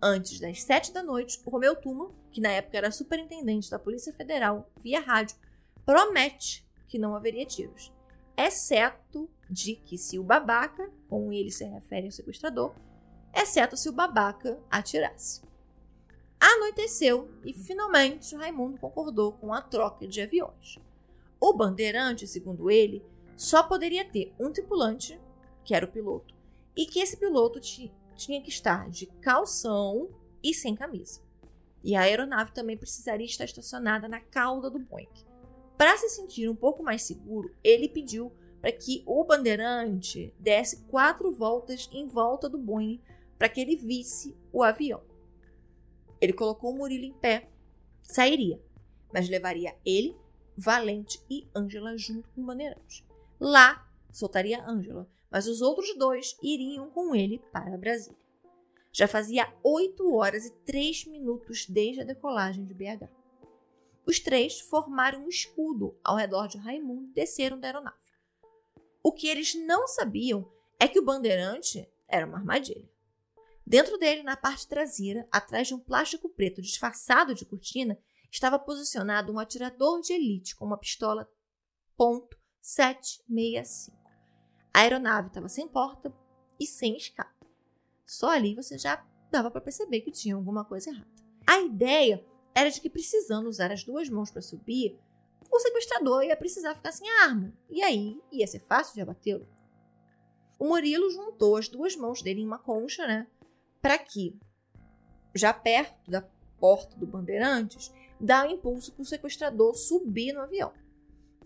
Antes 0.01 0.39
das 0.39 0.61
sete 0.63 0.91
da 0.91 1.03
noite, 1.03 1.41
o 1.45 1.49
Romeu 1.49 1.75
Tuma, 1.75 2.11
que 2.31 2.41
na 2.41 2.49
época 2.49 2.77
era 2.77 2.91
superintendente 2.91 3.69
da 3.69 3.79
Polícia 3.79 4.13
Federal, 4.13 4.69
via 4.81 4.99
rádio, 4.99 5.37
promete 5.85 6.67
que 6.87 6.97
não 6.97 7.15
haveria 7.15 7.45
tiros, 7.45 7.91
exceto 8.37 9.29
de 9.49 9.75
que 9.75 9.97
se 9.97 10.17
o 10.17 10.23
babaca, 10.23 10.91
com 11.09 11.31
ele 11.31 11.51
se 11.51 11.63
refere 11.65 12.07
ao 12.07 12.11
sequestrador, 12.11 12.73
exceto 13.33 13.75
se 13.75 13.89
o 13.89 13.93
babaca 13.93 14.59
atirasse. 14.69 15.41
Anoiteceu 16.39 17.29
e 17.45 17.53
finalmente 17.53 18.35
Raimundo 18.35 18.77
concordou 18.77 19.33
com 19.33 19.53
a 19.53 19.61
troca 19.61 20.07
de 20.07 20.21
aviões. 20.21 20.77
O 21.45 21.51
bandeirante, 21.51 22.25
segundo 22.25 22.71
ele, 22.71 23.03
só 23.35 23.63
poderia 23.63 24.05
ter 24.05 24.33
um 24.39 24.49
tripulante, 24.49 25.19
que 25.65 25.75
era 25.75 25.85
o 25.85 25.91
piloto, 25.91 26.33
e 26.73 26.85
que 26.85 27.01
esse 27.01 27.17
piloto 27.17 27.59
tinha 27.59 28.41
que 28.41 28.47
estar 28.47 28.89
de 28.89 29.07
calção 29.07 30.07
e 30.41 30.53
sem 30.53 30.73
camisa. 30.73 31.19
E 31.83 31.97
a 31.97 32.03
aeronave 32.03 32.53
também 32.53 32.77
precisaria 32.77 33.25
estar 33.25 33.43
estacionada 33.43 34.07
na 34.07 34.21
cauda 34.21 34.69
do 34.69 34.79
Boeing. 34.79 35.09
Para 35.77 35.97
se 35.97 36.07
sentir 36.07 36.47
um 36.47 36.55
pouco 36.55 36.81
mais 36.81 37.01
seguro, 37.01 37.53
ele 37.61 37.89
pediu 37.89 38.31
para 38.61 38.71
que 38.71 39.03
o 39.05 39.21
bandeirante 39.25 40.33
desse 40.39 40.85
quatro 40.85 41.29
voltas 41.29 41.89
em 41.91 42.07
volta 42.07 42.47
do 42.47 42.57
Boeing 42.57 43.01
para 43.37 43.49
que 43.49 43.59
ele 43.59 43.75
visse 43.75 44.33
o 44.53 44.63
avião. 44.63 45.03
Ele 46.21 46.31
colocou 46.31 46.71
o 46.71 46.77
Murilo 46.77 47.03
em 47.03 47.11
pé, 47.11 47.49
sairia, 48.01 48.63
mas 49.13 49.27
levaria 49.27 49.75
ele, 49.85 50.22
Valente 50.57 51.21
e 51.29 51.47
Ângela 51.55 51.97
junto 51.97 52.29
com 52.29 52.41
o 52.41 52.45
bandeirante. 52.45 53.05
Lá, 53.39 53.87
soltaria 54.11 54.63
Ângela, 54.67 55.09
mas 55.29 55.47
os 55.47 55.61
outros 55.61 55.97
dois 55.97 56.37
iriam 56.41 56.89
com 56.89 57.15
ele 57.15 57.39
para 57.51 57.77
Brasília. 57.77 58.17
Já 58.91 59.07
fazia 59.07 59.51
8 59.63 60.13
horas 60.13 60.45
e 60.45 60.51
3 60.51 61.07
minutos 61.07 61.65
desde 61.65 62.01
a 62.01 62.05
decolagem 62.05 62.63
de 62.63 62.73
BH. 62.73 63.09
Os 64.05 64.19
três 64.19 64.59
formaram 64.59 65.23
um 65.23 65.29
escudo 65.29 65.97
ao 66.03 66.15
redor 66.15 66.47
de 66.47 66.57
Raimundo 66.57 67.05
e 67.05 67.13
desceram 67.13 67.59
da 67.59 67.67
aeronave. 67.67 67.97
O 69.01 69.11
que 69.11 69.27
eles 69.27 69.55
não 69.55 69.87
sabiam 69.87 70.51
é 70.79 70.87
que 70.87 70.99
o 70.99 71.05
bandeirante 71.05 71.89
era 72.07 72.25
uma 72.27 72.37
armadilha. 72.37 72.87
Dentro 73.65 73.97
dele, 73.97 74.23
na 74.23 74.35
parte 74.35 74.67
traseira, 74.67 75.27
atrás 75.31 75.67
de 75.67 75.73
um 75.73 75.79
plástico 75.79 76.29
preto 76.29 76.61
disfarçado 76.61 77.33
de 77.33 77.45
cortina, 77.45 77.97
estava 78.33 78.57
posicionado 78.57 79.31
um 79.31 79.37
atirador 79.37 80.01
de 80.01 80.11
elite 80.11 80.55
com 80.55 80.65
uma 80.65 80.77
pistola 80.77 81.29
ponto 81.95 82.35
765. 82.59 83.95
A 84.73 84.79
aeronave 84.79 85.27
estava 85.27 85.47
sem 85.47 85.67
porta 85.67 86.11
e 86.59 86.65
sem 86.65 86.97
escada. 86.97 87.29
Só 88.07 88.29
ali 88.29 88.55
você 88.55 88.75
já 88.75 89.05
dava 89.29 89.51
para 89.51 89.61
perceber 89.61 90.01
que 90.01 90.11
tinha 90.11 90.35
alguma 90.35 90.65
coisa 90.65 90.89
errada. 90.89 91.07
A 91.45 91.59
ideia 91.59 92.25
era 92.55 92.71
de 92.71 92.81
que, 92.81 92.89
precisando 92.89 93.47
usar 93.47 93.71
as 93.71 93.83
duas 93.83 94.09
mãos 94.09 94.31
para 94.31 94.41
subir, 94.41 94.99
o 95.51 95.59
sequestrador 95.59 96.23
ia 96.23 96.35
precisar 96.35 96.73
ficar 96.73 96.91
sem 96.91 97.07
arma, 97.21 97.55
e 97.69 97.83
aí 97.83 98.19
ia 98.31 98.47
ser 98.47 98.61
fácil 98.61 98.95
de 98.95 99.01
abatê-lo. 99.01 99.47
o 100.57 100.65
Murilo 100.65 101.11
juntou 101.11 101.57
as 101.57 101.67
duas 101.67 101.95
mãos 101.95 102.21
dele 102.21 102.41
em 102.41 102.47
uma 102.47 102.57
concha, 102.57 103.05
né? 103.05 103.27
Para 103.81 103.97
que, 103.99 104.39
já 105.35 105.53
perto 105.53 106.09
da 106.09 106.21
porta 106.59 106.95
do 106.95 107.05
Bandeirantes, 107.05 107.91
dá 108.23 108.47
impulso 108.47 108.93
para 108.93 109.01
o 109.01 109.05
sequestrador 109.05 109.75
subir 109.75 110.31
no 110.31 110.39
avião. 110.39 110.71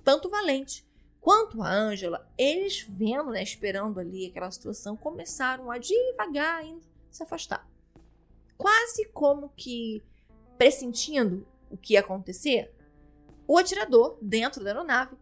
Tanto 0.03 0.27
o 0.27 0.31
Valente 0.31 0.87
quanto 1.19 1.61
a 1.63 1.69
Ângela, 1.69 2.31
eles 2.37 2.85
vendo, 2.87 3.31
né, 3.31 3.41
esperando 3.41 3.99
ali 3.99 4.27
aquela 4.27 4.51
situação, 4.51 4.95
começaram 4.95 5.71
a 5.71 5.79
devagar 5.79 6.63
indo 6.63 6.85
se 7.09 7.23
afastar. 7.23 7.67
Quase 8.55 9.05
como 9.09 9.49
que 9.49 10.03
pressentindo 10.57 11.45
o 11.69 11.75
que 11.75 11.93
ia 11.93 11.99
acontecer, 11.99 12.73
o 13.47 13.57
atirador, 13.57 14.17
dentro 14.21 14.63
da 14.63 14.69
aeronave, 14.69 15.15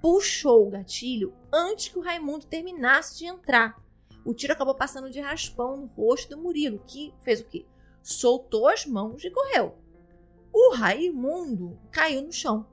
puxou 0.00 0.66
o 0.66 0.70
gatilho 0.70 1.34
antes 1.52 1.88
que 1.88 1.98
o 1.98 2.02
Raimundo 2.02 2.46
terminasse 2.46 3.18
de 3.18 3.26
entrar. 3.26 3.82
O 4.24 4.34
tiro 4.34 4.52
acabou 4.52 4.74
passando 4.74 5.10
de 5.10 5.20
raspão 5.20 5.76
no 5.76 5.86
rosto 5.86 6.30
do 6.30 6.42
Murilo, 6.42 6.82
que 6.86 7.14
fez 7.20 7.40
o 7.40 7.44
quê? 7.44 7.64
Soltou 8.02 8.68
as 8.68 8.84
mãos 8.84 9.24
e 9.24 9.30
correu. 9.30 9.81
O 10.52 10.74
Raimundo 10.74 11.78
caiu 11.90 12.22
no 12.22 12.32
chão. 12.32 12.66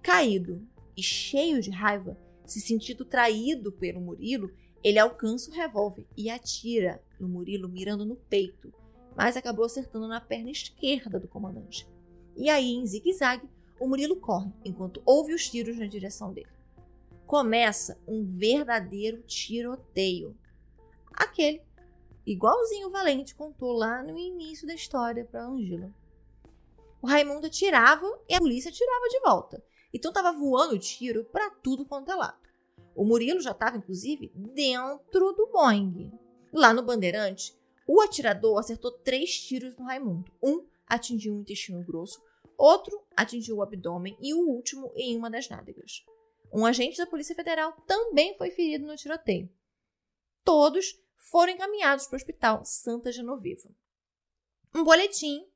Caído 0.00 0.66
e 0.96 1.02
cheio 1.02 1.60
de 1.60 1.70
raiva, 1.70 2.16
se 2.44 2.60
sentindo 2.60 3.04
traído 3.04 3.72
pelo 3.72 4.00
Murilo, 4.00 4.50
ele 4.84 5.00
alcança 5.00 5.50
o 5.50 5.54
revólver 5.54 6.06
e 6.16 6.30
atira 6.30 7.02
no 7.18 7.28
Murilo, 7.28 7.68
mirando 7.68 8.06
no 8.06 8.14
peito, 8.14 8.72
mas 9.16 9.36
acabou 9.36 9.64
acertando 9.64 10.06
na 10.06 10.20
perna 10.20 10.50
esquerda 10.50 11.18
do 11.18 11.26
comandante. 11.26 11.88
E 12.36 12.48
aí, 12.48 12.70
em 12.70 12.86
zigue-zague, 12.86 13.48
o 13.80 13.88
Murilo 13.88 14.16
corre, 14.16 14.52
enquanto 14.64 15.02
ouve 15.04 15.34
os 15.34 15.50
tiros 15.50 15.76
na 15.76 15.86
direção 15.86 16.32
dele. 16.32 16.50
Começa 17.26 17.98
um 18.06 18.24
verdadeiro 18.24 19.22
tiroteio. 19.22 20.36
Aquele, 21.12 21.62
igualzinho 22.24 22.86
o 22.86 22.92
Valente 22.92 23.34
contou 23.34 23.72
lá 23.72 24.04
no 24.04 24.16
início 24.16 24.66
da 24.66 24.74
história 24.74 25.24
para 25.24 25.44
Angela. 25.44 25.92
O 27.06 27.08
Raimundo 27.08 27.46
atirava 27.46 28.04
e 28.28 28.34
a 28.34 28.40
polícia 28.40 28.68
atirava 28.68 29.08
de 29.08 29.20
volta. 29.20 29.64
Então 29.94 30.12
tava 30.12 30.32
voando 30.32 30.76
tiro 30.76 31.22
para 31.26 31.50
tudo 31.50 31.86
quanto 31.86 32.10
é 32.10 32.16
lado. 32.16 32.48
O 32.96 33.04
Murilo 33.04 33.40
já 33.40 33.52
estava, 33.52 33.76
inclusive, 33.76 34.32
dentro 34.34 35.30
do 35.30 35.46
Boeing. 35.52 36.10
Lá 36.52 36.74
no 36.74 36.82
Bandeirante, 36.82 37.56
o 37.86 38.00
atirador 38.00 38.58
acertou 38.58 38.90
três 38.90 39.38
tiros 39.38 39.76
no 39.76 39.84
Raimundo. 39.84 40.32
Um 40.42 40.66
atingiu 40.84 41.34
o 41.34 41.38
intestino 41.38 41.84
grosso, 41.84 42.20
Outro 42.58 43.00
atingiu 43.16 43.58
o 43.58 43.62
abdômen 43.62 44.16
e 44.20 44.34
o 44.34 44.40
último 44.40 44.90
em 44.96 45.16
uma 45.16 45.30
das 45.30 45.48
nádegas. 45.48 46.04
Um 46.52 46.66
agente 46.66 46.98
da 46.98 47.06
Polícia 47.06 47.36
Federal 47.36 47.72
também 47.86 48.36
foi 48.36 48.50
ferido 48.50 48.84
no 48.84 48.96
tiroteio. 48.96 49.48
Todos 50.42 51.00
foram 51.18 51.52
encaminhados 51.52 52.08
para 52.08 52.16
o 52.16 52.16
Hospital 52.16 52.64
Santa 52.64 53.12
Genoveva. 53.12 53.68
Um 54.74 54.82
boletim 54.82 55.46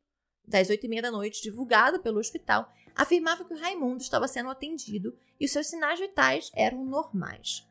das 0.51 0.69
oito 0.69 0.85
e 0.85 0.89
meia 0.89 1.03
da 1.03 1.11
noite, 1.11 1.43
divulgado 1.43 2.01
pelo 2.01 2.19
hospital, 2.19 2.71
afirmava 2.95 3.45
que 3.45 3.55
o 3.55 3.59
Raimundo 3.59 4.03
estava 4.03 4.29
sendo 4.29 4.51
atendido 4.51 5.17
e 5.39 5.47
os 5.47 5.53
seus 5.53 5.69
sinais 5.69 5.99
vitais 5.99 6.51
eram 6.55 6.85
normais. 6.85 7.67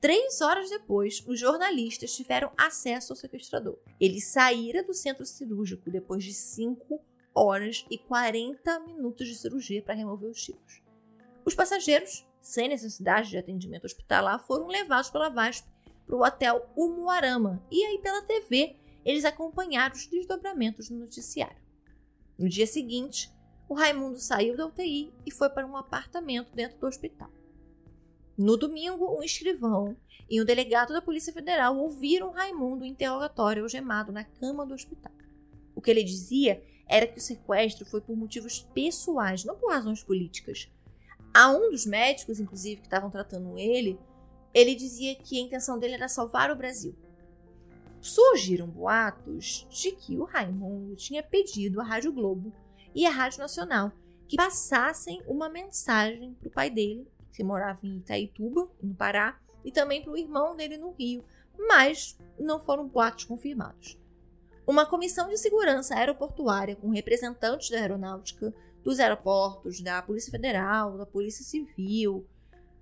Três 0.00 0.40
horas 0.40 0.70
depois, 0.70 1.22
os 1.26 1.38
jornalistas 1.38 2.14
tiveram 2.14 2.50
acesso 2.56 3.12
ao 3.12 3.16
sequestrador. 3.16 3.78
Ele 4.00 4.20
saíra 4.20 4.82
do 4.82 4.94
centro 4.94 5.24
cirúrgico 5.24 5.90
depois 5.90 6.24
de 6.24 6.32
cinco 6.32 7.00
horas 7.34 7.84
e 7.90 7.98
40 7.98 8.80
minutos 8.80 9.26
de 9.26 9.34
cirurgia 9.34 9.82
para 9.82 9.94
remover 9.94 10.30
os 10.30 10.42
tiros. 10.42 10.82
Os 11.44 11.54
passageiros, 11.54 12.26
sem 12.40 12.68
necessidade 12.68 13.30
de 13.30 13.38
atendimento 13.38 13.84
hospitalar, 13.84 14.38
foram 14.38 14.66
levados 14.66 15.10
pela 15.10 15.28
VASP 15.28 15.68
para 16.06 16.16
o 16.16 16.24
hotel 16.24 16.70
Umuarama 16.76 17.62
e 17.70 17.84
aí 17.84 17.98
pela 17.98 18.22
TV 18.22 18.76
eles 19.04 19.24
acompanharam 19.24 19.94
os 19.94 20.06
desdobramentos 20.06 20.90
no 20.90 20.98
noticiário. 20.98 21.65
No 22.38 22.48
dia 22.48 22.66
seguinte, 22.66 23.32
o 23.68 23.74
Raimundo 23.74 24.18
saiu 24.18 24.56
da 24.56 24.66
UTI 24.66 25.12
e 25.24 25.30
foi 25.30 25.48
para 25.48 25.66
um 25.66 25.76
apartamento 25.76 26.54
dentro 26.54 26.78
do 26.78 26.86
hospital. 26.86 27.30
No 28.36 28.56
domingo, 28.56 29.18
um 29.18 29.22
escrivão 29.22 29.96
e 30.28 30.40
um 30.40 30.44
delegado 30.44 30.92
da 30.92 31.00
Polícia 31.00 31.32
Federal 31.32 31.76
ouviram 31.76 32.32
Raimundo 32.32 32.84
interrogatório 32.84 33.62
algemado 33.62 34.12
na 34.12 34.24
cama 34.24 34.66
do 34.66 34.74
hospital. 34.74 35.12
O 35.74 35.80
que 35.80 35.90
ele 35.90 36.02
dizia 36.02 36.62
era 36.86 37.06
que 37.06 37.18
o 37.18 37.22
sequestro 37.22 37.86
foi 37.86 38.00
por 38.00 38.16
motivos 38.16 38.60
pessoais, 38.74 39.44
não 39.44 39.56
por 39.56 39.70
razões 39.70 40.02
políticas. 40.02 40.70
A 41.32 41.50
um 41.50 41.70
dos 41.70 41.86
médicos, 41.86 42.38
inclusive, 42.38 42.80
que 42.80 42.86
estavam 42.86 43.10
tratando 43.10 43.58
ele, 43.58 43.98
ele 44.54 44.74
dizia 44.74 45.14
que 45.14 45.38
a 45.38 45.42
intenção 45.42 45.78
dele 45.78 45.94
era 45.94 46.08
salvar 46.08 46.50
o 46.50 46.56
Brasil. 46.56 46.94
Surgiram 48.06 48.68
boatos 48.68 49.66
de 49.68 49.90
que 49.90 50.16
o 50.16 50.22
Raimundo 50.22 50.94
tinha 50.94 51.24
pedido 51.24 51.80
à 51.80 51.84
Rádio 51.84 52.12
Globo 52.12 52.52
e 52.94 53.04
à 53.04 53.10
Rádio 53.10 53.40
Nacional 53.40 53.90
que 54.28 54.36
passassem 54.36 55.20
uma 55.26 55.48
mensagem 55.48 56.32
para 56.34 56.46
o 56.46 56.52
pai 56.52 56.70
dele, 56.70 57.04
que 57.32 57.42
morava 57.42 57.80
em 57.82 57.96
Itaituba, 57.96 58.70
no 58.80 58.94
Pará, 58.94 59.36
e 59.64 59.72
também 59.72 60.04
para 60.04 60.12
o 60.12 60.16
irmão 60.16 60.54
dele 60.54 60.78
no 60.78 60.92
Rio, 60.92 61.24
mas 61.58 62.16
não 62.38 62.60
foram 62.60 62.86
boatos 62.86 63.24
confirmados. 63.24 63.98
Uma 64.64 64.86
comissão 64.86 65.28
de 65.28 65.36
segurança 65.36 65.96
aeroportuária 65.96 66.76
com 66.76 66.90
representantes 66.90 67.70
da 67.70 67.78
aeronáutica, 67.78 68.54
dos 68.84 69.00
aeroportos, 69.00 69.80
da 69.80 70.00
Polícia 70.00 70.30
Federal, 70.30 70.96
da 70.96 71.06
Polícia 71.06 71.44
Civil, 71.44 72.24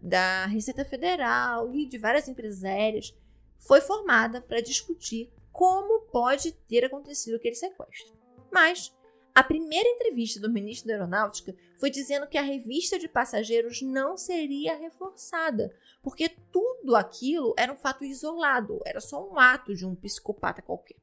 da 0.03 0.45
Receita 0.45 0.85
Federal 0.85 1.75
e 1.75 1.87
de 1.87 1.97
várias 1.97 2.29
empresas 2.29 2.62
aéreas 2.62 3.14
foi 3.59 3.81
formada 3.81 4.41
para 4.41 4.61
discutir 4.61 5.33
como 5.53 6.01
pode 6.07 6.53
ter 6.53 6.85
acontecido 6.85 7.37
aquele 7.37 7.55
sequestro. 7.55 8.13
Mas 8.51 8.95
a 9.35 9.43
primeira 9.43 9.89
entrevista 9.89 10.39
do 10.39 10.51
ministro 10.51 10.89
da 10.89 10.95
Aeronáutica 10.95 11.57
foi 11.77 11.91
dizendo 11.91 12.29
que 12.29 12.39
a 12.39 12.43
revista 12.43 12.99
de 12.99 13.09
passageiros 13.09 13.83
não 13.83 14.17
seria 14.17 14.77
reforçada, 14.77 15.75
porque 16.03 16.29
tudo 16.29 16.95
aquilo 16.95 17.53
era 17.59 17.73
um 17.73 17.77
fato 17.77 18.05
isolado, 18.05 18.81
era 18.85 19.01
só 19.01 19.29
um 19.29 19.39
ato 19.39 19.75
de 19.75 19.85
um 19.85 19.95
psicopata 19.97 20.63
qualquer. 20.63 20.97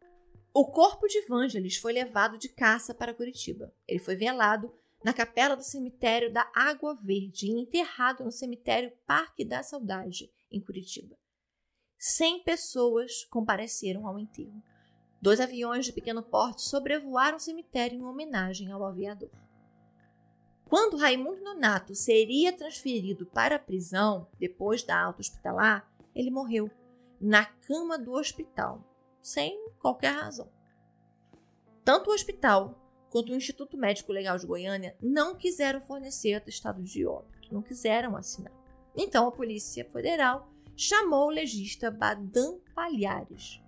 O 0.53 0.65
corpo 0.65 1.07
de 1.07 1.21
Vangelis 1.27 1.77
foi 1.77 1.93
levado 1.93 2.37
de 2.37 2.49
caça 2.49 2.93
para 2.93 3.13
Curitiba. 3.13 3.73
Ele 3.87 3.99
foi 3.99 4.15
velado 4.15 4.73
na 5.03 5.13
capela 5.13 5.55
do 5.55 5.63
cemitério 5.63 6.31
da 6.31 6.49
Água 6.53 6.93
Verde 6.95 7.47
e 7.47 7.51
enterrado 7.51 8.23
no 8.23 8.31
cemitério 8.31 8.91
Parque 9.05 9.43
da 9.43 9.63
Saudade, 9.63 10.31
em 10.51 10.61
Curitiba. 10.61 11.17
Cem 12.03 12.41
pessoas 12.41 13.25
compareceram 13.25 14.07
ao 14.07 14.17
enterro. 14.17 14.59
Dois 15.21 15.39
aviões 15.39 15.85
de 15.85 15.93
pequeno 15.93 16.23
porte 16.23 16.63
sobrevoaram 16.63 17.37
o 17.37 17.39
cemitério 17.39 17.95
em 17.95 18.03
homenagem 18.03 18.71
ao 18.71 18.83
aviador. 18.83 19.29
Quando 20.65 20.97
Raimundo 20.97 21.43
Nonato 21.43 21.93
seria 21.93 22.51
transferido 22.51 23.27
para 23.27 23.57
a 23.57 23.59
prisão 23.59 24.27
depois 24.39 24.81
da 24.81 24.99
alta 24.99 25.21
hospitalar, 25.21 25.87
ele 26.15 26.31
morreu 26.31 26.71
na 27.21 27.45
cama 27.45 27.99
do 27.99 28.13
hospital, 28.13 28.83
sem 29.21 29.63
qualquer 29.79 30.15
razão. 30.15 30.49
Tanto 31.85 32.09
o 32.09 32.13
hospital 32.15 32.81
quanto 33.11 33.31
o 33.31 33.35
Instituto 33.35 33.77
Médico 33.77 34.11
Legal 34.11 34.39
de 34.39 34.47
Goiânia 34.47 34.97
não 34.99 35.35
quiseram 35.35 35.79
fornecer 35.81 36.33
atestado 36.33 36.81
de 36.81 37.05
óbito, 37.05 37.53
não 37.53 37.61
quiseram 37.61 38.17
assinar. 38.17 38.53
Então 38.97 39.27
a 39.27 39.31
Polícia 39.31 39.85
Federal 39.85 40.51
chamou 40.81 41.27
o 41.27 41.31
legista 41.31 41.91
Badam 41.91 42.59
Palhares, 42.73 43.61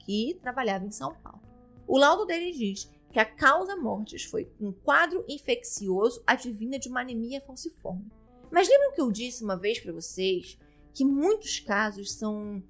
que 0.00 0.36
trabalhava 0.42 0.84
em 0.84 0.90
São 0.90 1.14
Paulo. 1.14 1.40
O 1.86 1.96
laudo 1.96 2.26
dele 2.26 2.50
diz 2.50 2.90
que 3.12 3.20
a 3.20 3.24
causa 3.24 3.76
mortes 3.76 4.24
foi 4.24 4.50
um 4.60 4.72
quadro 4.72 5.24
infeccioso 5.28 6.20
advinda 6.26 6.76
de 6.76 6.88
uma 6.88 7.00
anemia 7.00 7.40
falciforme. 7.40 8.10
Mas 8.50 8.68
lembram 8.68 8.92
que 8.92 9.00
eu 9.00 9.12
disse 9.12 9.44
uma 9.44 9.56
vez 9.56 9.78
para 9.78 9.92
vocês 9.92 10.58
que 10.92 11.04
muitos 11.04 11.60
casos 11.60 12.12
são 12.12 12.60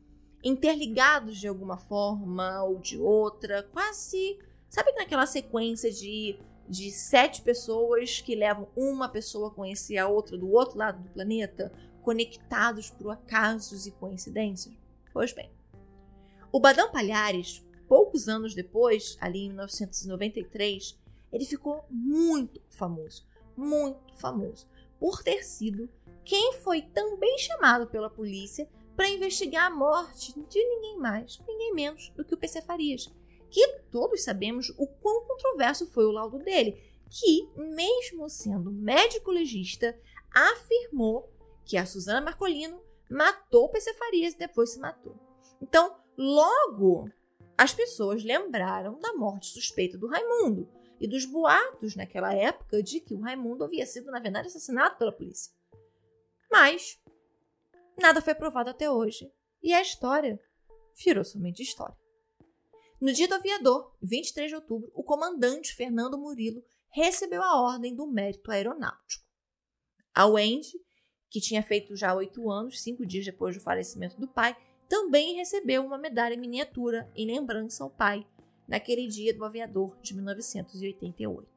interligados 0.45 1.39
de 1.39 1.49
alguma 1.49 1.79
forma 1.79 2.63
ou 2.65 2.79
de 2.79 2.99
outra, 2.99 3.63
quase. 3.63 4.39
Sabe 4.69 4.93
naquela 4.93 5.25
sequência 5.25 5.91
de, 5.91 6.39
de 6.69 6.91
sete 6.91 7.41
pessoas 7.41 8.21
que 8.21 8.35
levam 8.35 8.69
uma 8.77 9.09
pessoa 9.09 9.49
a 9.49 9.51
conhecer 9.51 9.97
a 9.97 10.07
outra 10.07 10.37
do 10.37 10.51
outro 10.51 10.77
lado 10.77 11.03
do 11.03 11.09
planeta, 11.09 11.73
conectados 12.03 12.91
por 12.91 13.11
acasos 13.11 13.87
e 13.87 13.91
coincidências? 13.93 14.75
Pois 15.13 15.33
bem, 15.33 15.51
o 16.51 16.61
Badão 16.61 16.91
Palhares, 16.91 17.65
poucos 17.87 18.29
anos 18.29 18.55
depois, 18.55 19.17
ali 19.21 19.41
em 19.41 19.49
1993, 19.49 20.99
ele 21.33 21.45
ficou 21.45 21.85
muito 21.91 22.61
famoso, 22.71 23.27
muito 23.57 24.15
famoso, 24.15 24.67
por 24.99 25.23
ter 25.23 25.43
sido 25.43 25.89
quem 26.25 26.55
foi 26.55 26.83
também 26.83 27.39
chamado 27.39 27.87
pela 27.87 28.11
polícia 28.11 28.69
para 28.97 29.09
investigar 29.09 29.67
a 29.67 29.75
morte 29.75 30.33
de 30.33 30.65
ninguém 30.65 30.99
mais, 30.99 31.41
ninguém 31.47 31.73
menos 31.73 32.11
do 32.17 32.25
que 32.25 32.35
o 32.35 32.39
PC 32.39 32.63
Farias, 32.63 33.13
que 33.51 33.67
todos 33.91 34.25
sabemos 34.25 34.71
o 34.77 34.87
quão 34.87 35.25
controverso 35.27 35.87
foi 35.87 36.05
o 36.05 36.13
laudo 36.13 36.39
dele, 36.39 36.83
que, 37.11 37.49
mesmo 37.57 38.29
sendo 38.29 38.71
médico 38.71 39.31
legista, 39.31 39.99
afirmou 40.31 41.33
que 41.69 41.77
a 41.77 41.85
Suzana 41.85 42.23
Marcolino 42.23 42.83
matou 43.11 43.67
o 43.67 43.69
PC 43.69 43.93
Farias 43.95 44.33
e 44.33 44.39
depois 44.39 44.73
se 44.73 44.81
matou. 44.81 45.15
Então, 45.61 46.01
logo, 46.17 47.11
as 47.59 47.75
pessoas 47.75 48.25
lembraram 48.25 48.99
da 48.99 49.13
morte 49.13 49.49
suspeita 49.49 49.99
do 49.99 50.09
Raimundo 50.09 50.67
e 50.99 51.07
dos 51.07 51.27
boatos 51.27 51.95
naquela 51.95 52.35
época 52.35 52.83
de 52.83 53.01
que 53.01 53.15
o 53.15 53.21
Raimundo 53.21 53.65
havia 53.65 53.85
sido, 53.85 54.11
na 54.11 54.19
verdade, 54.19 54.49
assassinado 54.49 54.97
pela 54.97 55.13
polícia. 55.13 55.53
Mas 56.51 56.99
nada 57.99 58.23
foi 58.23 58.35
provado 58.35 58.71
até 58.71 58.91
hoje 58.91 59.31
e 59.63 59.75
a 59.75 59.83
história 59.83 60.41
virou 61.05 61.23
somente 61.23 61.63
história. 61.63 61.97
No 62.99 63.13
dia 63.13 63.29
do 63.29 63.35
aviador, 63.35 63.95
23 64.01 64.49
de 64.49 64.55
outubro, 64.57 64.91
o 64.95 65.05
comandante 65.05 65.75
Fernando 65.75 66.19
Murilo 66.19 66.65
recebeu 66.89 67.43
a 67.43 67.61
ordem 67.61 67.95
do 67.95 68.07
mérito 68.07 68.51
aeronáutico. 68.51 69.25
A 70.15 70.27
Wendy, 70.27 70.81
que 71.31 71.41
tinha 71.41 71.63
feito 71.63 71.95
já 71.97 72.15
oito 72.15 72.51
anos, 72.51 72.81
cinco 72.81 73.05
dias 73.05 73.25
depois 73.25 73.55
do 73.57 73.63
falecimento 73.63 74.19
do 74.19 74.27
pai, 74.27 74.57
também 74.89 75.37
recebeu 75.37 75.85
uma 75.85 75.99
medalha 75.99 76.35
em 76.35 76.39
miniatura 76.39 77.11
em 77.15 77.27
lembrança 77.27 77.85
ao 77.85 77.91
pai, 77.91 78.27
naquele 78.67 79.07
dia 79.07 79.35
do 79.35 79.45
aviador 79.45 79.97
de 80.03 80.15
1988. 80.15 81.49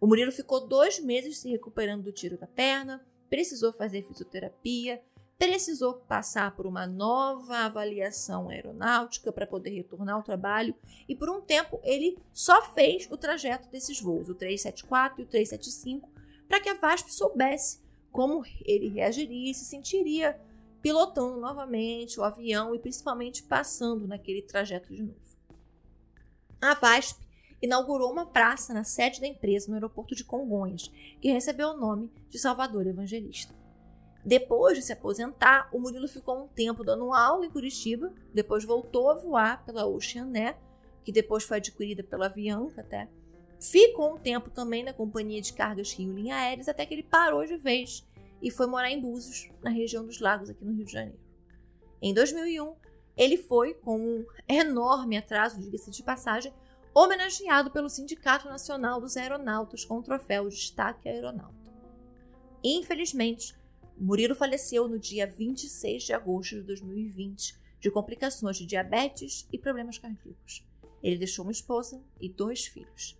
O 0.00 0.06
Murilo 0.06 0.32
ficou 0.32 0.66
dois 0.66 0.98
meses 1.00 1.38
se 1.38 1.50
recuperando 1.50 2.04
do 2.04 2.12
tiro 2.12 2.36
da 2.36 2.46
perna, 2.46 3.04
precisou 3.30 3.72
fazer 3.72 4.02
fisioterapia, 4.02 5.02
precisou 5.38 5.94
passar 5.94 6.54
por 6.56 6.66
uma 6.66 6.86
nova 6.86 7.58
avaliação 7.58 8.48
aeronáutica 8.48 9.32
para 9.32 9.46
poder 9.46 9.70
retornar 9.70 10.16
ao 10.16 10.22
trabalho 10.22 10.74
e 11.08 11.14
por 11.14 11.28
um 11.28 11.40
tempo 11.40 11.80
ele 11.82 12.18
só 12.32 12.62
fez 12.72 13.06
o 13.10 13.16
trajeto 13.16 13.68
desses 13.68 14.00
voos, 14.00 14.28
o 14.28 14.34
374 14.34 15.20
e 15.20 15.24
o 15.24 15.26
375, 15.26 16.08
para 16.48 16.60
que 16.60 16.68
a 16.68 16.74
VASP 16.74 17.12
soubesse 17.12 17.80
como 18.16 18.42
ele 18.64 18.88
reagiria 18.88 19.50
e 19.50 19.54
se 19.54 19.66
sentiria 19.66 20.40
pilotando 20.80 21.38
novamente 21.38 22.18
o 22.18 22.24
avião 22.24 22.74
e 22.74 22.78
principalmente 22.78 23.42
passando 23.42 24.08
naquele 24.08 24.40
trajeto 24.40 24.94
de 24.94 25.02
novo. 25.02 25.20
A 26.58 26.72
VASP 26.72 27.20
inaugurou 27.60 28.10
uma 28.10 28.24
praça 28.24 28.72
na 28.72 28.84
sede 28.84 29.20
da 29.20 29.26
empresa 29.26 29.68
no 29.68 29.74
aeroporto 29.74 30.14
de 30.14 30.24
Congonhas, 30.24 30.90
que 31.20 31.30
recebeu 31.30 31.68
o 31.68 31.76
nome 31.76 32.10
de 32.30 32.38
Salvador 32.38 32.86
Evangelista. 32.86 33.54
Depois 34.24 34.78
de 34.78 34.82
se 34.82 34.94
aposentar, 34.94 35.68
o 35.70 35.78
Murilo 35.78 36.08
ficou 36.08 36.42
um 36.42 36.48
tempo 36.48 36.82
dando 36.82 37.12
aula 37.12 37.44
em 37.44 37.50
Curitiba, 37.50 38.14
depois 38.32 38.64
voltou 38.64 39.10
a 39.10 39.14
voar 39.14 39.62
pela 39.66 39.84
Oceanair, 39.84 40.56
que 41.04 41.12
depois 41.12 41.44
foi 41.44 41.58
adquirida 41.58 42.02
pela 42.02 42.26
Avianca 42.26 42.80
até. 42.80 43.10
Ficou 43.60 44.14
um 44.14 44.18
tempo 44.18 44.50
também 44.50 44.84
na 44.84 44.92
companhia 44.92 45.40
de 45.40 45.52
cargas 45.52 45.92
Rio 45.92 46.12
Linha 46.12 46.36
Aéreas, 46.36 46.68
até 46.68 46.84
que 46.84 46.94
ele 46.94 47.02
parou 47.02 47.44
de 47.44 47.56
vez 47.56 48.06
e 48.40 48.50
foi 48.50 48.66
morar 48.66 48.90
em 48.90 49.00
Búzios, 49.00 49.50
na 49.62 49.70
região 49.70 50.04
dos 50.04 50.20
lagos 50.20 50.50
aqui 50.50 50.64
no 50.64 50.74
Rio 50.74 50.84
de 50.84 50.92
Janeiro. 50.92 51.20
Em 52.02 52.12
2001, 52.12 52.74
ele 53.16 53.38
foi, 53.38 53.74
com 53.74 53.98
um 53.98 54.26
enorme 54.46 55.16
atraso, 55.16 55.60
diga-se 55.60 55.90
de 55.90 56.02
passagem, 56.02 56.52
homenageado 56.94 57.70
pelo 57.70 57.88
Sindicato 57.88 58.48
Nacional 58.48 59.00
dos 59.00 59.16
Aeronautas 59.16 59.84
com 59.84 59.98
o 59.98 60.02
troféu 60.02 60.48
Destaque 60.48 61.08
Aeronauta. 61.08 61.54
Infelizmente, 62.62 63.54
Murilo 63.98 64.34
faleceu 64.34 64.86
no 64.86 64.98
dia 64.98 65.26
26 65.26 66.02
de 66.02 66.12
agosto 66.12 66.56
de 66.56 66.62
2020 66.62 67.58
de 67.80 67.90
complicações 67.90 68.56
de 68.56 68.66
diabetes 68.66 69.48
e 69.52 69.58
problemas 69.58 69.98
cardíacos. 69.98 70.66
Ele 71.02 71.18
deixou 71.18 71.44
uma 71.44 71.52
esposa 71.52 72.02
e 72.20 72.28
dois 72.28 72.66
filhos. 72.66 73.16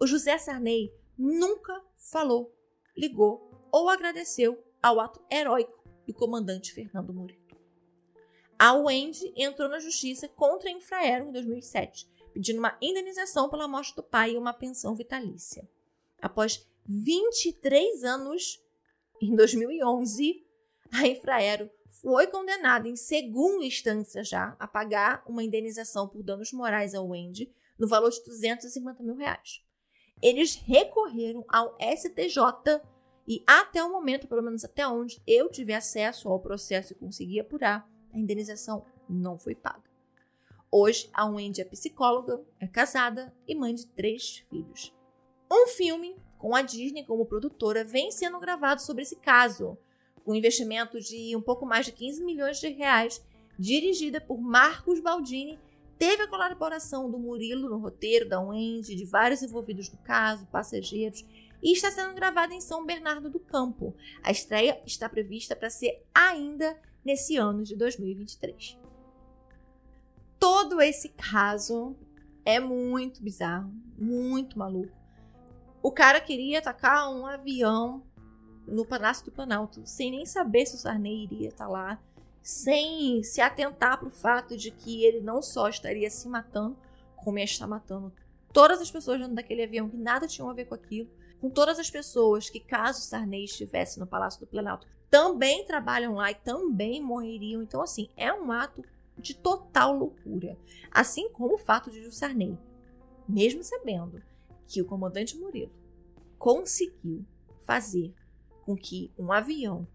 O 0.00 0.06
José 0.06 0.38
Sarney 0.38 0.94
nunca 1.18 1.84
falou, 1.96 2.54
ligou 2.96 3.50
ou 3.72 3.88
agradeceu 3.88 4.62
ao 4.80 5.00
ato 5.00 5.20
heróico 5.28 5.82
do 6.06 6.14
comandante 6.14 6.72
Fernando 6.72 7.12
Murilo. 7.12 7.42
A 8.56 8.74
Wendy 8.74 9.32
entrou 9.36 9.68
na 9.68 9.80
justiça 9.80 10.28
contra 10.28 10.68
a 10.68 10.72
Infraero 10.72 11.26
em 11.26 11.32
2007, 11.32 12.08
pedindo 12.32 12.60
uma 12.60 12.78
indenização 12.80 13.50
pela 13.50 13.66
morte 13.66 13.94
do 13.96 14.02
pai 14.02 14.34
e 14.34 14.38
uma 14.38 14.52
pensão 14.52 14.94
vitalícia. 14.94 15.68
Após 16.22 16.64
23 16.86 18.04
anos 18.04 18.62
em 19.20 19.34
2011, 19.34 20.46
a 20.92 21.08
Infraero 21.08 21.68
foi 21.88 22.28
condenada 22.28 22.88
em 22.88 22.94
segunda 22.94 23.64
instância 23.64 24.22
já 24.22 24.56
a 24.60 24.68
pagar 24.68 25.24
uma 25.26 25.42
indenização 25.42 26.06
por 26.08 26.22
danos 26.22 26.52
morais 26.52 26.94
ao 26.94 27.08
Wendy 27.08 27.52
no 27.76 27.88
valor 27.88 28.10
de 28.10 28.22
250 28.24 29.02
mil 29.02 29.16
reais. 29.16 29.66
Eles 30.22 30.54
recorreram 30.56 31.44
ao 31.48 31.76
STJ 31.80 32.80
e 33.26 33.42
até 33.46 33.82
o 33.82 33.92
momento, 33.92 34.26
pelo 34.26 34.42
menos 34.42 34.64
até 34.64 34.86
onde 34.86 35.20
eu 35.26 35.50
tive 35.50 35.74
acesso 35.74 36.28
ao 36.28 36.40
processo 36.40 36.92
e 36.92 36.96
consegui 36.96 37.38
apurar, 37.38 37.88
a 38.12 38.18
indenização 38.18 38.84
não 39.08 39.38
foi 39.38 39.54
paga. 39.54 39.88
Hoje, 40.70 41.08
a 41.12 41.26
Wendy 41.26 41.60
é 41.60 41.64
psicóloga, 41.64 42.42
é 42.60 42.66
casada 42.66 43.34
e 43.46 43.54
mãe 43.54 43.74
de 43.74 43.86
três 43.86 44.38
filhos. 44.48 44.94
Um 45.50 45.66
filme 45.66 46.16
com 46.38 46.54
a 46.54 46.62
Disney 46.62 47.04
como 47.04 47.26
produtora, 47.26 47.84
vem 47.84 48.10
sendo 48.10 48.38
gravado 48.38 48.80
sobre 48.80 49.02
esse 49.02 49.16
caso, 49.16 49.76
com 50.24 50.34
investimento 50.34 51.00
de 51.00 51.36
um 51.36 51.42
pouco 51.42 51.66
mais 51.66 51.84
de 51.84 51.92
15 51.92 52.24
milhões 52.24 52.60
de 52.60 52.68
reais, 52.68 53.22
dirigida 53.58 54.20
por 54.20 54.40
Marcos 54.40 55.00
Baldini, 55.00 55.58
teve 55.98 56.22
a 56.22 56.28
colaboração 56.28 57.10
do 57.10 57.18
Murilo 57.18 57.68
no 57.68 57.78
roteiro, 57.78 58.28
da 58.28 58.40
Wendy, 58.40 58.94
de 58.94 59.04
vários 59.04 59.42
envolvidos 59.42 59.90
no 59.90 59.98
caso, 59.98 60.46
passageiros, 60.46 61.24
e 61.62 61.72
está 61.72 61.90
sendo 61.90 62.14
gravada 62.14 62.54
em 62.54 62.60
São 62.60 62.86
Bernardo 62.86 63.28
do 63.28 63.40
Campo. 63.40 63.94
A 64.22 64.30
estreia 64.30 64.80
está 64.86 65.08
prevista 65.08 65.56
para 65.56 65.70
ser 65.70 66.04
ainda 66.14 66.78
nesse 67.04 67.36
ano 67.36 67.64
de 67.64 67.74
2023. 67.76 68.78
Todo 70.38 70.80
esse 70.80 71.08
caso 71.08 71.96
é 72.44 72.60
muito 72.60 73.22
bizarro, 73.22 73.72
muito 73.98 74.58
maluco. 74.58 74.96
O 75.82 75.90
cara 75.90 76.20
queria 76.20 76.60
atacar 76.60 77.10
um 77.12 77.26
avião 77.26 78.04
no 78.66 78.84
Palácio 78.84 79.24
do 79.24 79.32
Planalto, 79.32 79.82
sem 79.84 80.10
nem 80.10 80.26
saber 80.26 80.66
se 80.66 80.76
o 80.76 80.78
Sarney 80.78 81.24
iria 81.24 81.48
estar 81.48 81.66
lá, 81.66 82.00
sem 82.42 83.22
se 83.22 83.40
atentar 83.40 83.98
para 83.98 84.08
o 84.08 84.10
fato 84.10 84.56
de 84.56 84.70
que 84.70 85.04
ele 85.04 85.20
não 85.20 85.42
só 85.42 85.68
estaria 85.68 86.10
se 86.10 86.28
matando, 86.28 86.76
como 87.16 87.38
ia 87.38 87.44
estar 87.44 87.66
matando 87.66 88.12
todas 88.52 88.80
as 88.80 88.90
pessoas 88.90 89.18
dentro 89.18 89.34
daquele 89.34 89.62
avião 89.62 89.88
que 89.88 89.96
nada 89.96 90.26
tinham 90.26 90.48
a 90.48 90.54
ver 90.54 90.66
com 90.66 90.74
aquilo, 90.74 91.10
com 91.40 91.50
todas 91.50 91.78
as 91.78 91.90
pessoas 91.90 92.50
que, 92.50 92.58
caso 92.58 93.02
Sarney 93.02 93.44
estivesse 93.44 94.00
no 94.00 94.06
Palácio 94.06 94.40
do 94.40 94.46
Planalto, 94.46 94.86
também 95.10 95.64
trabalham 95.64 96.14
lá 96.14 96.30
e 96.30 96.34
também 96.34 97.02
morreriam. 97.02 97.62
Então, 97.62 97.80
assim, 97.80 98.08
é 98.16 98.32
um 98.32 98.50
ato 98.50 98.82
de 99.16 99.34
total 99.34 99.96
loucura. 99.96 100.56
Assim 100.90 101.30
como 101.30 101.54
o 101.54 101.58
fato 101.58 101.90
de 101.90 102.00
o 102.00 102.12
Sarney, 102.12 102.58
mesmo 103.28 103.62
sabendo 103.62 104.22
que 104.66 104.80
o 104.82 104.84
comandante 104.84 105.36
Murilo 105.36 105.72
conseguiu 106.38 107.24
fazer 107.60 108.14
com 108.64 108.76
que 108.76 109.10
um 109.18 109.32
avião 109.32 109.86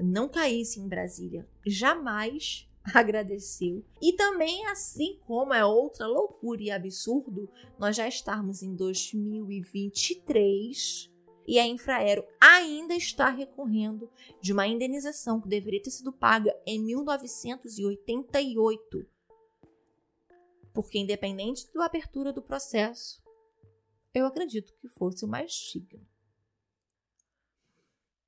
não 0.00 0.28
caísse 0.28 0.80
em 0.80 0.88
Brasília, 0.88 1.46
jamais 1.66 2.68
agradeceu. 2.94 3.84
E 4.00 4.12
também, 4.12 4.64
assim 4.66 5.18
como 5.26 5.52
é 5.54 5.64
outra 5.64 6.06
loucura 6.06 6.62
e 6.62 6.70
absurdo, 6.70 7.50
nós 7.78 7.96
já 7.96 8.06
estamos 8.06 8.62
em 8.62 8.74
2023 8.74 11.10
e 11.46 11.58
a 11.58 11.66
Infraero 11.66 12.24
ainda 12.40 12.94
está 12.94 13.28
recorrendo 13.28 14.10
de 14.40 14.50
uma 14.52 14.66
indenização 14.66 15.38
que 15.40 15.48
deveria 15.48 15.82
ter 15.82 15.90
sido 15.90 16.12
paga 16.12 16.54
em 16.66 16.82
1988. 16.82 19.06
Porque, 20.72 20.98
independente 20.98 21.70
da 21.72 21.84
abertura 21.84 22.32
do 22.32 22.42
processo, 22.42 23.22
eu 24.12 24.26
acredito 24.26 24.74
que 24.80 24.88
fosse 24.88 25.24
o 25.24 25.28
mais 25.28 25.52
digno. 25.52 26.04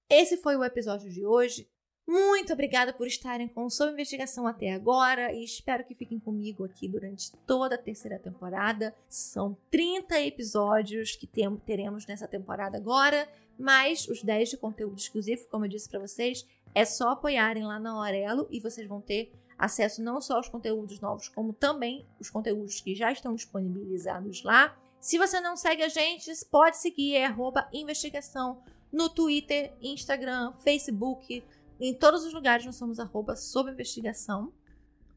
Esse 0.08 0.36
foi 0.36 0.56
o 0.56 0.62
episódio 0.62 1.10
de 1.10 1.26
hoje. 1.26 1.68
Muito 2.06 2.52
obrigada 2.52 2.92
por 2.92 3.08
estarem 3.08 3.48
com 3.48 3.68
sua 3.68 3.90
investigação 3.90 4.46
até 4.46 4.72
agora 4.72 5.32
e 5.32 5.42
espero 5.42 5.84
que 5.84 5.96
fiquem 5.96 6.20
comigo 6.20 6.64
aqui 6.64 6.86
durante 6.86 7.32
toda 7.44 7.74
a 7.74 7.78
terceira 7.78 8.16
temporada. 8.16 8.94
São 9.08 9.56
30 9.68 10.20
episódios 10.20 11.16
que 11.16 11.28
teremos 11.66 12.06
nessa 12.06 12.28
temporada 12.28 12.76
agora, 12.76 13.28
mais 13.58 14.06
os 14.06 14.22
10 14.22 14.50
de 14.50 14.56
conteúdo 14.56 14.96
exclusivo, 14.96 15.48
como 15.48 15.64
eu 15.64 15.68
disse 15.68 15.88
para 15.88 15.98
vocês, 15.98 16.46
é 16.72 16.84
só 16.84 17.10
apoiarem 17.10 17.64
lá 17.64 17.80
na 17.80 17.90
Aurelo 17.90 18.46
e 18.48 18.60
vocês 18.60 18.86
vão 18.86 19.00
ter 19.00 19.32
acesso 19.58 20.00
não 20.00 20.20
só 20.20 20.36
aos 20.36 20.48
conteúdos 20.48 21.00
novos, 21.00 21.28
como 21.28 21.52
também 21.52 22.06
os 22.20 22.30
conteúdos 22.30 22.80
que 22.80 22.94
já 22.94 23.10
estão 23.10 23.34
disponibilizados 23.34 24.44
lá. 24.44 24.78
Se 25.00 25.18
você 25.18 25.40
não 25.40 25.56
segue 25.56 25.82
a 25.82 25.88
gente, 25.88 26.30
pode 26.48 26.76
seguir, 26.76 27.16
é 27.16 27.34
investigação 27.72 28.62
no 28.96 29.10
Twitter, 29.10 29.74
Instagram, 29.82 30.54
Facebook, 30.64 31.44
em 31.78 31.92
todos 31.92 32.24
os 32.24 32.32
lugares 32.32 32.64
nós 32.64 32.76
somos 32.76 32.98
arroba 32.98 33.36
sob 33.36 33.70
investigação. 33.70 34.50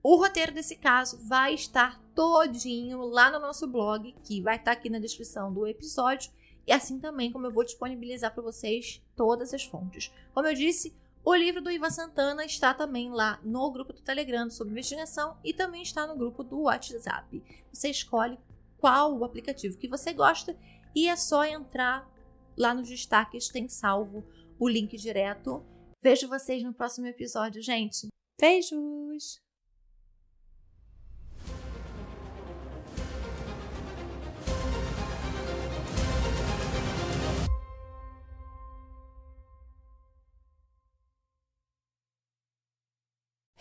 O 0.03 0.17
roteiro 0.17 0.53
desse 0.53 0.75
caso 0.75 1.17
vai 1.25 1.53
estar 1.53 1.97
todinho 2.13 2.99
lá 2.99 3.31
no 3.31 3.39
nosso 3.39 3.65
blog, 3.65 4.13
que 4.21 4.41
vai 4.41 4.57
estar 4.57 4.73
aqui 4.73 4.89
na 4.89 4.99
descrição 4.99 5.53
do 5.53 5.65
episódio, 5.65 6.29
e 6.67 6.73
assim 6.73 6.99
também 6.99 7.31
como 7.31 7.47
eu 7.47 7.51
vou 7.51 7.63
disponibilizar 7.63 8.33
para 8.33 8.43
vocês 8.43 9.01
todas 9.15 9.53
as 9.53 9.63
fontes. 9.63 10.11
Como 10.33 10.45
eu 10.45 10.53
disse, 10.53 10.93
O 11.23 11.35
livro 11.35 11.61
do 11.61 11.69
Ivan 11.69 11.89
Santana 11.89 12.45
está 12.45 12.73
também 12.73 13.11
lá 13.11 13.39
no 13.43 13.69
grupo 13.71 13.93
do 13.93 14.01
Telegram 14.01 14.49
sobre 14.49 14.71
investigação 14.71 15.37
e 15.43 15.53
também 15.53 15.81
está 15.81 16.07
no 16.07 16.17
grupo 16.17 16.43
do 16.43 16.61
WhatsApp. 16.61 17.43
Você 17.71 17.89
escolhe 17.89 18.39
qual 18.77 19.17
o 19.17 19.25
aplicativo 19.25 19.77
que 19.77 19.87
você 19.87 20.13
gosta 20.13 20.57
e 20.95 21.07
é 21.07 21.15
só 21.15 21.43
entrar 21.45 22.09
lá 22.57 22.73
nos 22.73 22.89
destaques, 22.89 23.49
tem 23.49 23.67
salvo 23.67 24.23
o 24.59 24.67
link 24.67 24.97
direto. 24.97 25.65
Vejo 26.01 26.27
vocês 26.27 26.63
no 26.63 26.73
próximo 26.73 27.07
episódio, 27.07 27.61
gente. 27.61 28.07
Beijos! 28.39 29.41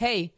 Hey, 0.01 0.38